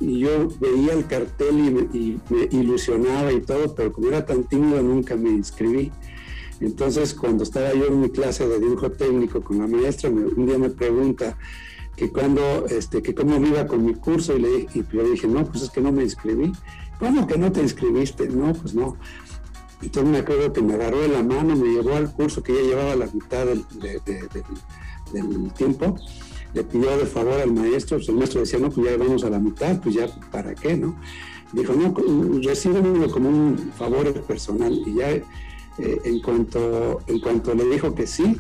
[0.05, 1.59] y yo veía el cartel
[1.93, 5.91] y me, ilusionaba y todo, pero como era tan tímido nunca me inscribí.
[6.61, 10.59] Entonces, cuando estaba yo en mi clase de dibujo técnico con la maestra, un día
[10.59, 11.37] me pregunta,
[11.97, 15.45] que cuando, este, que cómo iba con mi curso y le, y le dije, no,
[15.45, 16.53] pues es que no me inscribí.
[16.99, 18.29] ¿Cómo que no te inscribiste?
[18.29, 18.97] No, pues no.
[19.83, 22.63] Entonces me acuerdo que me agarró de la mano, me llevó al curso que ya
[22.63, 23.65] llevaba la mitad del
[25.53, 25.97] tiempo,
[26.55, 29.31] le pidió de favor al maestro, pues el maestro decía, no, pues ya vamos a
[29.31, 30.97] la mitad, pues ya, ¿para qué, no?
[31.53, 31.95] Dijo, no,
[32.43, 34.73] recibe como un favor personal.
[34.87, 35.25] Y ya eh,
[36.05, 38.37] en, cuanto, en cuanto le dijo que sí,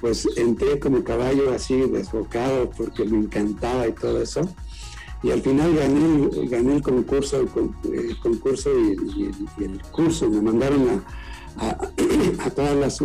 [0.00, 4.42] pues entré como caballo así desbocado porque me encantaba y todo eso.
[5.22, 7.48] Y al final gané, gané el concurso, el,
[8.20, 10.28] concurso y, el, curso.
[10.28, 11.02] Me mandaron
[11.58, 13.02] a, a, todas las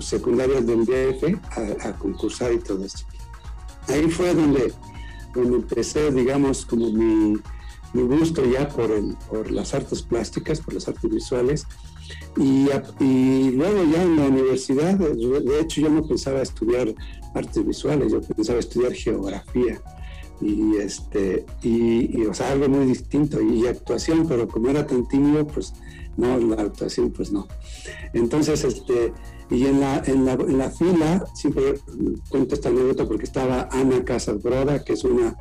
[0.00, 1.38] secundarias del DF
[1.84, 3.04] a, concursar y todo eso.
[3.92, 4.72] Ahí fue donde,
[5.34, 7.38] donde empecé, digamos, como mi,
[7.92, 11.66] mi gusto ya por, el, por las artes plásticas, por las artes visuales.
[12.36, 12.68] Y,
[12.98, 16.92] y, luego ya en la universidad, de hecho yo no pensaba estudiar
[17.34, 19.80] artes visuales, yo pensaba estudiar geografía
[20.40, 25.46] y este y, o sea algo muy distinto y, actuación pero como era tan tímido
[25.46, 25.74] pues
[26.16, 27.46] no la actuación pues no
[28.14, 29.12] entonces este
[29.50, 31.74] y en la, en la, en la fila siempre
[32.28, 35.36] cuento esta anécdota porque estaba Ana Casas Broda que es una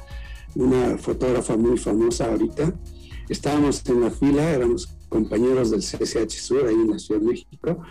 [0.56, 2.74] una fotógrafa muy famosa ahorita.
[3.28, 7.82] Estábamos en la fila, éramos compañeros del CCH Sur, ahí en la Ciudad de México,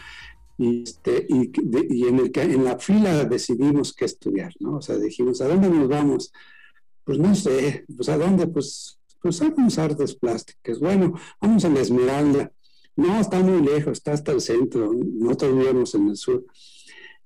[0.56, 1.52] y, este, y,
[1.90, 4.76] y en, el, en la fila decidimos qué estudiar, ¿no?
[4.76, 6.32] O sea, dijimos, ¿a dónde nos vamos?
[7.04, 8.48] Pues no sé, pues ¿a dónde?
[8.48, 10.80] Pues, pues vamos artes plásticas.
[10.80, 12.52] Bueno, vamos a la Esmeralda.
[12.98, 16.44] No, está muy lejos, está hasta el centro, nosotros vivíamos en el sur.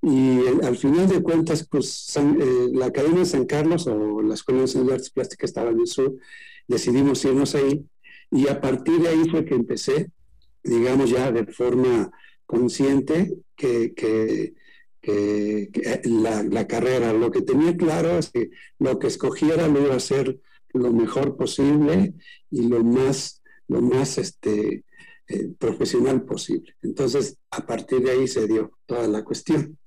[0.02, 4.60] Y al final de cuentas, pues eh, la Academia de San Carlos o la Escuela
[4.60, 6.14] Nacional de Artes Plásticas estaba en el sur,
[6.68, 7.86] decidimos irnos ahí
[8.30, 10.10] y a partir de ahí fue que empecé,
[10.62, 12.10] digamos ya de forma
[12.44, 14.52] consciente, que, que,
[15.00, 17.14] que, la, la, carrera.
[17.14, 20.38] Lo que tenía claro es que lo que escogiera lo iba a hacer
[20.74, 22.12] lo mejor posible
[22.50, 24.84] y lo más, lo más este,
[25.28, 26.74] eh, profesional posible.
[26.82, 29.78] Entonces, a partir de ahí se dio toda la cuestión.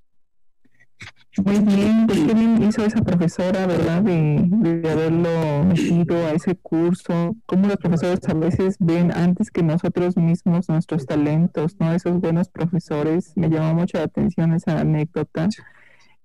[1.44, 4.02] Muy bien, pues qué bien hizo esa profesora, ¿verdad?
[4.02, 7.36] De, de, haberlo metido a ese curso.
[7.46, 11.92] Cómo los profesores a veces ven antes que nosotros mismos nuestros talentos, ¿no?
[11.92, 13.34] Esos buenos profesores.
[13.36, 15.50] Me llamó mucho la atención esa anécdota.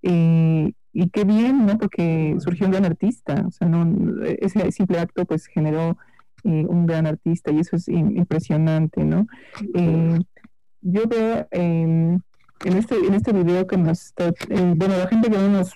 [0.02, 1.78] y qué bien, ¿no?
[1.78, 3.44] Porque surgió un gran artista.
[3.48, 5.96] O sea, no, ese simple acto pues generó
[6.44, 9.26] eh, un gran artista y eso es impresionante, ¿no?
[9.74, 10.18] Eh,
[10.82, 12.22] yo veo en
[12.64, 15.72] este, en este video que nos está, eh, bueno, la gente que no nos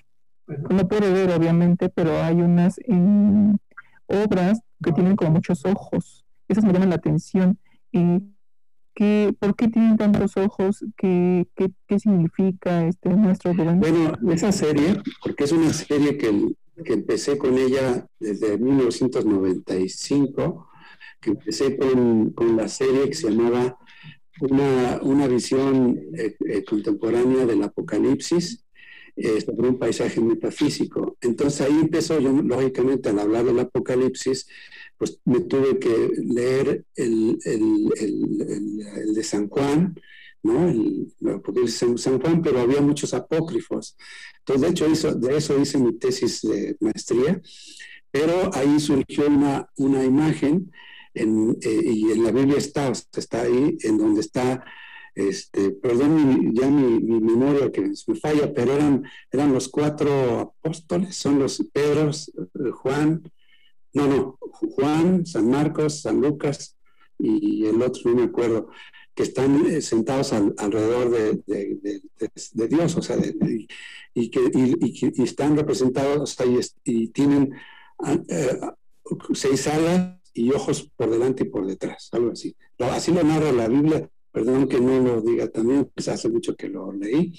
[0.47, 3.57] no puede ver obviamente, pero hay unas eh,
[4.07, 6.25] obras que tienen como muchos ojos.
[6.49, 7.59] Esas me llaman la atención.
[8.95, 10.85] ¿qué, ¿Por qué tienen tantos ojos?
[10.97, 16.93] ¿Qué, qué, qué significa este nuestro Bueno, esa serie, porque es una serie que, que
[16.93, 20.69] empecé con ella desde 1995,
[21.21, 23.79] que empecé con, con la serie que se llamaba
[24.41, 28.65] una, una visión eh, eh, contemporánea del apocalipsis
[29.17, 31.17] eh, sobre un paisaje metafísico.
[31.21, 34.49] Entonces ahí empezó, yo lógicamente al hablar del apocalipsis,
[34.99, 39.95] pues me tuve que leer el, el, el, de San Juan,
[40.45, 40.69] ¿no?
[40.69, 43.97] El, San, San Juan, pero había muchos apócrifos.
[44.41, 47.41] Entonces, de hecho, hizo, de eso hice mi tesis de maestría,
[48.11, 50.71] pero ahí surgió una, una imagen
[51.15, 54.65] en, eh, y en la Biblia está, está ahí, en donde está,
[55.15, 61.39] este, perdón ya mi, memoria que me falla, pero eran, eran los cuatro apóstoles, son
[61.39, 62.11] los Pedro,
[62.73, 63.23] Juan,
[63.95, 66.77] no, no, Juan, San Marcos, San Lucas
[67.19, 68.69] y el otro, no me acuerdo,
[69.15, 72.01] que están eh, sentados alrededor de,
[72.53, 73.17] de, Dios, o sea,
[74.15, 76.37] y, que, y, están representados
[76.85, 77.53] y, tienen
[79.35, 82.57] seis alas y ojos por delante y por detrás, algo así.
[82.79, 86.69] Así lo narra la Biblia, perdón que no lo diga también, pues hace mucho que
[86.69, 87.39] lo leí,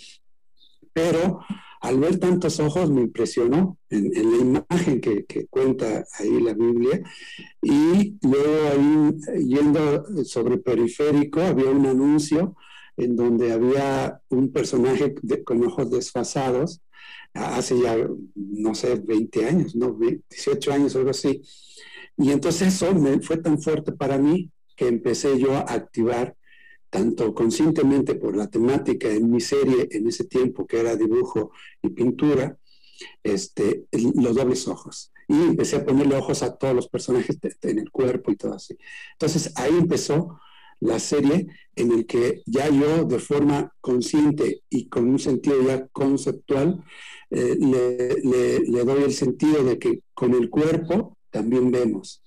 [0.93, 1.39] pero
[1.85, 7.01] al ver tantos ojos me impresionó en, la imagen que, cuenta ahí la Biblia.
[7.61, 12.55] Y luego yendo sobre periférico había un anuncio
[12.97, 16.81] en donde había un personaje con ojos desfasados
[17.33, 17.97] hace ya,
[18.35, 19.97] no sé, 20 años, no,
[20.29, 21.41] 18 años, algo así,
[22.17, 26.35] y entonces eso me, fue tan fuerte para mí que empecé yo a activar
[26.89, 31.51] tanto conscientemente por la temática en mi serie en ese tiempo que era dibujo
[31.81, 32.57] y pintura,
[33.23, 35.11] este, los dobles ojos.
[35.27, 38.77] Y empecé a ponerle ojos a todos los personajes en el cuerpo y todo así.
[39.13, 40.39] Entonces ahí empezó
[40.79, 45.87] la serie en el que ya yo de forma consciente y con un sentido ya
[45.87, 46.83] conceptual
[47.29, 52.23] eh, le, doy el sentido de que con el cuerpo también vemos,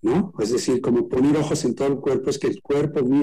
[0.00, 0.32] ¿no?
[0.38, 3.22] Es decir, como poner ojos en todo el cuerpo es que el cuerpo mismo